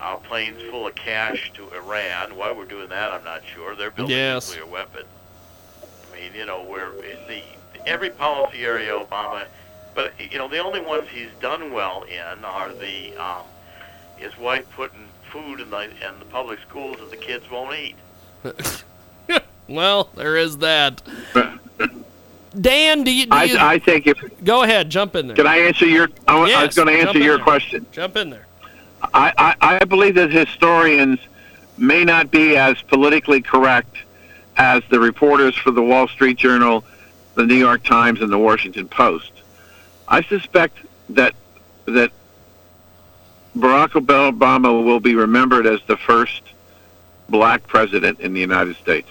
uh, 0.00 0.16
planes 0.16 0.60
full 0.70 0.86
of 0.86 0.94
cash 0.94 1.52
to 1.54 1.68
Iran. 1.74 2.36
Why 2.36 2.52
we're 2.52 2.64
doing 2.64 2.88
that, 2.88 3.12
I'm 3.12 3.24
not 3.24 3.42
sure. 3.44 3.74
They're 3.74 3.90
building 3.90 4.16
Yes. 4.16 4.52
a 4.52 4.56
nuclear 4.56 4.72
weapon. 4.72 5.04
I 6.12 6.16
mean, 6.20 6.34
you 6.34 6.46
know, 6.46 6.62
where 6.62 6.90
the 7.28 7.42
every 7.86 8.10
policy 8.10 8.64
area 8.64 8.92
Obama, 8.92 9.44
but 9.94 10.12
you 10.18 10.38
know, 10.38 10.48
the 10.48 10.58
only 10.58 10.80
ones 10.80 11.08
he's 11.10 11.28
done 11.40 11.72
well 11.72 12.04
in 12.04 12.44
are 12.44 12.72
the 12.72 13.14
um, 13.16 13.42
his 14.16 14.36
wife 14.38 14.68
putting 14.74 15.06
food 15.30 15.60
in 15.60 15.70
the 15.70 15.82
in 15.82 16.18
the 16.20 16.24
public 16.30 16.60
schools 16.68 16.96
that 16.98 17.10
the 17.10 17.16
kids 17.16 17.50
won't 17.50 17.76
eat. 17.76 17.96
Well, 19.68 20.10
there 20.14 20.36
is 20.36 20.58
that. 20.58 21.02
Dan, 22.58 23.02
do 23.02 23.10
you, 23.12 23.26
do 23.26 23.36
you 23.36 23.56
I, 23.58 23.74
I 23.74 23.78
think 23.78 24.06
if 24.06 24.18
go 24.44 24.62
ahead, 24.62 24.88
jump 24.90 25.16
in 25.16 25.26
there. 25.26 25.36
can 25.36 25.46
I 25.46 25.58
answer 25.58 25.86
your 25.86 26.08
I, 26.28 26.38
wa- 26.38 26.46
I 26.46 26.66
was 26.66 26.76
going 26.76 26.88
to 26.88 26.94
answer 26.94 27.18
your 27.18 27.36
there. 27.36 27.44
question. 27.44 27.86
Jump 27.90 28.16
in 28.16 28.30
there. 28.30 28.46
I, 29.12 29.32
I, 29.60 29.76
I 29.76 29.84
believe 29.84 30.14
that 30.14 30.30
historians 30.30 31.18
may 31.76 32.04
not 32.04 32.30
be 32.30 32.56
as 32.56 32.80
politically 32.82 33.42
correct 33.42 33.96
as 34.56 34.82
the 34.88 35.00
reporters 35.00 35.56
for 35.56 35.72
the 35.72 35.82
Wall 35.82 36.06
Street 36.06 36.38
Journal, 36.38 36.84
the 37.34 37.44
New 37.44 37.56
York 37.56 37.82
Times, 37.82 38.20
and 38.20 38.32
the 38.32 38.38
Washington 38.38 38.88
Post. 38.88 39.32
I 40.06 40.22
suspect 40.22 40.78
that 41.10 41.34
that 41.86 42.12
Barack 43.56 43.90
Obama 43.90 44.84
will 44.84 45.00
be 45.00 45.14
remembered 45.16 45.66
as 45.66 45.80
the 45.86 45.96
first 45.96 46.42
black 47.28 47.66
president 47.66 48.20
in 48.20 48.32
the 48.32 48.40
United 48.40 48.76
States. 48.76 49.08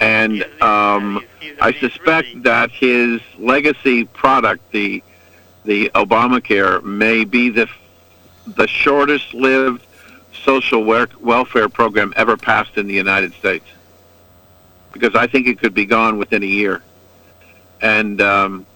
And 0.00 0.44
um, 0.62 1.24
I 1.60 1.72
suspect 1.72 2.42
that 2.44 2.70
his 2.70 3.20
legacy 3.38 4.04
product, 4.04 4.70
the 4.70 5.02
the 5.64 5.90
Obamacare, 5.94 6.82
may 6.84 7.24
be 7.24 7.50
the 7.50 7.68
the 8.46 8.66
shortest 8.66 9.34
lived 9.34 9.84
social 10.44 10.84
wer- 10.84 11.08
welfare 11.20 11.68
program 11.68 12.12
ever 12.16 12.36
passed 12.36 12.76
in 12.76 12.86
the 12.86 12.94
United 12.94 13.34
States. 13.34 13.66
Because 14.92 15.14
I 15.14 15.26
think 15.26 15.46
it 15.46 15.58
could 15.58 15.74
be 15.74 15.84
gone 15.84 16.16
within 16.18 16.42
a 16.42 16.46
year. 16.46 16.82
And 17.80 18.20
um, 18.20 18.66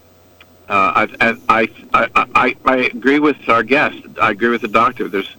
uh, 0.68 1.06
I, 1.20 1.36
I, 1.48 1.68
I, 1.94 2.26
I, 2.34 2.56
I 2.64 2.76
agree 2.76 3.18
with 3.18 3.48
our 3.48 3.62
guest. 3.62 3.98
I 4.20 4.30
agree 4.30 4.48
with 4.48 4.62
the 4.62 4.68
doctor. 4.68 5.08
There's 5.08 5.36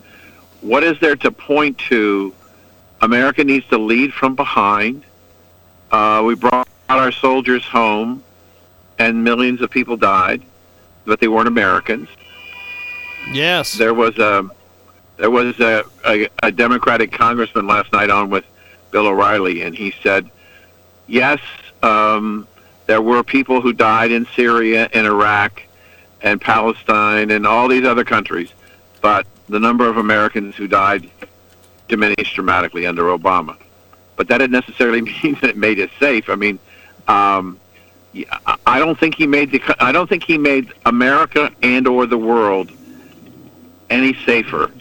what 0.62 0.84
is 0.84 1.00
there 1.00 1.16
to 1.18 1.32
point 1.32 1.78
to? 1.90 2.34
America 3.02 3.44
needs 3.44 3.68
to 3.68 3.78
lead 3.78 4.14
from 4.14 4.34
behind. 4.34 5.04
Uh, 5.94 6.24
we 6.26 6.34
brought 6.34 6.68
our 6.90 7.12
soldiers 7.12 7.64
home, 7.64 8.24
and 8.98 9.24
millions 9.24 9.62
of 9.62 9.70
people 9.70 9.96
died, 9.96 10.42
but 11.06 11.20
they 11.20 11.28
weren't 11.28 11.48
Americans 11.48 12.10
Yes. 13.32 13.74
there 13.74 13.94
was 13.94 14.18
a 14.18 14.50
there 15.18 15.30
was 15.30 15.60
a, 15.60 15.84
a, 16.06 16.28
a 16.42 16.52
Democratic 16.52 17.12
congressman 17.12 17.68
last 17.68 17.94
night 17.94 18.10
on 18.10 18.32
with 18.32 18.44
Bill 18.92 19.08
O'Reilly, 19.08 19.62
and 19.62 19.76
he 19.76 19.94
said, 20.02 20.30
yes, 21.08 21.40
um, 21.84 22.48
there 22.88 23.02
were 23.02 23.24
people 23.24 23.62
who 23.62 23.74
died 23.74 24.12
in 24.12 24.26
Syria 24.36 24.90
and 24.92 25.06
Iraq 25.06 25.62
and 26.22 26.42
Palestine 26.42 27.30
and 27.30 27.46
all 27.46 27.68
these 27.68 27.86
other 27.86 28.04
countries, 28.04 28.52
but 29.02 29.28
the 29.48 29.60
number 29.60 29.88
of 29.88 29.98
Americans 29.98 30.56
who 30.56 30.68
died 30.68 31.08
diminished 31.88 32.34
dramatically 32.34 32.88
under 32.88 33.04
Obama. 33.04 33.56
But 34.16 34.28
that 34.28 34.38
didn't 34.40 34.52
necessarily 34.52 35.02
mean 35.24 35.38
that 35.42 35.52
it 35.52 35.58
made 35.58 35.80
it 35.80 35.90
safe. 36.00 36.30
I 36.30 36.36
mean, 36.36 36.60
um, 37.08 37.60
I- 38.66 38.80
don't 38.80 39.00
think 39.00 39.16
he 39.16 39.28
made 39.28 39.52
the. 39.52 39.62
I 39.80 39.92
don't 39.92 40.08
think 40.08 40.24
he 40.24 40.38
made 40.38 40.74
America 40.86 41.52
and 41.62 41.88
or 41.88 42.06
the 42.06 42.18
world 42.18 42.72
any 43.90 44.14
safer 44.26 44.72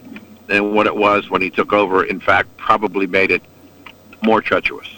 than 0.47 0.74
what 0.74 0.87
it 0.87 0.95
was 0.95 1.30
when 1.30 1.41
he 1.41 1.51
took 1.51 1.72
over. 1.72 2.05
In 2.05 2.20
fact, 2.20 2.55
probably 2.57 3.07
made 3.07 3.30
it 3.30 3.43
more 4.22 4.41
treacherous. 4.41 4.89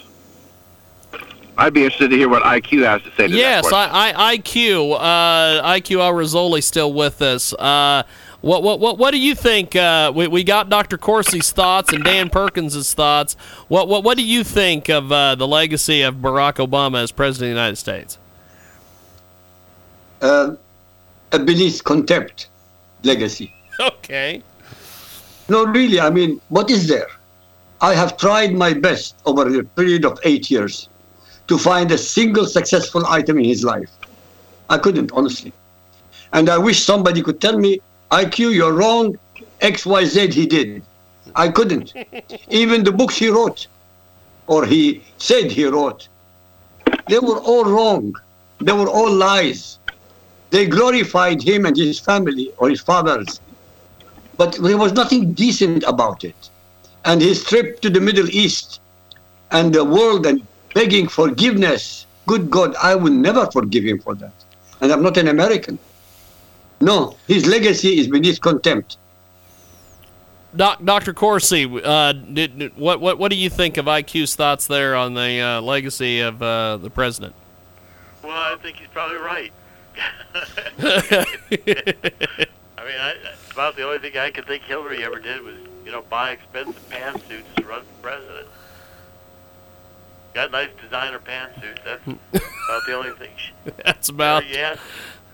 I'd 1.57 1.73
be 1.73 1.85
interested 1.85 2.09
to 2.09 2.17
hear 2.17 2.27
what 2.27 2.43
IQ 2.43 2.85
has 2.85 3.01
to 3.03 3.11
say 3.15 3.27
to 3.27 3.33
Yes, 3.33 3.63
that 3.63 3.69
question. 3.69 3.95
I, 3.95 4.31
I, 4.31 4.37
IQ, 4.37 4.97
uh, 4.99 5.73
IQ 5.73 6.01
Al 6.01 6.13
Rassooli 6.13 6.61
still 6.61 6.91
with 6.91 7.21
us. 7.21 7.53
Uh, 7.53 8.03
what, 8.45 8.61
what, 8.61 8.79
what, 8.79 8.99
what 8.99 9.09
do 9.09 9.17
you 9.17 9.33
think? 9.33 9.75
Uh, 9.75 10.11
we, 10.13 10.27
we 10.27 10.43
got 10.43 10.69
Dr. 10.69 10.99
Corsi's 10.99 11.51
thoughts 11.51 11.91
and 11.91 12.03
Dan 12.03 12.29
Perkins' 12.29 12.93
thoughts. 12.93 13.33
What, 13.69 13.87
what, 13.87 14.03
what 14.03 14.17
do 14.17 14.23
you 14.23 14.43
think 14.43 14.87
of 14.87 15.11
uh, 15.11 15.33
the 15.33 15.47
legacy 15.47 16.03
of 16.03 16.17
Barack 16.17 16.63
Obama 16.63 17.01
as 17.01 17.11
President 17.11 17.49
of 17.49 17.55
the 17.55 17.59
United 17.59 17.77
States? 17.77 18.19
Uh, 20.21 20.55
a 21.31 21.39
beneath 21.39 21.83
contempt 21.83 22.47
legacy. 23.03 23.51
Okay. 23.79 24.41
No, 25.49 25.65
really, 25.65 25.99
I 25.99 26.09
mean, 26.09 26.39
what 26.47 26.69
is 26.69 26.87
there? 26.87 27.07
I 27.81 27.93
have 27.93 28.15
tried 28.15 28.53
my 28.53 28.73
best 28.73 29.15
over 29.25 29.59
a 29.59 29.63
period 29.63 30.05
of 30.05 30.17
eight 30.23 30.49
years 30.49 30.87
to 31.47 31.57
find 31.57 31.91
a 31.91 31.97
single 31.97 32.45
successful 32.45 33.05
item 33.07 33.37
in 33.39 33.45
his 33.45 33.65
life. 33.65 33.89
I 34.69 34.77
couldn't, 34.77 35.11
honestly. 35.11 35.51
And 36.31 36.47
I 36.47 36.57
wish 36.57 36.85
somebody 36.85 37.21
could 37.21 37.41
tell 37.41 37.57
me, 37.57 37.81
IQ, 38.21 38.53
you're 38.53 38.73
wrong, 38.73 39.17
XYZ 39.61 40.33
he 40.33 40.45
did. 40.45 40.83
I 41.35 41.49
couldn't. 41.49 41.93
Even 42.49 42.83
the 42.83 42.91
books 42.91 43.17
he 43.17 43.29
wrote, 43.29 43.67
or 44.47 44.65
he 44.65 45.03
said 45.17 45.51
he 45.51 45.65
wrote, 45.65 46.07
they 47.09 47.19
were 47.19 47.39
all 47.39 47.65
wrong. 47.65 48.13
They 48.61 48.71
were 48.73 48.89
all 48.89 49.11
lies. 49.11 49.79
They 50.49 50.65
glorified 50.65 51.41
him 51.41 51.65
and 51.65 51.75
his 51.75 51.99
family 51.99 52.51
or 52.57 52.69
his 52.69 52.81
fathers 52.81 53.41
but 54.37 54.53
there 54.61 54.77
was 54.77 54.93
nothing 54.93 55.33
decent 55.33 55.83
about 55.83 56.23
it. 56.23 56.49
And 57.05 57.21
his 57.21 57.43
trip 57.43 57.81
to 57.81 57.89
the 57.89 58.01
Middle 58.01 58.29
East 58.29 58.81
and 59.51 59.73
the 59.73 59.85
world 59.85 60.25
and 60.25 60.45
begging 60.73 61.07
forgiveness, 61.07 62.05
good 62.27 62.49
God, 62.49 62.75
I 62.81 62.95
will 62.95 63.13
never 63.13 63.45
forgive 63.51 63.83
him 63.83 63.99
for 63.99 64.15
that. 64.15 64.33
And 64.81 64.91
I'm 64.91 65.03
not 65.03 65.17
an 65.17 65.27
American. 65.27 65.79
No, 66.81 67.15
his 67.27 67.45
legacy 67.47 67.99
is 67.99 68.07
beneath 68.07 68.41
contempt. 68.41 68.97
Doc, 70.55 70.79
Dr. 70.83 71.13
Corsi, 71.13 71.65
uh, 71.83 72.13
did, 72.13 72.57
did- 72.59 72.77
what, 72.77 73.01
what, 73.01 73.17
what 73.17 73.29
do 73.29 73.35
you 73.37 73.49
think 73.49 73.77
of 73.77 73.85
IQ's 73.85 74.35
thoughts 74.35 74.67
there 74.67 74.95
on 74.95 75.13
the 75.13 75.39
uh, 75.41 75.61
legacy 75.61 76.21
of 76.21 76.41
uh, 76.41 76.77
the 76.77 76.89
president? 76.89 77.35
Well, 78.23 78.31
I 78.31 78.55
think 78.61 78.77
he's 78.77 78.87
probably 78.87 79.17
right. 79.17 79.51
I 80.79 81.25
mean, 82.83 82.97
I, 82.99 83.15
about 83.51 83.75
the 83.75 83.83
only 83.83 83.99
thing 83.99 84.17
I 84.17 84.31
could 84.31 84.45
think 84.45 84.63
Hillary 84.63 85.03
ever 85.03 85.19
did 85.19 85.41
was, 85.41 85.55
you 85.85 85.91
know, 85.91 86.01
buy 86.09 86.31
expensive 86.31 86.89
pantsuits 86.89 87.53
to 87.57 87.65
run 87.65 87.81
for 87.81 88.01
president. 88.01 88.47
Got 90.33 90.51
nice 90.51 90.69
designer 90.81 91.19
pantsuits. 91.19 91.83
That's 91.85 92.05
about 92.05 92.81
the 92.87 92.93
only 92.93 93.11
thing. 93.11 93.31
She, 93.37 93.53
That's 93.85 94.09
about. 94.09 94.45
you 94.47 94.75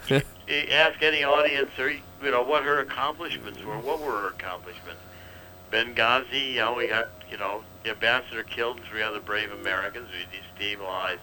ask, 0.09 0.25
you, 0.47 0.55
you 0.55 0.67
ask 0.71 1.01
any 1.01 1.23
audience, 1.23 1.71
or 1.77 1.89
you 1.89 2.01
know, 2.21 2.43
what 2.43 2.63
her 2.63 2.79
accomplishments 2.79 3.63
were. 3.63 3.77
What 3.77 3.99
were 3.99 4.21
her 4.21 4.27
accomplishments? 4.27 5.01
Benghazi, 5.71 6.53
you 6.53 6.59
know, 6.59 6.73
we 6.73 6.87
got, 6.87 7.09
you 7.29 7.37
know, 7.37 7.63
the 7.83 7.91
ambassador 7.91 8.43
killed 8.43 8.77
and 8.77 8.85
three 8.85 9.01
other 9.01 9.19
brave 9.19 9.51
Americans. 9.51 10.09
We 10.11 10.65
destabilized 10.75 11.19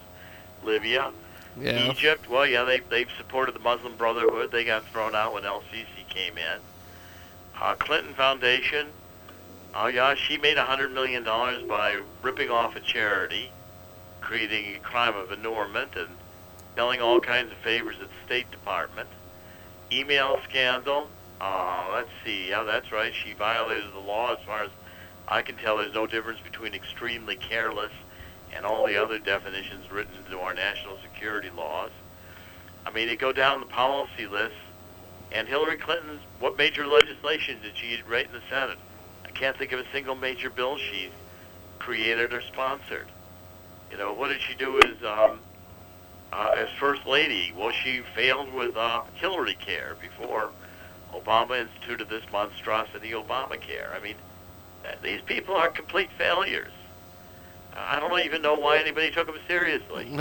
Libya. 0.64 1.12
Yeah. 1.60 1.90
Egypt, 1.90 2.28
well, 2.30 2.46
yeah, 2.46 2.62
they 2.64 2.80
they've 2.80 3.10
supported 3.16 3.54
the 3.54 3.60
Muslim 3.60 3.96
Brotherhood. 3.96 4.52
They 4.52 4.64
got 4.64 4.84
thrown 4.86 5.14
out 5.14 5.34
when 5.34 5.44
el-Sisi 5.44 6.08
came 6.08 6.38
in. 6.38 6.60
Uh, 7.60 7.74
Clinton 7.74 8.14
Foundation, 8.14 8.86
oh 9.74 9.88
yeah, 9.88 10.14
she 10.14 10.38
made 10.38 10.56
a 10.56 10.64
hundred 10.64 10.92
million 10.92 11.24
dollars 11.24 11.62
by 11.64 12.00
ripping 12.22 12.48
off 12.48 12.76
a 12.76 12.80
charity, 12.80 13.50
creating 14.20 14.76
a 14.76 14.78
crime 14.78 15.16
of 15.16 15.32
annulment, 15.32 15.96
and 15.96 16.08
selling 16.78 17.00
all 17.00 17.18
kinds 17.18 17.50
of 17.50 17.58
favors 17.58 17.96
at 18.00 18.06
the 18.06 18.14
State 18.24 18.48
Department. 18.52 19.08
Email 19.90 20.38
scandal. 20.48 21.08
Uh, 21.40 21.88
let's 21.92 22.08
see. 22.24 22.50
Yeah, 22.50 22.62
that's 22.62 22.92
right. 22.92 23.12
She 23.12 23.32
violated 23.32 23.92
the 23.92 23.98
law 23.98 24.32
as 24.32 24.38
far 24.46 24.62
as 24.62 24.70
I 25.26 25.42
can 25.42 25.56
tell. 25.56 25.78
There's 25.78 25.92
no 25.92 26.06
difference 26.06 26.38
between 26.38 26.74
extremely 26.74 27.34
careless 27.34 27.90
and 28.54 28.64
all 28.64 28.86
the 28.86 28.96
other 28.96 29.18
definitions 29.18 29.90
written 29.90 30.12
into 30.24 30.38
our 30.38 30.54
national 30.54 30.98
security 31.02 31.50
laws. 31.50 31.90
I 32.86 32.92
mean, 32.92 33.08
they 33.08 33.16
go 33.16 33.32
down 33.32 33.58
the 33.58 33.66
policy 33.66 34.28
list, 34.28 34.54
and 35.32 35.48
Hillary 35.48 35.78
Clinton's 35.78 36.20
what 36.38 36.56
major 36.56 36.86
legislation 36.86 37.58
did 37.60 37.76
she 37.76 38.00
write 38.08 38.26
in 38.26 38.32
the 38.34 38.42
Senate? 38.48 38.78
I 39.24 39.30
can't 39.30 39.56
think 39.56 39.72
of 39.72 39.80
a 39.80 39.90
single 39.90 40.14
major 40.14 40.48
bill 40.48 40.78
she 40.78 41.10
created 41.80 42.32
or 42.32 42.40
sponsored. 42.40 43.08
You 43.90 43.98
know, 43.98 44.12
what 44.12 44.28
did 44.28 44.40
she 44.40 44.54
do 44.54 44.78
as 44.78 45.04
um, 45.04 45.40
uh, 46.32 46.54
as 46.56 46.68
first 46.78 47.06
lady? 47.06 47.52
Well, 47.56 47.72
she 47.72 48.02
failed 48.14 48.52
with 48.52 48.76
uh, 48.76 49.02
Hillary 49.14 49.54
Care 49.54 49.96
before 50.00 50.50
Obama 51.14 51.60
instituted 51.60 52.08
this 52.08 52.24
monstrosity, 52.32 53.10
Obamacare. 53.10 53.94
I 53.94 54.00
mean, 54.02 54.16
uh, 54.84 54.94
these 55.02 55.20
people 55.22 55.54
are 55.54 55.68
complete 55.68 56.10
failures. 56.18 56.72
I 57.76 58.00
don't 58.00 58.18
even 58.20 58.42
know 58.42 58.54
why 58.54 58.78
anybody 58.78 59.10
took 59.10 59.26
them 59.26 59.36
seriously. 59.46 60.18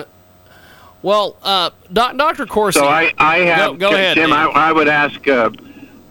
Well, 1.03 1.37
uh, 1.43 1.69
doc, 1.93 2.17
Dr. 2.17 2.45
Corsi. 2.47 2.79
So 2.79 2.85
I, 2.87 3.13
I 3.17 3.37
have, 3.39 3.73
Go- 3.73 3.89
go 3.91 3.95
ahead, 3.95 4.15
Tim, 4.15 4.33
I, 4.33 4.45
I 4.45 4.71
would 4.71 4.87
ask 4.87 5.27
uh, 5.27 5.51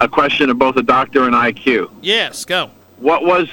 a 0.01 0.09
question 0.09 0.49
of 0.49 0.59
both 0.59 0.77
the 0.77 0.83
doctor 0.83 1.25
and 1.25 1.35
IQ. 1.35 1.91
yes, 2.03 2.45
go. 2.45 2.71
What 2.99 3.25
was 3.25 3.49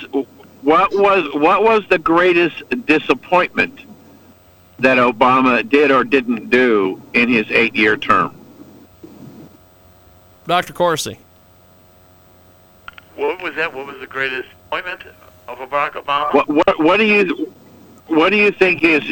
what 0.62 0.94
was 0.94 1.34
what 1.34 1.64
was 1.64 1.86
the 1.90 1.98
greatest 1.98 2.64
disappointment 2.86 3.78
that 4.84 4.98
Obama 4.98 5.68
did 5.68 5.92
or 5.92 6.04
didn't 6.04 6.50
do 6.50 7.02
in 7.14 7.30
his 7.30 7.50
eight-year 7.50 7.98
term? 7.98 8.36
Dr. 10.46 10.74
Corsi. 10.74 11.18
What 13.16 13.42
was 13.42 13.56
that? 13.56 13.74
What 13.74 13.88
was 13.88 14.00
the 14.00 14.08
greatest 14.08 14.50
appointment 14.68 15.02
of 15.48 15.58
Barack 15.70 15.92
Obama? 15.94 16.34
What 16.34 16.50
what 16.50 16.80
what 16.80 16.98
do 16.98 17.06
you 17.06 17.54
what 18.08 18.30
do 18.32 18.36
you 18.38 18.52
think 18.52 18.84
is 18.84 19.04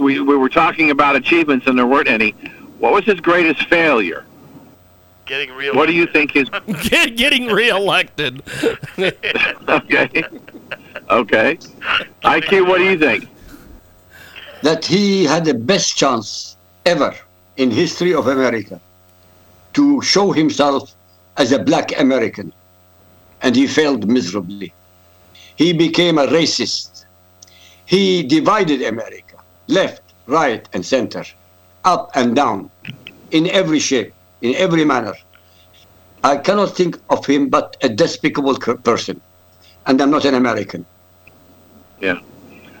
we 0.00 0.20
we 0.20 0.36
were 0.36 0.48
talking 0.48 0.90
about 0.90 1.14
achievements 1.14 1.66
and 1.66 1.78
there 1.78 1.86
weren't 1.86 2.08
any. 2.08 2.32
What 2.80 2.92
was 2.92 3.04
his 3.04 3.20
greatest 3.20 3.68
failure? 3.68 4.24
Getting 5.24 5.52
real. 5.52 5.74
What 5.76 5.86
do 5.86 5.92
you 5.92 6.06
think 6.06 6.34
is 6.34 6.48
Get, 6.90 7.16
getting 7.16 7.46
reelected. 7.46 8.42
okay 9.68 10.24
okay 11.10 11.58
IQ? 12.24 12.66
What 12.66 12.78
do 12.78 12.84
you 12.84 12.98
think? 12.98 13.28
That 14.66 14.84
he 14.84 15.24
had 15.24 15.44
the 15.44 15.54
best 15.54 15.96
chance 15.96 16.56
ever 16.84 17.14
in 17.56 17.70
history 17.70 18.12
of 18.12 18.26
America 18.26 18.80
to 19.74 20.02
show 20.02 20.32
himself 20.32 20.92
as 21.36 21.52
a 21.52 21.60
black 21.60 21.96
American, 22.00 22.52
and 23.42 23.54
he 23.54 23.64
failed 23.68 24.08
miserably. 24.08 24.72
He 25.54 25.72
became 25.72 26.18
a 26.18 26.26
racist. 26.26 27.04
He 27.84 28.24
divided 28.24 28.82
America, 28.82 29.36
left, 29.68 30.02
right, 30.26 30.68
and 30.72 30.84
center, 30.84 31.24
up 31.84 32.10
and 32.16 32.34
down, 32.34 32.68
in 33.30 33.46
every 33.50 33.78
shape, 33.78 34.12
in 34.40 34.52
every 34.56 34.84
manner. 34.84 35.14
I 36.24 36.38
cannot 36.38 36.74
think 36.74 36.98
of 37.08 37.24
him 37.24 37.50
but 37.50 37.76
a 37.82 37.88
despicable 37.88 38.58
person, 38.58 39.20
and 39.86 40.02
I'm 40.02 40.10
not 40.10 40.24
an 40.24 40.34
American. 40.34 40.84
Yeah, 42.00 42.18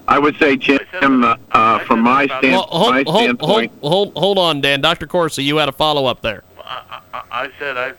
I 0.08 0.18
would 0.18 0.36
say 0.38 0.56
Jim. 0.56 0.75
Uh, 1.02 1.36
uh, 1.52 1.78
from 1.80 2.00
my 2.00 2.26
stand, 2.26 2.42
Well, 2.42 2.62
hold, 2.62 2.90
my 2.94 3.02
hold, 3.02 3.06
hold, 3.08 3.22
standpoint, 3.24 3.72
hold, 3.80 4.12
hold 4.16 4.38
on, 4.38 4.60
Dan. 4.60 4.80
Dr. 4.80 5.06
Corsi, 5.06 5.42
you 5.42 5.56
had 5.56 5.68
a 5.68 5.72
follow 5.72 6.06
up 6.06 6.22
there. 6.22 6.44
I, 6.64 7.00
I, 7.12 7.22
I 7.30 7.50
said 7.58 7.76
I, 7.76 7.92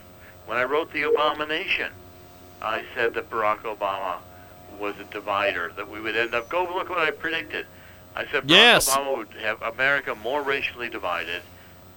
when 0.46 0.58
I 0.58 0.64
wrote 0.64 0.92
the 0.92 1.02
Obama 1.02 1.46
Nation, 1.48 1.92
I 2.60 2.82
said 2.94 3.14
that 3.14 3.30
Barack 3.30 3.60
Obama 3.60 4.18
was 4.78 4.94
a 5.00 5.04
divider. 5.12 5.72
That 5.76 5.88
we 5.88 6.00
would 6.00 6.16
end 6.16 6.34
up. 6.34 6.48
Go 6.48 6.64
look 6.74 6.88
what 6.88 6.98
I 6.98 7.10
predicted. 7.10 7.66
I 8.16 8.24
said 8.26 8.44
Barack 8.44 8.48
Yes. 8.50 8.96
Obama 8.96 9.16
would 9.18 9.28
have 9.42 9.62
America 9.62 10.14
more 10.16 10.42
racially 10.42 10.88
divided. 10.88 11.42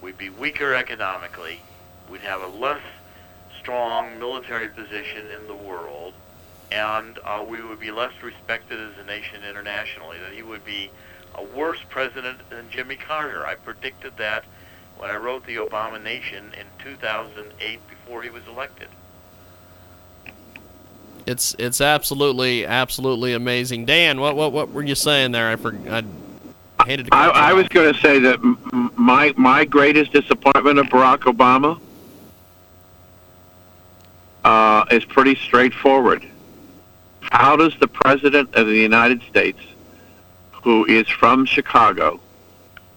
We'd 0.01 0.17
be 0.17 0.29
weaker 0.29 0.73
economically. 0.73 1.59
We'd 2.09 2.21
have 2.21 2.41
a 2.41 2.47
less 2.47 2.81
strong 3.59 4.17
military 4.19 4.67
position 4.67 5.27
in 5.39 5.47
the 5.47 5.55
world, 5.55 6.13
and 6.71 7.19
uh, 7.25 7.43
we 7.47 7.61
would 7.61 7.79
be 7.79 7.91
less 7.91 8.13
respected 8.23 8.79
as 8.79 8.97
a 8.97 9.05
nation 9.05 9.43
internationally. 9.47 10.17
That 10.19 10.33
he 10.33 10.41
would 10.41 10.65
be 10.65 10.89
a 11.35 11.43
worse 11.43 11.79
president 11.89 12.39
than 12.49 12.69
Jimmy 12.69 12.95
Carter. 12.95 13.45
I 13.45 13.55
predicted 13.55 14.13
that 14.17 14.45
when 14.97 15.09
I 15.09 15.17
wrote 15.17 15.45
the 15.45 15.57
Obama 15.57 16.01
Nation 16.01 16.51
in 16.59 16.65
2008 16.83 17.79
before 17.87 18.23
he 18.23 18.29
was 18.29 18.43
elected. 18.47 18.87
It's 21.25 21.55
it's 21.59 21.81
absolutely 21.81 22.65
absolutely 22.65 23.33
amazing. 23.33 23.85
Dan, 23.85 24.19
what 24.19 24.35
what 24.35 24.51
what 24.51 24.71
were 24.71 24.83
you 24.83 24.95
saying 24.95 25.31
there? 25.31 25.49
I 25.49 25.55
for, 25.55 25.75
I 25.87 26.03
hated. 26.85 27.09
I, 27.11 27.29
I 27.29 27.53
was 27.53 27.67
going 27.67 27.93
to 27.93 27.99
say 27.99 28.17
that 28.19 28.35
m- 28.35 28.57
m- 28.73 28.91
my 28.95 29.33
my 29.37 29.63
greatest 29.65 30.13
disappointment 30.13 30.79
of 30.79 30.87
Barack 30.87 31.19
Obama 31.19 31.79
uh, 34.43 34.85
is 34.89 35.05
pretty 35.05 35.35
straightforward. 35.35 36.27
How 37.31 37.55
does 37.55 37.73
the 37.79 37.87
president 37.87 38.53
of 38.55 38.67
the 38.67 38.75
United 38.77 39.23
States, 39.23 39.59
who 40.51 40.85
is 40.85 41.07
from 41.07 41.45
Chicago, 41.45 42.19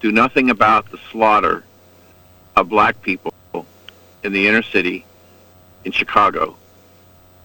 do 0.01 0.11
nothing 0.11 0.51
about 0.51 0.91
the 0.91 0.99
slaughter 1.11 1.65
of 2.57 2.69
black 2.69 3.01
people 3.01 3.33
in 4.25 4.33
the 4.33 4.49
inner 4.49 4.63
city 4.63 5.07
in 5.85 5.93
Chicago 5.93 6.57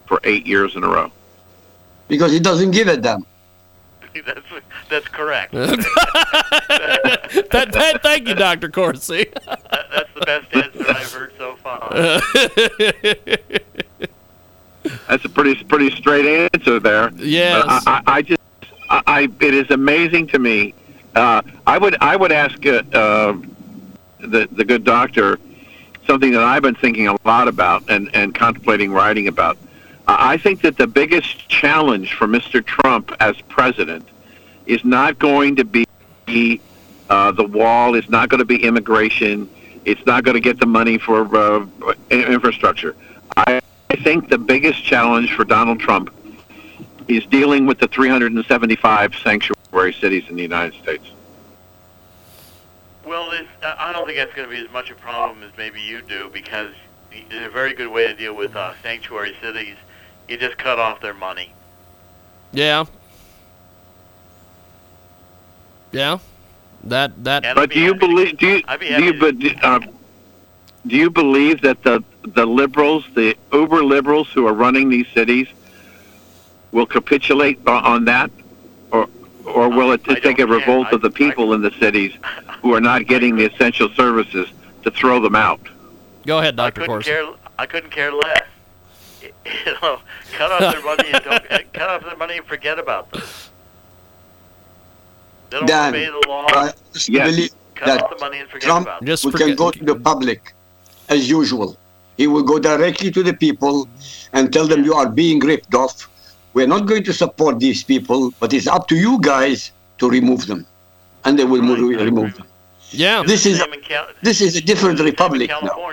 for 0.07 0.19
eight 0.23 0.47
years 0.47 0.75
in 0.75 0.83
a 0.83 0.87
row? 0.87 1.11
Because 2.07 2.31
he 2.31 2.39
doesn't 2.39 2.71
give 2.71 2.87
a 2.87 2.97
damn. 2.97 3.23
that's 4.25 4.41
that's 4.89 5.07
correct. 5.07 5.53
that, 5.53 5.77
that, 7.51 7.99
thank 8.01 8.27
you, 8.27 8.33
Dr. 8.33 8.69
Corsi. 8.69 9.27
That, 9.45 9.85
that's 9.91 10.13
the 10.15 10.21
best 10.25 10.55
answer 10.55 10.85
I've 10.89 11.13
heard 11.13 11.33
so 11.37 11.55
far. 11.57 12.19
That's 15.09 15.25
a 15.25 15.29
pretty 15.29 15.63
pretty 15.63 15.89
straight 15.95 16.49
answer 16.53 16.79
there. 16.79 17.11
Yes. 17.15 17.65
I, 17.67 17.81
I, 17.87 18.13
I 18.17 18.21
just, 18.21 18.41
I, 18.91 19.01
I, 19.07 19.21
it 19.41 19.53
is 19.55 19.71
amazing 19.71 20.27
to 20.27 20.39
me. 20.39 20.75
Uh, 21.15 21.41
I 21.65 21.79
would, 21.79 21.97
I 21.99 22.15
would 22.15 22.31
ask 22.31 22.63
uh, 22.65 22.83
uh, 22.93 23.37
the 24.19 24.47
the 24.51 24.63
good 24.63 24.83
doctor 24.83 25.39
something 26.05 26.31
that 26.31 26.43
I've 26.43 26.61
been 26.61 26.75
thinking 26.75 27.07
a 27.07 27.17
lot 27.25 27.47
about 27.47 27.89
and 27.89 28.09
and 28.13 28.35
contemplating 28.35 28.91
writing 28.91 29.27
about. 29.27 29.57
I 30.07 30.33
I 30.33 30.37
think 30.37 30.61
that 30.61 30.77
the 30.77 30.87
biggest 30.87 31.49
challenge 31.49 32.13
for 32.13 32.27
Mr. 32.27 32.63
Trump 32.63 33.11
as 33.19 33.41
president 33.41 34.07
is 34.67 34.85
not 34.85 35.17
going 35.17 35.55
to 35.55 35.65
be 35.65 35.87
uh, 37.09 37.31
the 37.31 37.43
wall. 37.43 37.95
It's 37.95 38.09
not 38.09 38.29
going 38.29 38.39
to 38.39 38.45
be 38.45 38.63
immigration. 38.63 39.49
It's 39.85 40.05
not 40.05 40.23
going 40.23 40.35
to 40.35 40.41
get 40.41 40.59
the 40.59 40.67
money 40.67 40.99
for 40.99 41.35
uh, 41.35 41.65
infrastructure. 42.11 42.95
I, 43.35 43.59
I 43.89 43.95
think 43.95 44.29
the 44.29 44.37
biggest 44.37 44.83
challenge 44.83 45.33
for 45.33 45.43
Donald 45.43 45.79
Trump 45.79 46.13
is 47.07 47.25
dealing 47.25 47.65
with 47.65 47.79
the 47.79 47.87
375 47.87 49.15
sanctuary 49.15 49.93
cities 49.93 50.25
in 50.29 50.35
the 50.35 50.43
United 50.43 50.79
States. 50.81 51.05
Well, 53.05 53.31
it's, 53.31 53.47
I 53.63 53.89
I 53.89 53.93
don't 53.93 54.05
think 54.05 54.17
that's 54.17 54.33
going 54.35 54.47
to 54.47 54.55
be 54.55 54.63
as 54.63 54.71
much 54.71 54.91
a 54.91 54.95
problem 54.95 55.41
as 55.41 55.49
maybe 55.57 55.81
you 55.81 56.01
do 56.03 56.29
because 56.31 56.71
it's 57.11 57.33
a 57.33 57.49
very 57.49 57.73
good 57.73 57.87
way 57.87 58.05
to 58.05 58.13
deal 58.13 58.35
with 58.35 58.55
uh, 58.55 58.73
sanctuary 58.83 59.35
cities. 59.41 59.75
You 60.27 60.37
just 60.37 60.57
cut 60.59 60.77
off 60.77 61.01
their 61.01 61.15
money. 61.15 61.51
yeah. 62.51 62.85
Yeah. 65.91 66.19
That 66.83 67.23
that. 67.23 67.43
And- 67.43 67.55
But 67.55 67.71
do 67.71 67.79
you 67.79 67.93
I'd 67.95 67.99
be 67.99 68.05
happy 68.05 68.13
believe? 68.13 68.37
Do 68.37 68.47
you? 68.47 68.61
I'd 68.67 68.79
be 68.79 68.87
Do 68.89 69.03
you? 69.03 69.13
But 69.19 69.63
uh, 69.65 69.79
do 70.85 70.95
you 70.95 71.09
believe 71.09 71.61
that 71.61 71.81
the 71.81 72.03
the 72.23 72.45
liberals, 72.45 73.05
the 73.15 73.35
uber 73.53 73.83
liberals 73.83 74.29
who 74.29 74.45
are 74.47 74.53
running 74.53 74.89
these 74.89 75.07
cities, 75.13 75.47
will 76.71 76.85
capitulate 76.85 77.59
on 77.67 78.05
that, 78.05 78.29
or 78.91 79.07
or 79.45 79.69
will 79.69 79.91
it 79.91 80.01
I 80.07 80.15
take 80.19 80.39
a 80.39 80.45
revolt 80.45 80.87
I- 80.91 80.95
of 80.95 81.01
the 81.01 81.09
people 81.09 81.51
I- 81.51 81.55
in 81.55 81.61
the 81.61 81.71
cities 81.79 82.13
who 82.61 82.73
are 82.73 82.81
not 82.81 83.07
getting 83.07 83.35
the 83.35 83.45
essential 83.45 83.89
services 83.95 84.47
to 84.83 84.91
throw 84.91 85.19
them 85.19 85.35
out? 85.35 85.61
Go 86.25 86.39
ahead, 86.39 86.59
I 86.59 86.65
Doctor 86.69 86.81
couldn't 86.85 87.03
care. 87.03 87.27
I 87.57 87.65
couldn't 87.65 87.91
care 87.91 88.11
less. 88.11 88.41
You 89.65 89.73
know, 89.81 89.99
cut 90.37 90.51
off 90.51 90.73
their 90.73 90.83
money 90.83 91.09
and 91.11 91.23
don't, 91.23 91.51
uh, 91.51 91.57
cut 91.73 91.89
off 91.89 92.03
their 92.03 92.15
money 92.17 92.37
and 92.37 92.45
forget 92.45 92.77
about 92.77 93.09
them. 93.11 93.21
They 95.49 95.57
don't 95.57 95.65
Dan, 95.67 95.89
obey 95.95 96.05
the 96.05 96.27
law. 96.27 96.45
I 96.49 96.71
just 96.93 97.09
Yes. 97.09 97.29
believe 97.31 97.49
cut 97.75 97.85
that 97.87 98.03
off 98.03 98.09
the 98.11 98.19
money 98.23 98.37
and 98.39 98.49
forget 98.49 98.67
Trump 98.67 98.85
about 98.85 98.99
them. 98.99 99.07
Just 99.07 99.25
we 99.25 99.31
forget. 99.31 99.47
can 99.47 99.55
go 99.55 99.71
to 99.71 99.83
the 99.83 99.95
public 99.95 100.53
as 101.09 101.27
usual. 101.29 101.77
He 102.19 102.27
will 102.27 102.43
go 102.43 102.59
directly 102.59 103.11
to 103.11 103.23
the 103.23 103.33
people 103.33 103.87
and 104.33 104.51
tell 104.51 104.67
them 104.67 104.83
you 104.83 104.93
are 104.93 105.09
being 105.09 105.39
ripped 105.39 105.73
off. 105.73 106.09
We're 106.53 106.67
not 106.67 106.85
going 106.85 107.05
to 107.05 107.13
support 107.13 107.59
these 107.59 107.81
people, 107.81 108.31
but 108.41 108.51
it's 108.51 108.67
up 108.67 108.89
to 108.89 108.95
you 108.97 109.13
guys 109.21 109.71
to 109.99 110.09
remove 110.09 110.45
them. 110.45 110.65
And 111.23 111.39
they 111.39 111.45
will 111.45 111.61
Right, 111.61 111.79
mo- 111.79 112.03
remove 112.09 112.35
them. 112.35 112.47
yeah. 112.91 113.23
This 113.25 113.45
is 113.45 113.59
same 113.59 113.81
Cal- 113.87 114.09
this 114.21 114.41
is 114.41 114.57
a 114.57 114.61
different 114.71 114.97
the 114.97 115.03
same 115.05 115.13
in 115.13 115.13
republic 115.13 115.49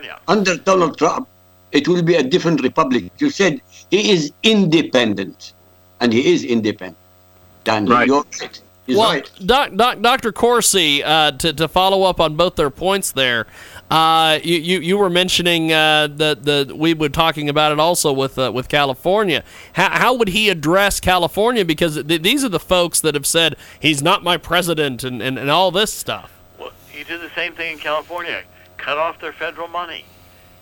now. 0.08 0.18
Under 0.26 0.56
Donald 0.56 0.98
Trump, 0.98 1.28
it 1.70 1.86
will 1.86 2.02
be 2.02 2.16
a 2.16 2.24
different 2.34 2.60
republic. 2.68 3.04
You 3.18 3.30
said 3.30 3.60
he 3.94 4.10
is 4.10 4.32
independent, 4.42 5.52
and 6.00 6.12
he 6.12 6.22
is 6.34 6.42
independent. 6.42 6.98
Dan, 7.62 7.86
Right. 7.86 8.08
you're 8.08 8.26
right. 8.40 8.60
He's 8.86 8.96
well, 8.96 9.10
right. 9.10 9.30
Doc, 9.44 9.74
Doc, 9.74 10.00
Dr. 10.00 10.30
Corsi, 10.30 11.02
uh, 11.02 11.32
to, 11.32 11.52
to 11.52 11.66
follow 11.66 12.04
up 12.04 12.20
on 12.20 12.36
both 12.36 12.54
their 12.54 12.70
points 12.70 13.10
there, 13.10 13.46
uh, 13.90 14.38
you, 14.44 14.58
you, 14.58 14.78
you 14.78 14.98
were 14.98 15.10
mentioning 15.10 15.72
uh, 15.72 16.06
the, 16.06 16.38
the 16.40 16.74
we 16.74 16.94
were 16.94 17.08
talking 17.08 17.48
about 17.48 17.72
it 17.72 17.80
also 17.80 18.12
with 18.12 18.38
uh, 18.38 18.52
with 18.54 18.68
California. 18.68 19.42
How, 19.72 19.90
how 19.90 20.14
would 20.14 20.28
he 20.28 20.48
address 20.50 21.00
California? 21.00 21.64
Because 21.64 22.02
th- 22.02 22.22
these 22.22 22.44
are 22.44 22.48
the 22.48 22.60
folks 22.60 23.00
that 23.00 23.14
have 23.14 23.26
said 23.26 23.56
he's 23.80 24.02
not 24.02 24.22
my 24.22 24.36
president 24.36 25.02
and, 25.02 25.20
and, 25.20 25.36
and 25.38 25.50
all 25.50 25.72
this 25.72 25.92
stuff. 25.92 26.32
Well, 26.58 26.72
he 26.88 27.02
did 27.02 27.20
the 27.20 27.30
same 27.34 27.54
thing 27.54 27.74
in 27.74 27.78
California. 27.78 28.44
Cut 28.76 28.98
off 28.98 29.20
their 29.20 29.32
federal 29.32 29.68
money. 29.68 30.04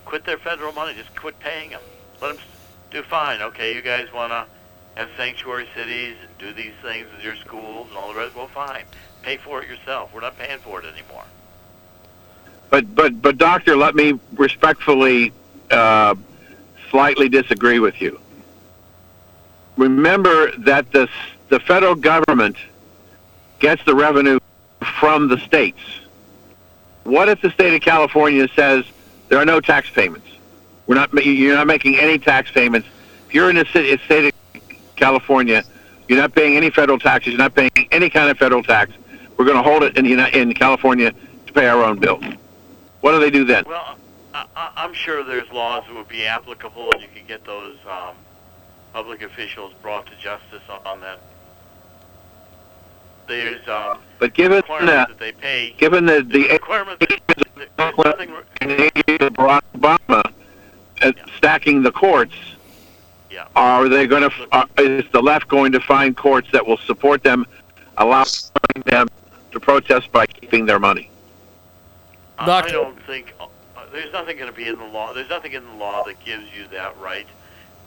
Quit 0.07 0.25
their 0.25 0.39
federal 0.39 0.73
money. 0.73 0.95
Just 0.95 1.15
quit 1.15 1.39
paying 1.41 1.71
them. 1.71 1.81
Let 2.23 2.37
them 2.37 2.45
do 2.91 3.03
fine. 3.03 3.43
Okay, 3.43 3.75
you 3.75 3.83
guys 3.83 4.11
want 4.13 4.33
to 4.33 4.47
have 4.95 5.09
sanctuary 5.17 5.67
cities 5.75 6.17
and 6.23 6.39
do 6.39 6.53
these 6.53 6.73
things 6.83 7.07
with 7.13 7.23
your 7.25 7.37
schools 7.37 7.89
and 7.89 7.97
all 7.99 8.13
the 8.13 8.19
rest. 8.19 8.35
Well, 8.35 8.47
fine. 8.49 8.85
Pay 9.23 9.39
for 9.39 9.63
it 9.63 9.69
yourself. 9.69 10.13
We're 10.15 10.21
not 10.21 10.39
paying 10.39 10.59
for 10.59 10.81
it 10.81 10.87
anymore. 10.87 11.25
But 12.71 12.95
but 12.95 13.21
but 13.21 13.39
doctor, 13.39 13.77
let 13.77 13.95
me 13.95 14.19
respectfully 14.35 15.33
uh, 15.71 16.15
slightly 16.91 17.29
disagree 17.29 17.79
with 17.79 18.01
you. 18.01 18.21
Remember 19.77 20.53
that 20.59 20.91
the 20.93 21.09
the 21.49 21.61
federal 21.61 21.95
government 21.95 22.57
gets 23.59 23.85
the 23.85 23.95
revenue 23.95 24.39
from 25.01 25.29
the 25.29 25.39
states. 25.39 25.81
What 27.05 27.29
if 27.29 27.41
the 27.41 27.51
state 27.51 27.75
of 27.75 27.81
California 27.81 28.49
says 28.55 28.85
there 29.29 29.39
are 29.39 29.45
no 29.45 29.61
tax 29.61 29.91
payments? 29.91 30.29
We're 30.87 30.97
not 30.97 31.13
you're 31.25 31.55
not 31.55 31.67
making 31.67 31.97
any 31.99 32.19
tax 32.19 32.51
payments. 32.51 32.89
If 33.29 33.35
you're 33.35 33.51
in 33.51 33.57
the 33.57 33.67
city, 33.67 33.97
state 34.05 34.27
of 34.27 34.35
California, 34.97 35.63
you're 36.09 36.19
not 36.19 36.35
paying 36.35 36.57
any 36.57 36.71
federal 36.71 36.99
taxes. 36.99 37.33
You're 37.33 37.39
not 37.39 37.55
paying 37.55 37.71
any 37.91 38.11
kind 38.11 38.31
of 38.31 38.39
federal 38.39 38.63
tax. 38.63 38.93
We're 39.37 39.45
going 39.45 39.57
to 39.57 39.63
hold 39.63 39.83
it 39.83 39.97
in 39.97 40.07
in 40.07 40.53
California 40.55 41.13
to 41.47 41.53
pay 41.53 41.67
our 41.67 41.83
own 41.83 41.99
bills. 41.99 42.25
What 43.01 43.13
do 43.13 43.21
they 43.21 43.31
do 43.31 43.45
then? 43.45 43.65
Well, 43.67 43.97
I, 44.35 44.47
I'm 44.77 44.95
sure 44.95 45.23
there's 45.25 45.51
laws 45.53 45.85
that 45.87 45.95
would 45.95 46.09
be 46.09 46.27
applicable, 46.27 46.91
and 46.93 47.03
you 47.03 47.09
could 47.15 47.27
get 47.27 47.45
those 47.45 47.77
um, 47.89 48.15
public 48.93 49.23
officials 49.23 49.73
brought 49.83 50.07
to 50.07 50.13
justice 50.17 50.63
on, 50.85 51.01
that. 51.01 51.21
There's 53.27 53.67
um, 53.69 53.99
But 54.19 54.35
given 54.35 54.63
the 54.69 54.87
that 54.87 55.19
they 55.19 55.33
pay. 55.33 55.75
given 55.79 56.05
the 56.07 56.23
the 56.23 56.49
requirements. 56.49 57.05
that- 57.09 57.21
There's 57.77 57.97
nothing. 57.99 58.31
Barack 58.61 59.63
Obama 59.77 60.33
uh, 61.03 61.13
stacking 61.37 61.83
the 61.83 61.91
courts, 61.93 62.35
Yeah. 63.35 63.49
are 63.57 63.89
they 63.89 64.07
going 64.07 64.31
to? 64.31 64.69
Is 64.79 65.11
the 65.11 65.21
left 65.21 65.49
going 65.49 65.73
to 65.73 65.81
find 65.81 66.17
courts 66.17 66.49
that 66.53 66.65
will 66.65 66.77
support 66.79 67.25
them, 67.25 67.47
allowing 67.97 68.27
them 68.87 69.09
to 69.51 69.59
protest 69.59 70.13
by 70.13 70.27
keeping 70.27 70.67
their 70.67 70.79
money? 70.79 71.11
I- 72.39 72.47
Doctor- 72.47 72.69
I 72.69 72.73
don't 72.73 73.03
think 73.03 73.35
uh, 73.41 73.47
there's 73.91 74.13
nothing 74.13 74.37
going 74.37 74.51
to 74.51 74.57
be 74.57 74.69
in 74.69 74.79
the 74.79 74.85
law. 74.85 75.13
There's 75.13 75.29
nothing 75.29 75.53
in 75.53 75.67
the 75.67 75.75
law 75.75 76.05
that 76.05 76.25
gives 76.25 76.45
you 76.57 76.69
that 76.69 76.97
right. 77.01 77.27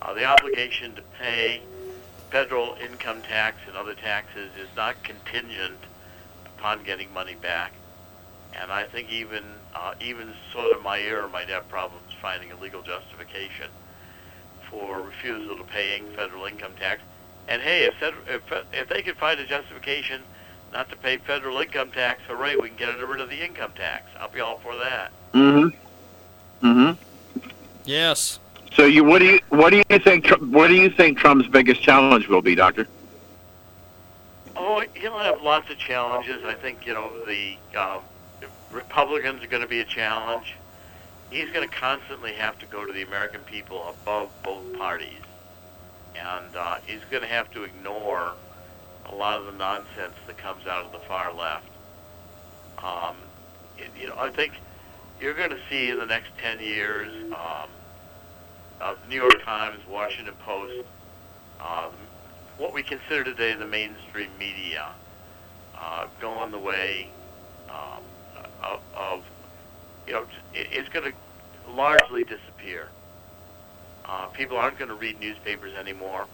Uh, 0.01 0.13
the 0.13 0.25
obligation 0.25 0.93
to 0.95 1.01
pay 1.17 1.61
federal 2.29 2.75
income 2.83 3.21
tax 3.21 3.55
and 3.67 3.77
other 3.77 3.93
taxes 3.93 4.51
is 4.59 4.67
not 4.75 5.01
contingent 5.01 5.79
upon 6.45 6.83
getting 6.83 7.11
money 7.13 7.35
back. 7.35 7.71
And 8.53 8.69
I 8.69 8.83
think 8.83 9.09
even 9.11 9.43
uh, 9.73 9.93
even 10.01 10.33
Sotomayor 10.51 11.29
might 11.29 11.47
have 11.47 11.69
problems 11.69 12.11
finding 12.21 12.51
a 12.51 12.57
legal 12.57 12.81
justification 12.81 13.69
for 14.69 15.01
refusal 15.01 15.57
to 15.57 15.63
paying 15.63 16.05
federal 16.15 16.45
income 16.45 16.73
tax. 16.79 17.01
And 17.47 17.61
hey, 17.61 17.85
if 17.85 17.95
fed- 17.95 18.13
if, 18.27 18.41
if 18.73 18.89
they 18.89 19.01
could 19.01 19.17
find 19.17 19.39
a 19.39 19.45
justification 19.45 20.21
not 20.73 20.89
to 20.89 20.97
pay 20.97 21.17
federal 21.17 21.59
income 21.59 21.91
tax, 21.91 22.21
hooray, 22.27 22.55
we 22.55 22.69
can 22.69 22.77
get 22.77 23.07
rid 23.07 23.21
of 23.21 23.29
the 23.29 23.43
income 23.43 23.71
tax. 23.75 24.09
I'll 24.19 24.29
be 24.29 24.41
all 24.41 24.59
for 24.59 24.75
that. 24.75 25.11
Mm-hmm. 25.33 26.67
Mm-hmm. 26.67 27.49
Yes. 27.85 28.39
So 28.73 28.85
you, 28.85 29.03
what 29.03 29.19
do 29.19 29.25
you, 29.25 29.39
what 29.49 29.69
do 29.69 29.77
you 29.89 29.99
think? 29.99 30.27
What 30.29 30.67
do 30.67 30.75
you 30.75 30.89
think 30.89 31.17
Trump's 31.17 31.47
biggest 31.47 31.81
challenge 31.81 32.27
will 32.27 32.41
be, 32.41 32.53
Doctor? 32.53 32.87
Oh, 34.55 34.83
he'll 34.93 35.17
have 35.17 35.41
lots 35.41 35.69
of 35.69 35.77
challenges. 35.77 36.43
I 36.43 36.53
think 36.53 36.85
you 36.85 36.93
know 36.93 37.11
the 37.25 37.55
um, 37.79 38.01
Republicans 38.71 39.43
are 39.43 39.47
going 39.47 39.61
to 39.61 39.67
be 39.67 39.79
a 39.79 39.85
challenge. 39.85 40.55
He's 41.29 41.49
going 41.51 41.67
to 41.67 41.75
constantly 41.75 42.33
have 42.33 42.57
to 42.59 42.65
go 42.65 42.85
to 42.85 42.93
the 42.93 43.01
American 43.01 43.41
people 43.41 43.89
above 43.89 44.29
both 44.43 44.73
parties, 44.77 45.21
and 46.15 46.55
uh, 46.55 46.77
he's 46.85 47.01
going 47.11 47.23
to 47.23 47.29
have 47.29 47.51
to 47.51 47.63
ignore 47.63 48.33
a 49.05 49.15
lot 49.15 49.39
of 49.39 49.45
the 49.45 49.51
nonsense 49.53 50.13
that 50.25 50.37
comes 50.37 50.65
out 50.67 50.85
of 50.85 50.91
the 50.91 50.99
far 50.99 51.33
left. 51.33 51.67
Um, 52.83 53.17
it, 53.77 53.89
you 53.99 54.07
know, 54.07 54.15
I 54.17 54.29
think 54.29 54.53
you're 55.19 55.33
going 55.33 55.49
to 55.49 55.59
see 55.69 55.89
in 55.89 55.99
the 55.99 56.05
next 56.05 56.29
ten 56.41 56.59
years, 56.59 57.11
um, 57.25 57.69
uh, 58.79 58.95
New 59.09 59.15
York 59.15 59.43
Times, 59.43 59.79
Washington 59.89 60.35
Post, 60.45 60.87
um, 61.59 61.91
what 62.57 62.73
we 62.73 62.83
consider 62.83 63.23
today 63.23 63.53
the 63.53 63.65
mainstream 63.65 64.29
media 64.39 64.89
uh, 65.77 66.07
going 66.19 66.51
the 66.51 66.59
way 66.59 67.09
um, 67.69 68.03
of, 68.63 68.79
of, 68.95 69.23
you 70.07 70.13
know, 70.13 70.25
it, 70.53 70.67
it's 70.71 70.89
going 70.89 71.11
to 71.11 71.71
largely 71.71 72.23
disappear. 72.23 72.87
Uh, 74.05 74.27
people 74.27 74.57
aren't 74.57 74.79
going 74.79 74.89
to 74.89 74.95
read 74.95 75.19
newspapers 75.19 75.73
anymore 75.73 76.25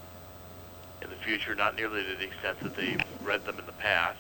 in 1.02 1.10
the 1.10 1.16
future, 1.18 1.56
not 1.56 1.76
nearly 1.76 2.04
to 2.04 2.16
the 2.16 2.24
extent 2.24 2.60
that 2.62 2.76
they've 2.76 3.02
read 3.24 3.44
them 3.46 3.58
in 3.60 3.66
the 3.66 3.72
past. 3.74 4.20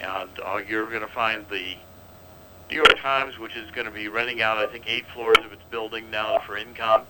And 0.00 0.30
uh, 0.44 0.60
you're 0.68 0.86
going 0.86 1.00
to 1.00 1.06
find 1.06 1.44
the 1.48 1.76
New 2.70 2.76
York 2.76 2.98
Times, 2.98 3.38
which 3.38 3.56
is 3.56 3.70
going 3.70 3.86
to 3.86 3.92
be 3.92 4.08
renting 4.08 4.42
out, 4.42 4.58
I 4.58 4.66
think, 4.66 4.84
eight 4.86 5.06
floors 5.14 5.38
of 5.44 5.52
its 5.52 5.62
building 5.70 6.10
now 6.10 6.38
for 6.40 6.56
income. 6.56 7.02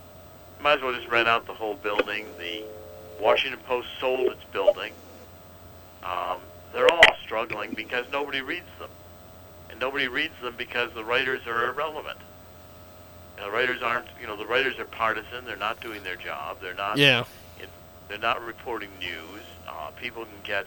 Might 0.60 0.78
as 0.78 0.82
well 0.82 0.94
just 0.94 1.08
rent 1.08 1.28
out 1.28 1.46
the 1.46 1.54
whole 1.54 1.74
building. 1.74 2.26
The 2.38 2.64
Washington 3.20 3.60
Post 3.66 3.88
sold 4.00 4.32
its 4.32 4.44
building. 4.52 4.92
Um, 6.04 6.38
they're 6.72 6.90
all 6.90 7.16
struggling 7.22 7.74
because 7.74 8.06
nobody 8.12 8.40
reads 8.40 8.66
them. 8.78 8.90
And 9.82 9.88
nobody 9.88 10.06
reads 10.06 10.34
them 10.40 10.54
because 10.56 10.92
the 10.92 11.04
writers 11.04 11.40
are 11.48 11.68
irrelevant. 11.68 12.18
The 13.36 13.50
writers 13.50 13.82
aren't, 13.82 14.06
you 14.20 14.28
know, 14.28 14.36
the 14.36 14.46
writers 14.46 14.78
are 14.78 14.84
partisan. 14.84 15.44
They're 15.44 15.56
not 15.56 15.80
doing 15.80 16.04
their 16.04 16.14
job. 16.14 16.58
They're 16.60 16.72
not, 16.72 16.98
Yeah. 16.98 17.24
they're 18.06 18.18
not 18.18 18.44
reporting 18.46 18.90
news. 19.00 19.42
Uh, 19.66 19.90
people 20.00 20.24
can 20.24 20.34
get 20.44 20.66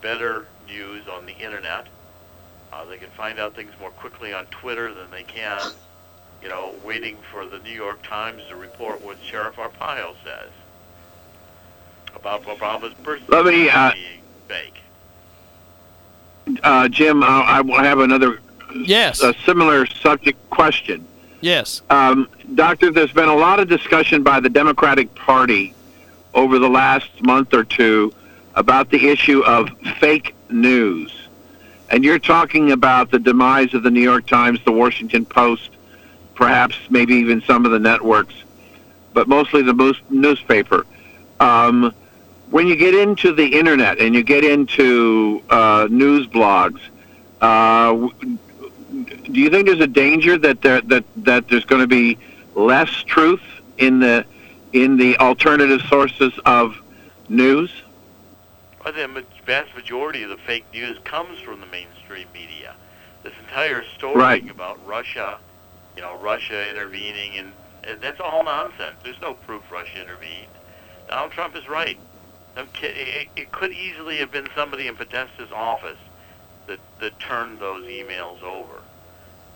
better 0.00 0.46
news 0.66 1.06
on 1.08 1.26
the 1.26 1.34
internet. 1.34 1.88
Uh, 2.72 2.86
they 2.86 2.96
can 2.96 3.10
find 3.10 3.38
out 3.38 3.54
things 3.54 3.72
more 3.78 3.90
quickly 3.90 4.32
on 4.32 4.46
Twitter 4.46 4.94
than 4.94 5.10
they 5.10 5.24
can, 5.24 5.60
you 6.42 6.48
know, 6.48 6.74
waiting 6.82 7.18
for 7.30 7.44
the 7.44 7.58
New 7.58 7.72
York 7.74 8.02
Times 8.02 8.42
to 8.48 8.56
report 8.56 9.02
what 9.02 9.18
Sheriff 9.22 9.56
Arpaio 9.56 10.14
says 10.24 10.48
about 12.14 12.44
Obama's 12.44 12.94
birthday 12.94 13.26
Let 13.28 13.44
me, 13.44 13.68
uh, 13.68 13.92
being 13.92 14.22
fake. 14.46 14.80
Uh, 16.62 16.88
Jim, 16.88 17.22
I, 17.22 17.62
I 17.76 17.84
have 17.84 17.98
another 18.00 18.40
Yes. 18.74 19.22
a 19.22 19.34
similar 19.46 19.86
subject 19.86 20.38
question. 20.50 21.06
yes. 21.40 21.82
Um, 21.90 22.28
Doctor, 22.54 22.90
there's 22.90 23.12
been 23.12 23.28
a 23.28 23.34
lot 23.36 23.60
of 23.60 23.68
discussion 23.68 24.22
by 24.22 24.40
the 24.40 24.48
Democratic 24.48 25.14
Party 25.14 25.74
over 26.34 26.58
the 26.58 26.68
last 26.68 27.08
month 27.22 27.52
or 27.54 27.64
two 27.64 28.12
about 28.54 28.90
the 28.90 29.08
issue 29.08 29.42
of 29.44 29.68
fake 30.00 30.34
news. 30.50 31.12
and 31.90 32.04
you're 32.04 32.18
talking 32.18 32.72
about 32.72 33.10
the 33.10 33.18
demise 33.18 33.72
of 33.74 33.82
the 33.82 33.90
New 33.90 34.02
York 34.02 34.26
Times, 34.26 34.60
the 34.66 34.72
Washington 34.72 35.24
Post, 35.24 35.70
perhaps 36.34 36.76
maybe 36.90 37.14
even 37.14 37.40
some 37.42 37.64
of 37.64 37.70
the 37.72 37.78
networks, 37.78 38.34
but 39.14 39.26
mostly 39.26 39.62
the 39.62 39.72
most 39.72 40.00
newspaper. 40.10 40.84
Um, 41.40 41.94
when 42.50 42.66
you 42.66 42.76
get 42.76 42.94
into 42.94 43.32
the 43.32 43.46
internet 43.58 43.98
and 43.98 44.14
you 44.14 44.22
get 44.22 44.44
into 44.44 45.42
uh, 45.50 45.86
news 45.90 46.26
blogs, 46.26 46.80
uh, 47.40 47.92
do 47.94 49.40
you 49.40 49.50
think 49.50 49.66
there's 49.66 49.80
a 49.80 49.86
danger 49.86 50.38
that 50.38 50.62
there 50.62 50.80
that 50.82 51.04
that 51.24 51.48
there's 51.48 51.64
going 51.64 51.82
to 51.82 51.86
be 51.86 52.18
less 52.54 52.90
truth 52.90 53.42
in 53.76 54.00
the 54.00 54.24
in 54.72 54.96
the 54.96 55.16
alternative 55.18 55.80
sources 55.82 56.32
of 56.44 56.76
news? 57.28 57.70
Well, 58.84 58.94
the 58.94 59.24
vast 59.44 59.74
majority 59.74 60.22
of 60.22 60.30
the 60.30 60.38
fake 60.38 60.64
news 60.72 60.98
comes 61.04 61.38
from 61.40 61.60
the 61.60 61.66
mainstream 61.66 62.26
media. 62.32 62.74
This 63.22 63.34
entire 63.40 63.84
story 63.96 64.16
Right. 64.16 64.50
about 64.50 64.84
Russia, 64.86 65.38
you 65.96 66.02
know, 66.02 66.16
Russia 66.18 66.70
intervening, 66.70 67.36
and, 67.36 67.52
and 67.84 68.00
that's 68.00 68.20
all 68.20 68.44
nonsense. 68.44 68.96
There's 69.02 69.20
no 69.20 69.34
proof 69.34 69.62
Russia 69.70 70.00
intervened. 70.00 70.46
Donald 71.08 71.32
Trump 71.32 71.56
is 71.56 71.68
right. 71.68 71.98
I'm 72.58 72.66
ki- 72.74 72.86
It, 72.88 73.28
it 73.36 73.52
could 73.52 73.72
easily 73.72 74.16
have 74.16 74.32
been 74.32 74.48
somebody 74.54 74.88
in 74.88 74.96
Podesta's 74.96 75.52
office 75.54 75.98
that, 76.66 76.80
that 77.00 77.18
turned 77.20 77.60
those 77.60 77.84
emails 77.86 78.42
over. 78.42 78.82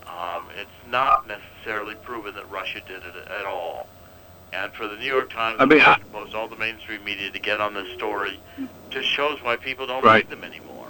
Um, 0.07 0.45
it's 0.59 0.71
not 0.91 1.27
necessarily 1.27 1.95
proven 1.97 2.35
that 2.37 2.49
Russia 2.51 2.81
did 2.87 3.03
it 3.03 3.29
at 3.29 3.45
all. 3.45 3.89
And 4.53 4.73
for 4.75 4.87
the 4.87 4.97
New 4.97 5.07
York 5.07 5.31
Times, 5.31 5.57
I 5.59 5.65
mean, 5.65 5.79
the 5.79 5.85
I- 5.85 5.89
Washington 5.91 6.13
Post, 6.13 6.35
all 6.35 6.49
the 6.49 6.57
mainstream 6.57 7.03
media 7.05 7.31
to 7.31 7.39
get 7.39 7.61
on 7.61 7.75
this 7.75 7.93
story 7.95 8.39
just 8.91 9.09
shows 9.09 9.43
why 9.43 9.57
people 9.57 9.87
don't 9.87 10.05
Right. 10.05 10.25
read 10.29 10.31
them 10.31 10.45
anymore. 10.45 10.89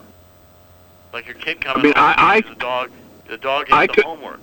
Like 1.12 1.26
your 1.26 1.36
kid 1.36 1.60
coming 1.60 1.82
mean, 1.84 1.92
home 1.94 2.14
I- 2.18 2.36
and 2.36 2.44
sees 2.44 2.54
the 2.54 2.60
dog, 2.60 2.90
the 3.28 3.36
dog 3.38 3.66
ate 3.68 3.72
I 3.72 3.86
the 3.86 3.92
could- 3.94 4.04
homework. 4.04 4.40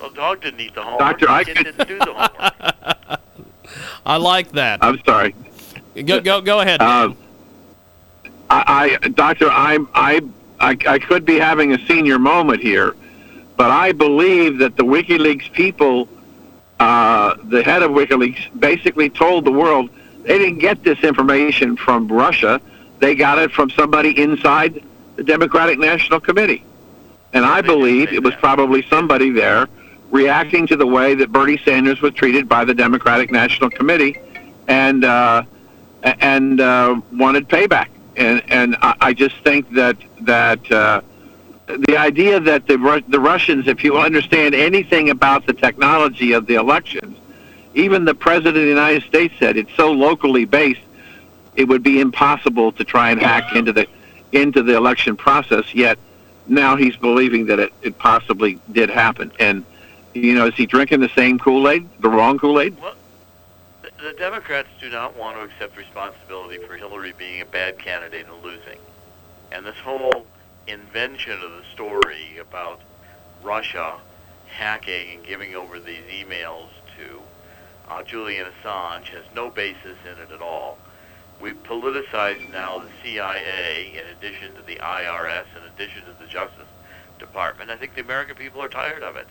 Well, 0.00 0.10
the 0.10 0.16
dog 0.16 0.42
didn't 0.42 0.60
eat 0.60 0.74
the 0.74 0.82
homework. 0.82 1.00
Doctor, 1.00 1.26
the 1.26 1.32
I 1.32 1.44
kid 1.44 1.56
could- 1.56 1.64
didn't 1.76 1.88
do 1.88 1.98
the 1.98 2.12
homework. 2.12 3.20
I 4.06 4.16
like 4.16 4.52
that. 4.52 4.80
I'm 4.82 5.00
sorry. 5.04 5.34
Go 5.94 6.20
go 6.20 6.40
go 6.40 6.60
ahead. 6.60 6.80
Uh, 6.80 7.14
I, 8.50 8.98
I 9.02 9.08
doctor, 9.08 9.48
I, 9.50 9.78
I, 9.94 10.20
I, 10.60 10.76
I 10.86 10.98
could 10.98 11.24
be 11.24 11.38
having 11.38 11.72
a 11.72 11.86
senior 11.86 12.18
moment 12.18 12.60
here, 12.60 12.94
but 13.56 13.70
I 13.70 13.92
believe 13.92 14.58
that 14.58 14.76
the 14.76 14.84
WikiLeaks 14.84 15.52
people, 15.52 16.08
uh, 16.78 17.36
the 17.44 17.62
head 17.62 17.82
of 17.82 17.92
WikiLeaks, 17.92 18.58
basically 18.58 19.08
told 19.10 19.44
the 19.44 19.52
world 19.52 19.90
they 20.22 20.38
didn't 20.38 20.58
get 20.58 20.82
this 20.82 20.98
information 21.00 21.76
from 21.76 22.08
Russia. 22.08 22.60
They 22.98 23.14
got 23.14 23.38
it 23.38 23.50
from 23.50 23.70
somebody 23.70 24.20
inside 24.20 24.82
the 25.16 25.22
Democratic 25.22 25.78
National 25.78 26.20
Committee, 26.20 26.64
and 27.32 27.44
I 27.44 27.60
believe 27.60 28.12
it 28.12 28.22
was 28.22 28.34
probably 28.36 28.82
somebody 28.88 29.30
there 29.30 29.68
reacting 30.10 30.66
to 30.68 30.76
the 30.76 30.86
way 30.86 31.14
that 31.14 31.32
Bernie 31.32 31.58
Sanders 31.58 32.00
was 32.00 32.14
treated 32.14 32.48
by 32.48 32.64
the 32.64 32.74
Democratic 32.74 33.32
National 33.32 33.70
Committee, 33.70 34.16
and 34.68 35.04
uh, 35.04 35.42
and 36.04 36.60
uh, 36.60 37.00
wanted 37.12 37.48
payback. 37.48 37.88
And 38.16 38.42
and 38.48 38.76
I, 38.80 38.94
I 39.00 39.12
just 39.12 39.36
think 39.38 39.70
that 39.72 39.96
that 40.20 40.70
uh, 40.70 41.00
the 41.66 41.96
idea 41.96 42.38
that 42.40 42.66
the 42.66 43.02
the 43.08 43.20
Russians, 43.20 43.66
if 43.66 43.82
you 43.82 43.96
understand 43.96 44.54
anything 44.54 45.10
about 45.10 45.46
the 45.46 45.52
technology 45.52 46.32
of 46.32 46.46
the 46.46 46.54
elections, 46.54 47.18
even 47.74 48.04
the 48.04 48.14
president 48.14 48.56
of 48.56 48.62
the 48.62 48.68
United 48.68 49.02
States 49.04 49.34
said 49.38 49.56
it's 49.56 49.74
so 49.74 49.90
locally 49.90 50.44
based, 50.44 50.80
it 51.56 51.64
would 51.64 51.82
be 51.82 52.00
impossible 52.00 52.70
to 52.72 52.84
try 52.84 53.10
and 53.10 53.20
hack 53.20 53.56
into 53.56 53.72
the 53.72 53.86
into 54.32 54.62
the 54.62 54.76
election 54.76 55.16
process. 55.16 55.74
Yet 55.74 55.98
now 56.46 56.76
he's 56.76 56.96
believing 56.96 57.46
that 57.46 57.58
it, 57.58 57.72
it 57.82 57.98
possibly 57.98 58.60
did 58.70 58.90
happen. 58.90 59.32
And 59.40 59.64
you 60.12 60.34
know, 60.34 60.46
is 60.46 60.54
he 60.54 60.66
drinking 60.66 61.00
the 61.00 61.08
same 61.10 61.38
Kool 61.38 61.68
Aid, 61.68 61.88
the 62.00 62.08
wrong 62.08 62.38
Kool 62.38 62.60
Aid? 62.60 62.76
The, 62.76 62.94
the 64.04 64.12
Democrats 64.12 64.68
do 64.82 64.90
not 64.90 65.16
want 65.16 65.34
to 65.34 65.44
accept 65.44 65.78
responsibility 65.78 66.58
for 66.58 66.76
Hillary 66.76 67.14
being 67.16 67.40
a 67.40 67.46
bad 67.46 67.78
candidate 67.78 68.26
and 68.26 68.44
losing. 68.44 68.78
And 69.50 69.64
this 69.64 69.76
whole 69.76 70.26
invention 70.66 71.40
of 71.40 71.50
the 71.52 71.64
story 71.72 72.36
about 72.38 72.82
Russia 73.42 73.94
hacking 74.46 75.14
and 75.14 75.24
giving 75.24 75.54
over 75.54 75.80
these 75.80 76.02
emails 76.12 76.68
to 76.98 77.22
uh, 77.88 78.02
Julian 78.02 78.46
Assange 78.46 79.06
has 79.06 79.24
no 79.34 79.48
basis 79.48 79.96
in 80.04 80.22
it 80.22 80.30
at 80.30 80.42
all. 80.42 80.76
We've 81.40 81.62
politicized 81.62 82.52
now 82.52 82.80
the 82.80 82.90
CIA 83.02 83.90
in 83.94 84.06
addition 84.18 84.54
to 84.56 84.62
the 84.66 84.76
IRS, 84.76 85.46
in 85.56 85.72
addition 85.74 86.02
to 86.04 86.12
the 86.20 86.26
Justice 86.26 86.68
Department. 87.18 87.70
I 87.70 87.78
think 87.78 87.94
the 87.94 88.02
American 88.02 88.36
people 88.36 88.60
are 88.60 88.68
tired 88.68 89.02
of 89.02 89.16
it. 89.16 89.28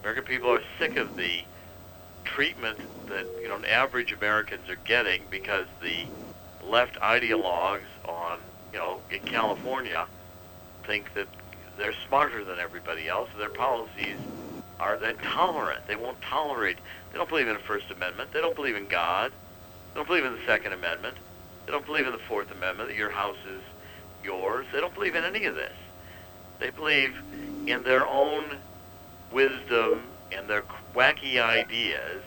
American 0.00 0.24
people 0.24 0.48
are 0.48 0.62
sick 0.78 0.96
of 0.96 1.14
the 1.14 1.42
treatment 2.24 2.78
that 3.08 3.26
you 3.42 3.48
know 3.48 3.58
average 3.66 4.12
Americans 4.12 4.68
are 4.68 4.78
getting 4.84 5.22
because 5.30 5.66
the 5.82 6.06
left 6.66 6.98
ideologues 7.00 7.90
on 8.08 8.38
you 8.72 8.78
know 8.78 9.00
in 9.10 9.20
California 9.20 10.06
think 10.86 11.12
that 11.14 11.28
they're 11.78 11.94
smarter 12.06 12.44
than 12.44 12.58
everybody 12.58 13.08
else. 13.08 13.28
Their 13.38 13.48
policies 13.48 14.18
are 14.80 14.96
intolerant. 14.96 15.86
They 15.86 15.96
won't 15.96 16.20
tolerate. 16.22 16.78
They 17.10 17.18
don't 17.18 17.28
believe 17.28 17.48
in 17.48 17.54
the 17.54 17.60
First 17.60 17.90
Amendment. 17.90 18.32
They 18.32 18.40
don't 18.40 18.56
believe 18.56 18.76
in 18.76 18.88
God. 18.88 19.32
They 19.32 19.98
don't 19.98 20.06
believe 20.06 20.24
in 20.24 20.32
the 20.32 20.46
Second 20.46 20.72
Amendment. 20.72 21.16
They 21.66 21.72
don't 21.72 21.86
believe 21.86 22.06
in 22.06 22.12
the 22.12 22.18
Fourth 22.18 22.50
Amendment. 22.50 22.88
That 22.88 22.96
your 22.96 23.10
house 23.10 23.36
is 23.48 23.62
yours. 24.24 24.66
They 24.72 24.80
don't 24.80 24.94
believe 24.94 25.14
in 25.14 25.24
any 25.24 25.44
of 25.44 25.54
this. 25.54 25.72
They 26.58 26.70
believe 26.70 27.14
in 27.66 27.82
their 27.84 28.06
own 28.06 28.44
wisdom 29.32 30.02
and 30.36 30.48
their 30.48 30.64
wacky 30.94 31.40
ideas 31.40 32.22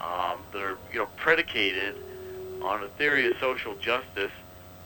um, 0.00 0.38
that 0.52 0.62
are 0.62 0.78
you 0.92 1.00
know 1.00 1.08
predicated 1.16 1.94
on 2.62 2.82
a 2.82 2.88
theory 2.88 3.30
of 3.30 3.36
social 3.38 3.74
justice 3.76 4.32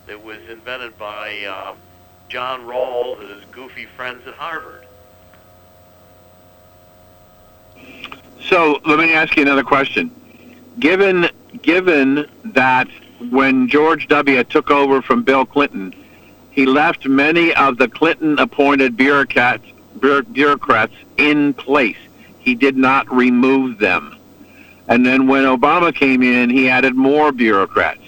that 0.07 0.23
was 0.23 0.39
invented 0.49 0.99
by 0.99 1.45
um, 1.45 1.77
John 2.29 2.62
Rawls 2.62 3.20
and 3.20 3.31
his 3.31 3.45
goofy 3.51 3.87
friends 3.87 4.27
at 4.27 4.35
Harvard. 4.35 4.87
So 8.41 8.81
let 8.85 8.99
me 8.99 9.12
ask 9.12 9.37
you 9.37 9.43
another 9.43 9.62
question. 9.62 10.11
Given 10.79 11.29
given 11.62 12.27
that 12.45 12.89
when 13.31 13.68
George 13.68 14.09
W. 14.09 14.43
took 14.45 14.70
over 14.70 15.01
from 15.01 15.23
Bill 15.23 15.47
Clinton, 15.47 15.95
he 16.51 16.66
left 16.66 17.07
many 17.07 17.55
of 17.55 17.79
the 17.79 17.89
Clinton-appointed 17.89 18.97
bureaucrats 18.97 19.64
bureaucrats 20.01 20.95
in 21.16 21.55
place. 21.55 21.97
He 22.43 22.55
did 22.55 22.76
not 22.76 23.11
remove 23.12 23.78
them. 23.78 24.16
And 24.88 25.07
then 25.07 25.26
when 25.26 25.45
Obama 25.45 25.95
came 25.95 26.22
in, 26.22 26.51
he 26.51 26.68
added 26.68 26.95
more 26.95 27.32
bureaucrats. 27.32 28.03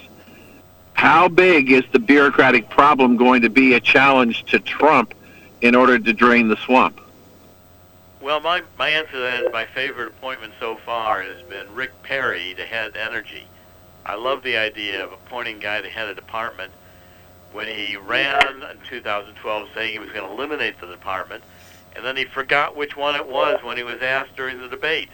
How 0.93 1.27
big 1.27 1.71
is 1.71 1.83
the 1.91 1.99
bureaucratic 1.99 2.69
problem 2.69 3.17
going 3.17 3.41
to 3.41 3.49
be 3.49 3.73
a 3.73 3.79
challenge 3.79 4.43
to 4.45 4.59
Trump 4.59 5.13
in 5.61 5.75
order 5.75 5.97
to 5.97 6.13
drain 6.13 6.47
the 6.47 6.57
swamp? 6.57 6.99
Well, 8.21 8.39
my, 8.39 8.63
my 8.77 8.89
answer 8.89 9.11
to 9.11 9.19
that 9.19 9.43
is 9.43 9.53
my 9.53 9.65
favorite 9.65 10.07
appointment 10.07 10.53
so 10.59 10.77
far 10.77 11.21
has 11.21 11.41
been 11.43 11.73
Rick 11.73 11.91
Perry 12.03 12.55
to 12.55 12.65
head 12.65 12.97
energy. 12.97 13.45
I 14.05 14.15
love 14.15 14.43
the 14.43 14.57
idea 14.57 15.03
of 15.03 15.11
appointing 15.11 15.57
a 15.57 15.59
guy 15.59 15.81
to 15.81 15.89
head 15.89 16.07
a 16.07 16.15
department 16.15 16.71
when 17.51 17.67
he 17.67 17.97
ran 17.97 18.47
in 18.47 18.77
2012 18.89 19.69
saying 19.73 19.93
he 19.93 19.99
was 19.99 20.09
going 20.09 20.25
to 20.25 20.31
eliminate 20.31 20.79
the 20.81 20.87
department, 20.87 21.43
and 21.95 22.05
then 22.05 22.17
he 22.17 22.25
forgot 22.25 22.75
which 22.75 22.95
one 22.95 23.15
it 23.15 23.27
was 23.27 23.63
when 23.63 23.77
he 23.77 23.83
was 23.83 24.01
asked 24.01 24.35
during 24.35 24.59
the 24.59 24.67
debate. 24.67 25.09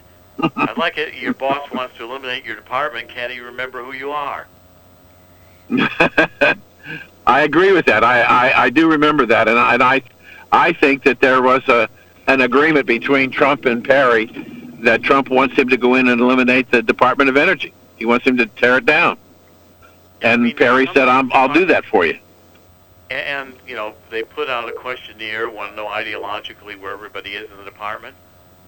I 0.55 0.73
like 0.77 0.97
it. 0.97 1.13
Your 1.15 1.33
boss 1.33 1.69
wants 1.71 1.95
to 1.97 2.03
eliminate 2.03 2.45
your 2.45 2.55
department. 2.55 3.09
Can't 3.09 3.31
he 3.31 3.39
remember 3.39 3.83
who 3.83 3.93
you 3.93 4.11
are? 4.11 4.47
I 7.27 7.41
agree 7.43 7.71
with 7.71 7.85
that. 7.85 8.03
I, 8.03 8.21
I, 8.21 8.63
I 8.63 8.69
do 8.69 8.89
remember 8.89 9.25
that, 9.27 9.47
and 9.47 9.57
I, 9.57 9.73
and 9.75 9.83
I 9.83 10.01
I 10.51 10.73
think 10.73 11.03
that 11.03 11.19
there 11.19 11.41
was 11.41 11.67
a 11.69 11.87
an 12.27 12.41
agreement 12.41 12.85
between 12.85 13.31
Trump 13.31 13.65
and 13.65 13.83
Perry 13.83 14.25
that 14.81 15.03
Trump 15.03 15.29
wants 15.29 15.55
him 15.55 15.69
to 15.69 15.77
go 15.77 15.95
in 15.95 16.07
and 16.07 16.19
eliminate 16.19 16.71
the 16.71 16.81
Department 16.81 17.29
of 17.29 17.37
Energy. 17.37 17.73
He 17.97 18.05
wants 18.05 18.25
him 18.25 18.37
to 18.37 18.47
tear 18.47 18.77
it 18.77 18.85
down, 18.85 19.17
and 20.21 20.43
mean, 20.43 20.55
Perry 20.55 20.87
said, 20.93 21.07
I'm, 21.07 21.31
"I'll 21.33 21.53
do 21.53 21.65
that 21.67 21.85
for 21.85 22.05
you." 22.05 22.17
And, 23.11 23.55
you 23.67 23.75
know, 23.75 23.93
they 24.09 24.23
put 24.23 24.49
out 24.49 24.69
a 24.69 24.71
questionnaire, 24.71 25.49
want 25.49 25.71
to 25.71 25.75
know 25.75 25.87
ideologically 25.87 26.79
where 26.79 26.93
everybody 26.93 27.31
is 27.31 27.49
in 27.51 27.57
the 27.57 27.63
department. 27.65 28.15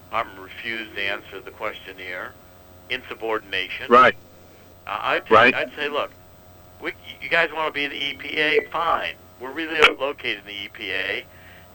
Department 0.09 0.39
refused 0.39 0.93
to 0.95 1.01
answer 1.01 1.39
the 1.39 1.51
questionnaire. 1.51 2.33
Insubordination. 2.89 3.87
Right. 3.89 4.15
Uh, 4.85 4.99
I'd, 5.01 5.31
Right. 5.31 5.53
I'd 5.55 5.73
say, 5.75 5.87
look, 5.87 6.11
we, 6.81 6.91
you 7.21 7.29
guys 7.29 7.51
want 7.53 7.73
to 7.73 7.79
be 7.79 7.87
the 7.87 7.95
EPA? 7.95 8.69
Fine. 8.69 9.13
We're 9.39 9.53
really 9.53 9.79
located 9.95 10.39
in 10.39 10.45
the 10.47 10.69
EPA. 10.69 11.23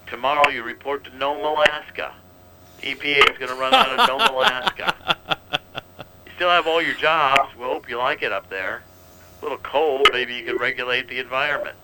Tomorrow 0.08 0.50
you 0.50 0.62
report 0.62 1.04
to 1.04 1.16
Nome, 1.16 1.44
Alaska. 1.44 2.12
EPA 2.82 3.30
is 3.30 3.38
going 3.38 3.50
to 3.50 3.56
run 3.56 3.72
out 3.72 3.98
of 3.98 4.08
Nome, 4.08 4.20
Alaska. 4.36 5.16
You 6.26 6.32
still 6.36 6.50
have 6.50 6.66
all 6.66 6.82
your 6.82 6.94
jobs. 6.94 7.54
We 7.56 7.64
hope 7.64 7.88
you 7.88 7.96
like 7.96 8.22
it 8.22 8.30
up 8.30 8.50
there. 8.50 8.82
A 9.40 9.44
little 9.44 9.58
cold. 9.58 10.08
Maybe 10.12 10.34
you 10.34 10.44
could 10.44 10.60
regulate 10.60 11.08
the 11.08 11.18
environment. 11.18 11.76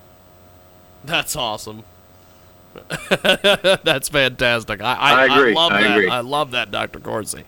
That's 1.05 1.37
awesome. 1.37 1.85
That's 3.85 4.09
fantastic. 4.09 4.81
I, 4.81 4.95
I, 4.95 5.13
I 5.27 5.39
agree. 5.39 5.55
love 5.55 5.73
I 5.73 5.83
that. 5.83 5.91
agree. 5.97 6.09
I 6.09 6.21
love 6.21 6.51
that, 6.53 6.71
Dr. 6.71 7.01
Corsi. 7.01 7.45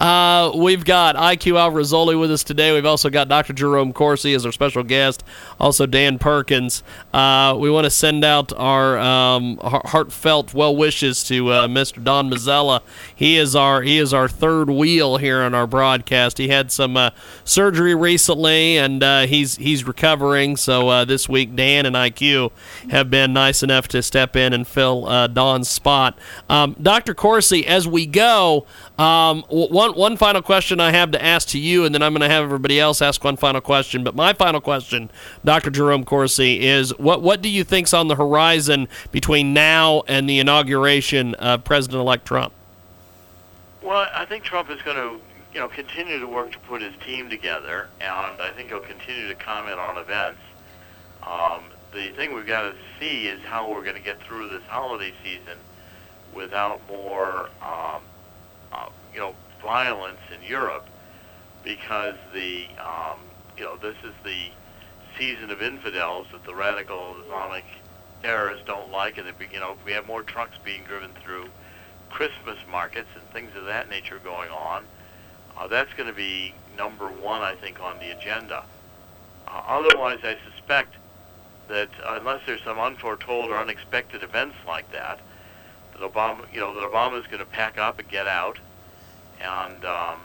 Uh, 0.00 0.52
we've 0.54 0.84
got 0.84 1.16
IQ 1.16 1.58
Al 1.58 1.70
Rassooli 1.72 2.18
with 2.18 2.30
us 2.30 2.44
today. 2.44 2.72
We've 2.72 2.86
also 2.86 3.10
got 3.10 3.28
Dr. 3.28 3.52
Jerome 3.52 3.92
Corsi 3.92 4.34
as 4.34 4.44
our 4.44 4.52
special 4.52 4.82
guest. 4.82 5.24
Also, 5.58 5.86
Dan 5.86 6.18
Perkins. 6.18 6.82
Uh, 7.12 7.56
we 7.58 7.70
want 7.70 7.84
to 7.84 7.90
send 7.90 8.24
out 8.24 8.52
our 8.54 8.98
um, 8.98 9.58
heartfelt 9.62 10.52
well 10.54 10.74
wishes 10.76 11.24
to 11.24 11.48
uh, 11.50 11.66
Mr. 11.68 12.02
Don 12.02 12.30
Mazzella. 12.30 12.82
He 13.14 13.36
is 13.36 13.56
our 13.56 13.82
he 13.82 13.98
is 13.98 14.12
our 14.12 14.28
third 14.28 14.68
wheel 14.70 15.16
here 15.16 15.40
on 15.40 15.54
our 15.54 15.66
broadcast. 15.66 16.38
He 16.38 16.48
had 16.48 16.70
some 16.70 16.96
uh, 16.96 17.10
surgery 17.44 17.94
recently, 17.94 18.76
and 18.76 19.02
uh, 19.02 19.26
he's 19.26 19.56
he's 19.56 19.84
recovering. 19.84 20.56
So 20.56 20.88
uh, 20.88 21.04
this 21.04 21.28
week, 21.28 21.54
Dan 21.56 21.86
and 21.86 21.96
IQ 21.96 22.50
have 22.90 23.10
been 23.10 23.32
nice 23.32 23.62
enough 23.62 23.88
to 23.88 24.02
step 24.02 24.36
in 24.36 24.52
and 24.52 24.65
fill 24.66 25.06
uh, 25.06 25.26
Don's 25.26 25.68
spot. 25.68 26.18
Um, 26.48 26.76
Dr. 26.80 27.14
Corsi, 27.14 27.66
as 27.66 27.86
we 27.86 28.06
go, 28.06 28.66
um, 28.98 29.42
one 29.48 29.92
one 29.92 30.16
final 30.16 30.42
question 30.42 30.80
I 30.80 30.90
have 30.92 31.10
to 31.12 31.22
ask 31.22 31.48
to 31.48 31.58
you, 31.58 31.84
and 31.84 31.94
then 31.94 32.02
I'm 32.02 32.12
going 32.12 32.28
to 32.28 32.34
have 32.34 32.44
everybody 32.44 32.80
else 32.80 33.02
ask 33.02 33.22
one 33.22 33.36
final 33.36 33.60
question. 33.60 34.04
But 34.04 34.14
my 34.14 34.32
final 34.32 34.60
question, 34.60 35.10
Dr. 35.44 35.70
Jerome 35.70 36.04
Corsi, 36.04 36.66
is 36.66 36.96
what 36.98 37.22
what 37.22 37.42
do 37.42 37.48
you 37.48 37.64
think's 37.64 37.94
on 37.94 38.08
the 38.08 38.16
horizon 38.16 38.88
between 39.12 39.54
now 39.54 40.02
and 40.08 40.28
the 40.28 40.38
inauguration 40.38 41.34
of 41.36 41.64
President-elect 41.64 42.24
Trump? 42.24 42.52
Well, 43.82 44.08
I 44.12 44.24
think 44.24 44.42
Trump 44.42 44.68
is 44.70 44.82
going 44.82 44.96
to, 44.96 45.20
you 45.54 45.60
know, 45.60 45.68
continue 45.68 46.18
to 46.18 46.26
work 46.26 46.50
to 46.52 46.58
put 46.58 46.82
his 46.82 46.92
team 47.04 47.30
together, 47.30 47.88
and 48.00 48.10
I 48.10 48.50
think 48.56 48.70
he'll 48.70 48.80
continue 48.80 49.28
to 49.28 49.34
comment 49.36 49.78
on 49.78 49.98
events. 49.98 50.40
Um, 51.22 51.62
the 51.96 52.10
thing 52.10 52.34
we've 52.34 52.46
got 52.46 52.62
to 52.62 52.74
see 53.00 53.26
is 53.26 53.40
how 53.42 53.70
we're 53.70 53.82
going 53.82 53.96
to 53.96 54.02
get 54.02 54.20
through 54.22 54.50
this 54.50 54.62
holiday 54.68 55.12
season 55.24 55.56
without 56.34 56.80
more, 56.88 57.48
um, 57.62 58.02
uh, 58.70 58.88
you 59.14 59.18
know, 59.18 59.34
violence 59.62 60.20
in 60.34 60.46
Europe, 60.46 60.86
because 61.64 62.14
the, 62.34 62.66
um, 62.78 63.18
you 63.56 63.64
know, 63.64 63.76
this 63.78 63.96
is 64.04 64.12
the 64.24 64.50
season 65.18 65.50
of 65.50 65.62
infidels 65.62 66.26
that 66.32 66.44
the 66.44 66.54
radical 66.54 67.16
Islamic 67.24 67.64
terrorists 68.22 68.66
don't 68.66 68.92
like, 68.92 69.16
and 69.16 69.26
they, 69.26 69.32
you 69.50 69.58
know, 69.58 69.72
if 69.72 69.84
we 69.86 69.92
have 69.92 70.06
more 70.06 70.22
trucks 70.22 70.58
being 70.62 70.82
driven 70.86 71.10
through 71.24 71.46
Christmas 72.10 72.58
markets 72.70 73.08
and 73.14 73.24
things 73.30 73.50
of 73.56 73.64
that 73.64 73.88
nature 73.88 74.20
going 74.22 74.50
on. 74.50 74.84
Uh, 75.56 75.66
that's 75.66 75.92
going 75.94 76.08
to 76.08 76.14
be 76.14 76.54
number 76.76 77.06
one, 77.06 77.40
I 77.40 77.54
think, 77.54 77.80
on 77.80 77.98
the 77.98 78.10
agenda. 78.10 78.64
Uh, 79.48 79.62
otherwise, 79.66 80.18
I 80.22 80.36
suspect 80.52 80.94
that 81.68 81.88
unless 82.06 82.42
there's 82.46 82.62
some 82.62 82.78
unforetold 82.78 83.50
or 83.50 83.56
unexpected 83.56 84.22
events 84.22 84.56
like 84.66 84.90
that, 84.92 85.20
that 85.92 86.00
Obama, 86.00 86.52
you 86.52 86.60
know, 86.60 86.74
that 86.74 86.90
Obama 86.90 87.20
is 87.20 87.26
going 87.26 87.38
to 87.38 87.46
pack 87.46 87.78
up 87.78 87.98
and 87.98 88.08
get 88.08 88.26
out, 88.26 88.58
and 89.40 89.84
um, 89.84 90.20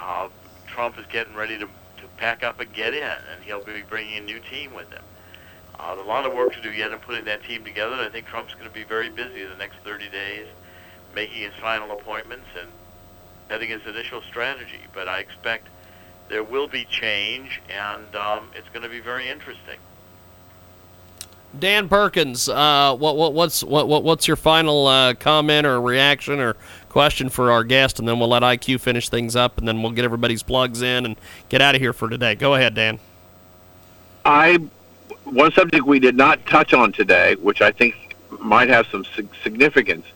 uh, 0.00 0.28
Trump 0.66 0.98
is 0.98 1.06
getting 1.06 1.34
ready 1.34 1.58
to, 1.58 1.66
to 1.66 2.06
pack 2.16 2.42
up 2.42 2.60
and 2.60 2.72
get 2.72 2.94
in, 2.94 3.02
and 3.02 3.42
he'll 3.44 3.64
be 3.64 3.82
bringing 3.88 4.18
a 4.18 4.20
new 4.20 4.40
team 4.40 4.74
with 4.74 4.90
him. 4.90 5.02
Uh, 5.78 5.94
there's 5.94 6.06
a 6.06 6.08
lot 6.08 6.26
of 6.26 6.34
work 6.34 6.52
to 6.52 6.60
do 6.60 6.70
yet 6.70 6.92
in 6.92 6.98
putting 6.98 7.24
that 7.24 7.42
team 7.44 7.64
together. 7.64 7.94
and 7.94 8.02
I 8.02 8.08
think 8.08 8.26
Trump's 8.26 8.54
going 8.54 8.68
to 8.68 8.74
be 8.74 8.84
very 8.84 9.08
busy 9.08 9.44
the 9.44 9.56
next 9.56 9.76
30 9.84 10.10
days, 10.10 10.46
making 11.14 11.42
his 11.42 11.54
final 11.60 11.90
appointments 11.92 12.46
and 12.60 12.68
setting 13.48 13.70
his 13.70 13.84
initial 13.86 14.22
strategy. 14.22 14.80
But 14.94 15.08
I 15.08 15.18
expect 15.18 15.68
there 16.28 16.44
will 16.44 16.68
be 16.68 16.84
change, 16.84 17.60
and 17.68 18.14
um, 18.14 18.50
it's 18.54 18.68
going 18.68 18.82
to 18.82 18.88
be 18.88 19.00
very 19.00 19.28
interesting. 19.28 19.78
Dan 21.58 21.88
Perkins, 21.88 22.48
uh, 22.48 22.96
what, 22.96 23.16
what 23.16 23.34
what's 23.34 23.62
what, 23.62 23.86
what 23.86 24.04
what's 24.04 24.26
your 24.26 24.36
final 24.36 24.86
uh, 24.86 25.14
comment 25.14 25.66
or 25.66 25.80
reaction 25.80 26.40
or 26.40 26.56
question 26.88 27.28
for 27.28 27.50
our 27.50 27.62
guest, 27.62 27.98
and 27.98 28.08
then 28.08 28.18
we'll 28.18 28.28
let 28.28 28.42
IQ 28.42 28.80
finish 28.80 29.08
things 29.08 29.36
up, 29.36 29.58
and 29.58 29.68
then 29.68 29.82
we'll 29.82 29.92
get 29.92 30.04
everybody's 30.04 30.42
plugs 30.42 30.80
in 30.80 31.04
and 31.04 31.16
get 31.50 31.60
out 31.60 31.74
of 31.74 31.80
here 31.80 31.92
for 31.92 32.08
today. 32.08 32.34
Go 32.34 32.54
ahead, 32.54 32.74
Dan. 32.74 32.98
I 34.24 34.58
one 35.24 35.52
subject 35.52 35.84
we 35.84 36.00
did 36.00 36.16
not 36.16 36.44
touch 36.46 36.72
on 36.72 36.92
today, 36.92 37.34
which 37.36 37.60
I 37.60 37.70
think 37.70 38.16
might 38.40 38.68
have 38.68 38.86
some 38.86 39.04
significance. 39.42 40.06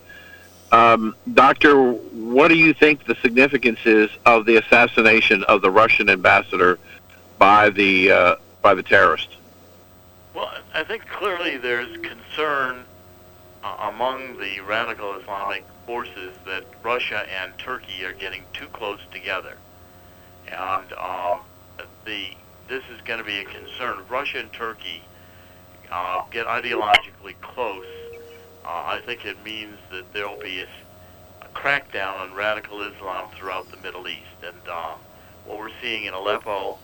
Um, 0.73 1.15
Doctor, 1.35 1.93
what 1.93 2.49
do 2.49 2.57
you 2.57 2.75
think 2.75 3.05
the 3.05 3.15
significance 3.17 3.81
is 3.85 4.11
of 4.25 4.47
the 4.47 4.57
assassination 4.57 5.45
of 5.45 5.63
the 5.63 5.71
Russian 5.71 6.09
ambassador 6.09 6.79
by 7.39 7.71
the 7.71 8.11
uh, 8.11 8.37
by 8.63 8.75
the 8.75 8.83
terrorist? 8.83 9.36
Well, 10.37 10.53
I 10.75 10.85
think 10.85 11.09
clearly 11.09 11.57
there's 11.57 11.97
concern 11.97 12.85
uh, 13.65 13.91
among 13.91 14.37
the 14.37 14.61
radical 14.61 15.19
Islamic 15.19 15.65
forces 15.87 16.37
that 16.45 16.63
Russia 16.83 17.25
and 17.41 17.57
Turkey 17.57 18.05
are 18.05 18.13
getting 18.13 18.43
too 18.53 18.67
close 18.67 19.01
together, 19.11 19.57
and 20.47 20.93
um, 20.93 21.41
the 22.05 22.27
this 22.69 22.83
is 22.95 23.01
going 23.07 23.19
to 23.19 23.25
be 23.25 23.39
a 23.39 23.45
concern. 23.45 24.05
Russia 24.11 24.41
and 24.41 24.53
Turkey 24.53 25.03
uh, 25.91 26.21
get 26.31 26.45
ideologically 26.47 27.41
close, 27.41 27.87
uh, 28.63 28.69
I 28.69 29.01
think 29.07 29.25
it 29.25 29.43
means 29.43 29.79
that 29.91 30.13
there 30.13 30.29
will 30.29 30.43
be 30.43 30.61
a, 30.61 30.67
a 31.41 31.49
crackdown 31.55 32.21
on 32.21 32.35
radical 32.35 32.83
Islam 32.83 33.31
throughout 33.35 33.71
the 33.71 33.79
Middle 33.79 34.07
East, 34.07 34.45
and 34.45 34.69
uh, 34.71 34.97
what 35.47 35.59
we're 35.59 35.71
seeing 35.81 36.05
in 36.05 36.13
Aleppo 36.13 36.77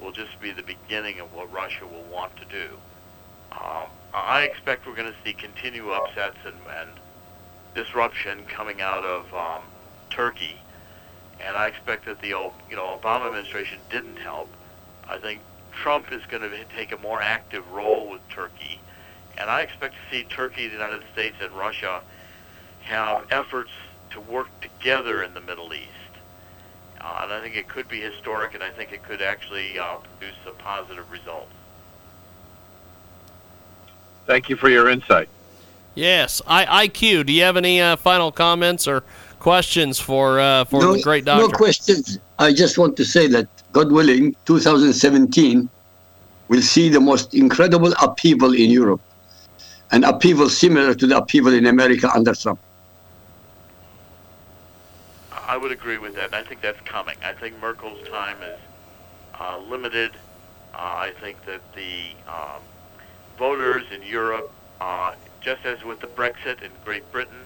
will 0.00 0.12
just 0.12 0.38
be 0.40 0.52
the 0.52 0.62
beginning 0.62 1.18
of 1.18 1.34
what 1.34 1.52
Russia 1.52 1.84
will 1.84 2.04
want 2.04 2.36
to 2.36 2.44
do. 2.44 2.68
Um, 3.60 3.88
I 4.14 4.42
expect 4.42 4.86
we're 4.86 4.94
going 4.94 5.12
to 5.12 5.18
see 5.24 5.32
continued 5.32 5.90
upsets 5.90 6.36
and, 6.44 6.56
and 6.78 6.90
disruption 7.74 8.44
coming 8.44 8.80
out 8.80 9.04
of 9.04 9.32
um, 9.34 9.62
Turkey, 10.10 10.56
and 11.44 11.56
I 11.56 11.68
expect 11.68 12.06
that 12.06 12.20
the 12.20 12.28
you 12.28 12.76
know 12.76 12.98
Obama 13.00 13.26
administration 13.26 13.78
didn't 13.90 14.18
help. 14.18 14.48
I 15.08 15.18
think 15.18 15.40
Trump 15.72 16.12
is 16.12 16.22
going 16.26 16.42
to 16.42 16.64
take 16.76 16.92
a 16.92 16.98
more 16.98 17.20
active 17.20 17.68
role 17.70 18.08
with 18.10 18.26
Turkey, 18.28 18.80
and 19.38 19.50
I 19.50 19.62
expect 19.62 19.94
to 19.94 20.00
see 20.10 20.24
Turkey, 20.24 20.66
the 20.66 20.74
United 20.74 21.02
States, 21.12 21.36
and 21.40 21.52
Russia 21.52 22.02
have 22.82 23.26
efforts 23.30 23.70
to 24.10 24.20
work 24.20 24.48
together 24.60 25.22
in 25.22 25.34
the 25.34 25.40
Middle 25.40 25.72
East. 25.72 25.88
Uh, 27.00 27.20
and 27.22 27.32
I 27.32 27.40
think 27.40 27.56
it 27.56 27.68
could 27.68 27.88
be 27.88 28.00
historic, 28.00 28.54
and 28.54 28.62
I 28.62 28.70
think 28.70 28.92
it 28.92 29.02
could 29.02 29.22
actually 29.22 29.78
uh, 29.78 29.96
produce 29.96 30.36
a 30.46 30.52
positive 30.52 31.10
result. 31.10 31.48
Thank 34.26 34.48
you 34.48 34.56
for 34.56 34.68
your 34.68 34.88
insight. 34.88 35.28
Yes, 35.94 36.40
I, 36.46 36.86
IQ. 36.86 37.26
Do 37.26 37.32
you 37.32 37.42
have 37.42 37.56
any 37.56 37.80
uh, 37.80 37.96
final 37.96 38.32
comments 38.32 38.86
or 38.86 39.04
questions 39.40 39.98
for 39.98 40.40
uh, 40.40 40.64
for 40.64 40.80
no, 40.80 40.96
the 40.96 41.02
great 41.02 41.24
doctor? 41.24 41.48
no 41.48 41.52
questions. 41.52 42.18
I 42.38 42.52
just 42.52 42.78
want 42.78 42.96
to 42.96 43.04
say 43.04 43.26
that, 43.28 43.48
God 43.72 43.92
willing, 43.92 44.34
2017 44.46 45.68
will 46.48 46.62
see 46.62 46.88
the 46.88 47.00
most 47.00 47.34
incredible 47.34 47.92
upheaval 48.00 48.52
in 48.54 48.70
Europe, 48.70 49.00
an 49.90 50.04
upheaval 50.04 50.48
similar 50.48 50.94
to 50.94 51.06
the 51.06 51.16
upheaval 51.16 51.52
in 51.52 51.66
America 51.66 52.10
under 52.14 52.34
Trump. 52.34 52.58
I 55.52 55.56
would 55.56 55.72
agree 55.72 55.98
with 55.98 56.14
that. 56.14 56.32
I 56.32 56.42
think 56.42 56.62
that's 56.62 56.80
coming. 56.82 57.16
I 57.22 57.34
think 57.34 57.60
Merkel's 57.60 58.08
time 58.08 58.36
is 58.42 58.58
uh, 59.38 59.58
limited. 59.58 60.12
Uh, 60.74 60.78
I 60.78 61.12
think 61.20 61.44
that 61.44 61.60
the 61.74 62.12
um, 62.26 62.62
voters 63.42 63.82
in 63.90 64.00
Europe, 64.04 64.52
uh, 64.80 65.16
just 65.40 65.64
as 65.64 65.82
with 65.82 65.98
the 65.98 66.06
Brexit 66.06 66.62
in 66.62 66.70
Great 66.84 67.10
Britain, 67.10 67.44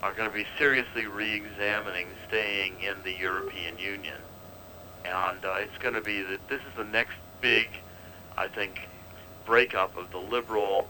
are 0.00 0.12
going 0.12 0.30
to 0.30 0.32
be 0.32 0.46
seriously 0.56 1.04
re-examining 1.06 2.06
staying 2.28 2.74
in 2.80 2.94
the 3.02 3.12
European 3.12 3.76
Union. 3.76 4.18
And 5.04 5.44
uh, 5.44 5.56
it's 5.58 5.76
going 5.78 5.94
to 5.94 6.00
be 6.00 6.22
that 6.22 6.48
this 6.48 6.60
is 6.60 6.76
the 6.76 6.84
next 6.84 7.16
big, 7.40 7.66
I 8.38 8.46
think, 8.46 8.88
breakup 9.44 9.96
of 9.96 10.12
the 10.12 10.18
liberal, 10.18 10.86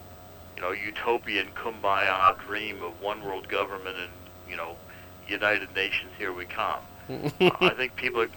you 0.54 0.60
know, 0.60 0.72
utopian 0.72 1.46
kumbaya 1.54 2.38
dream 2.46 2.82
of 2.82 3.00
one 3.00 3.24
world 3.24 3.48
government 3.48 3.96
and, 3.96 4.12
you 4.50 4.56
know, 4.58 4.76
United 5.26 5.74
Nations, 5.74 6.10
here 6.18 6.34
we 6.34 6.44
come. 6.44 6.80
uh, 7.08 7.30
I 7.62 7.70
think 7.70 7.96
people 7.96 8.20
are, 8.20 8.28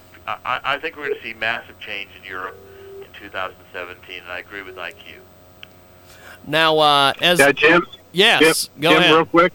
I, 0.46 0.62
I 0.64 0.78
think 0.78 0.96
we're 0.96 1.10
going 1.10 1.20
to 1.20 1.24
see 1.24 1.34
massive 1.34 1.78
change 1.82 2.12
in 2.18 2.24
Europe 2.24 2.56
in 3.02 3.08
2017, 3.20 4.22
and 4.22 4.32
I 4.32 4.40
agree 4.40 4.62
with 4.62 4.78
IQ. 4.78 5.20
Now, 6.50 6.80
uh, 6.80 7.14
as 7.22 7.40
Yeah, 7.40 7.52
Jim. 7.52 7.86
yes, 8.12 8.66
Jim, 8.66 8.82
go 8.82 8.90
Jim, 8.94 9.00
ahead. 9.02 9.16
real 9.16 9.26
quick. 9.26 9.54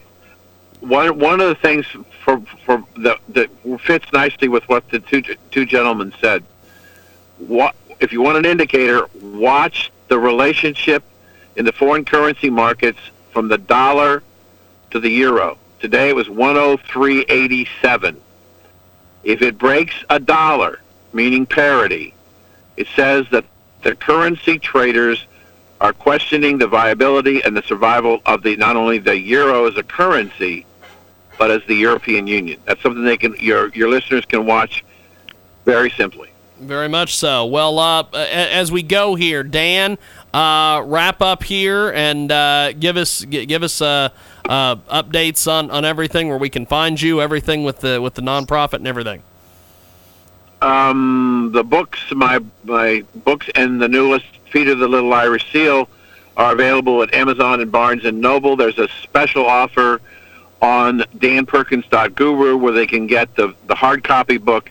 One 0.80 1.18
one 1.18 1.40
of 1.40 1.48
the 1.48 1.54
things 1.56 1.86
for 2.24 2.40
for 2.64 2.84
the, 2.96 3.16
that 3.30 3.50
fits 3.80 4.06
nicely 4.12 4.48
with 4.48 4.68
what 4.68 4.88
the 4.90 5.00
two 5.00 5.22
two 5.50 5.66
gentlemen 5.66 6.12
said. 6.20 6.44
What 7.38 7.74
if 8.00 8.12
you 8.12 8.22
want 8.22 8.38
an 8.38 8.44
indicator? 8.44 9.08
Watch 9.20 9.90
the 10.08 10.18
relationship 10.18 11.02
in 11.56 11.64
the 11.64 11.72
foreign 11.72 12.04
currency 12.04 12.50
markets 12.50 12.98
from 13.32 13.48
the 13.48 13.58
dollar 13.58 14.22
to 14.90 15.00
the 15.00 15.10
euro. 15.10 15.58
Today 15.80 16.10
it 16.10 16.16
was 16.16 16.28
103.87. 16.28 18.16
If 19.24 19.42
it 19.42 19.58
breaks 19.58 19.94
a 20.10 20.20
dollar, 20.20 20.80
meaning 21.12 21.46
parity, 21.46 22.14
it 22.76 22.86
says 22.94 23.26
that 23.30 23.44
the 23.82 23.94
currency 23.94 24.58
traders 24.58 25.26
are 25.84 25.92
questioning 25.92 26.56
the 26.56 26.66
viability 26.66 27.44
and 27.44 27.54
the 27.54 27.62
survival 27.62 28.22
of 28.24 28.42
the 28.42 28.56
not 28.56 28.74
only 28.74 28.96
the 28.96 29.20
euro 29.20 29.66
as 29.66 29.76
a 29.76 29.82
currency, 29.82 30.64
but 31.38 31.50
as 31.50 31.60
the 31.66 31.74
European 31.74 32.26
Union. 32.26 32.58
That's 32.64 32.80
something 32.80 33.04
they 33.04 33.18
can 33.18 33.36
your 33.38 33.68
your 33.74 33.90
listeners 33.90 34.24
can 34.24 34.46
watch 34.46 34.82
very 35.66 35.90
simply. 35.90 36.30
Very 36.58 36.88
much 36.88 37.14
so. 37.14 37.44
Well, 37.44 37.78
uh, 37.78 38.04
as 38.14 38.72
we 38.72 38.82
go 38.82 39.14
here, 39.14 39.42
Dan, 39.42 39.98
uh, 40.32 40.82
wrap 40.86 41.20
up 41.20 41.42
here 41.42 41.90
and 41.90 42.32
uh, 42.32 42.72
give 42.72 42.96
us 42.96 43.22
give 43.26 43.62
us 43.62 43.82
uh, 43.82 44.08
uh, 44.48 44.76
updates 44.76 45.46
on, 45.46 45.70
on 45.70 45.84
everything 45.84 46.30
where 46.30 46.38
we 46.38 46.48
can 46.48 46.64
find 46.64 46.98
you, 46.98 47.20
everything 47.20 47.62
with 47.62 47.80
the 47.80 48.00
with 48.00 48.14
the 48.14 48.22
nonprofit 48.22 48.74
and 48.74 48.88
everything. 48.88 49.22
Um, 50.62 51.50
the 51.52 51.62
books, 51.62 52.00
my 52.12 52.40
my 52.62 53.04
books, 53.16 53.50
and 53.54 53.82
the 53.82 53.88
newest 53.88 54.24
Of 54.54 54.78
the 54.78 54.86
Little 54.86 55.12
Irish 55.12 55.50
Seal 55.50 55.88
are 56.36 56.52
available 56.52 57.02
at 57.02 57.12
Amazon 57.12 57.60
and 57.60 57.72
Barnes 57.72 58.04
and 58.04 58.20
Noble. 58.20 58.54
There's 58.54 58.78
a 58.78 58.88
special 59.02 59.44
offer 59.44 60.00
on 60.62 61.00
danperkins.guru 61.18 62.56
where 62.56 62.72
they 62.72 62.86
can 62.86 63.08
get 63.08 63.34
the 63.34 63.52
the 63.66 63.74
hard 63.74 64.04
copy 64.04 64.38
book, 64.38 64.70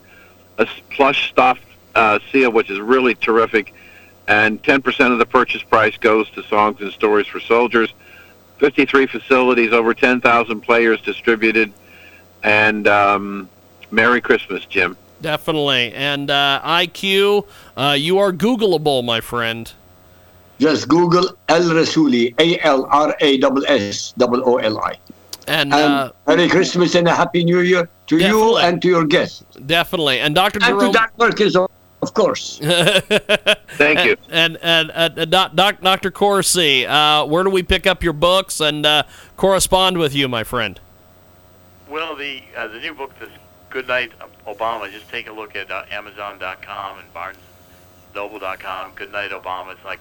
a 0.58 0.66
plush 0.90 1.30
stuffed 1.30 1.66
uh, 1.96 2.20
seal, 2.32 2.50
which 2.50 2.70
is 2.70 2.80
really 2.80 3.14
terrific, 3.14 3.74
and 4.30 4.64
10% 4.64 5.12
of 5.12 5.20
the 5.20 5.26
purchase 5.26 5.62
price 5.64 5.98
goes 5.98 6.30
to 6.32 6.44
Songs 6.44 6.80
and 6.80 6.92
Stories 6.94 7.28
for 7.28 7.42
Soldiers. 7.42 7.94
53 8.60 9.08
facilities, 9.08 9.74
over 9.74 9.94
10,000 9.94 10.62
players 10.62 11.02
distributed, 11.02 11.74
and 12.42 12.88
um, 12.88 13.50
Merry 13.92 14.22
Christmas, 14.22 14.66
Jim. 14.66 14.96
Definitely. 15.24 15.94
And 15.94 16.30
uh, 16.30 16.62
IQ, 16.64 17.48
uh, 17.78 17.96
you 17.98 18.20
are 18.20 18.32
Googleable, 18.32 19.04
my 19.04 19.22
friend. 19.22 19.72
Just 20.60 20.88
Google 20.88 21.30
Al 21.50 21.62
Rassooli, 21.62 22.36
A 22.40 22.60
L 22.66 22.86
R 22.92 23.16
A 23.20 23.40
S 23.68 24.14
S 24.14 24.14
O 24.20 24.58
L 24.58 24.78
I. 24.80 24.98
And 25.48 25.74
And 25.74 25.74
uh, 25.74 26.12
Merry 26.28 26.48
Christmas 26.48 26.94
and 26.96 27.08
a 27.08 27.16
Happy 27.16 27.44
New 27.44 27.62
Year 27.62 27.90
to 28.08 28.18
you 28.18 28.58
and 28.58 28.82
to 28.82 28.88
your 28.88 29.06
guests. 29.06 29.44
definitely. 29.66 30.20
And 30.20 30.36
Dr. 30.36 30.60
And 30.62 30.80
to 30.80 30.80
Jerome. 30.80 30.92
Dan 30.92 31.10
Perkins, 31.18 31.56
of 31.56 31.70
of 32.04 32.14
course. 32.14 32.60
Thank 32.62 34.06
you. 34.06 34.18
And 34.30 34.58
and 34.62 34.92
uh, 34.92 35.10
uh, 35.16 35.26
doc, 35.26 35.56
doc, 35.56 35.82
Dr. 35.82 36.12
Corsi, 36.12 36.86
uh, 36.86 37.26
where 37.26 37.44
do 37.44 37.50
we 37.50 37.64
pick 37.64 37.88
up 37.88 38.04
your 38.04 38.14
books 38.14 38.60
and 38.60 38.86
uh, 38.86 39.04
correspond 39.38 39.98
with 39.98 40.14
you, 40.14 40.28
my 40.28 40.44
friend? 40.44 40.80
Well, 41.90 42.16
the 42.16 42.44
uh, 42.58 42.68
the 42.68 42.80
new 42.80 42.94
book, 42.94 43.18
this 43.20 43.30
Good 43.70 43.88
Night 43.88 44.12
Obama. 44.48 44.92
Just 44.92 45.10
take 45.10 45.28
a 45.28 45.32
look 45.34 45.56
at 45.56 45.72
uh, 45.72 45.84
Amazon.com 45.92 47.00
and 47.00 47.36
BarnesNoble.com. 48.14 48.92
Good 48.96 49.12
Night 49.12 49.32
Obama. 49.32 49.74
It's 49.74 49.86
like 49.86 49.92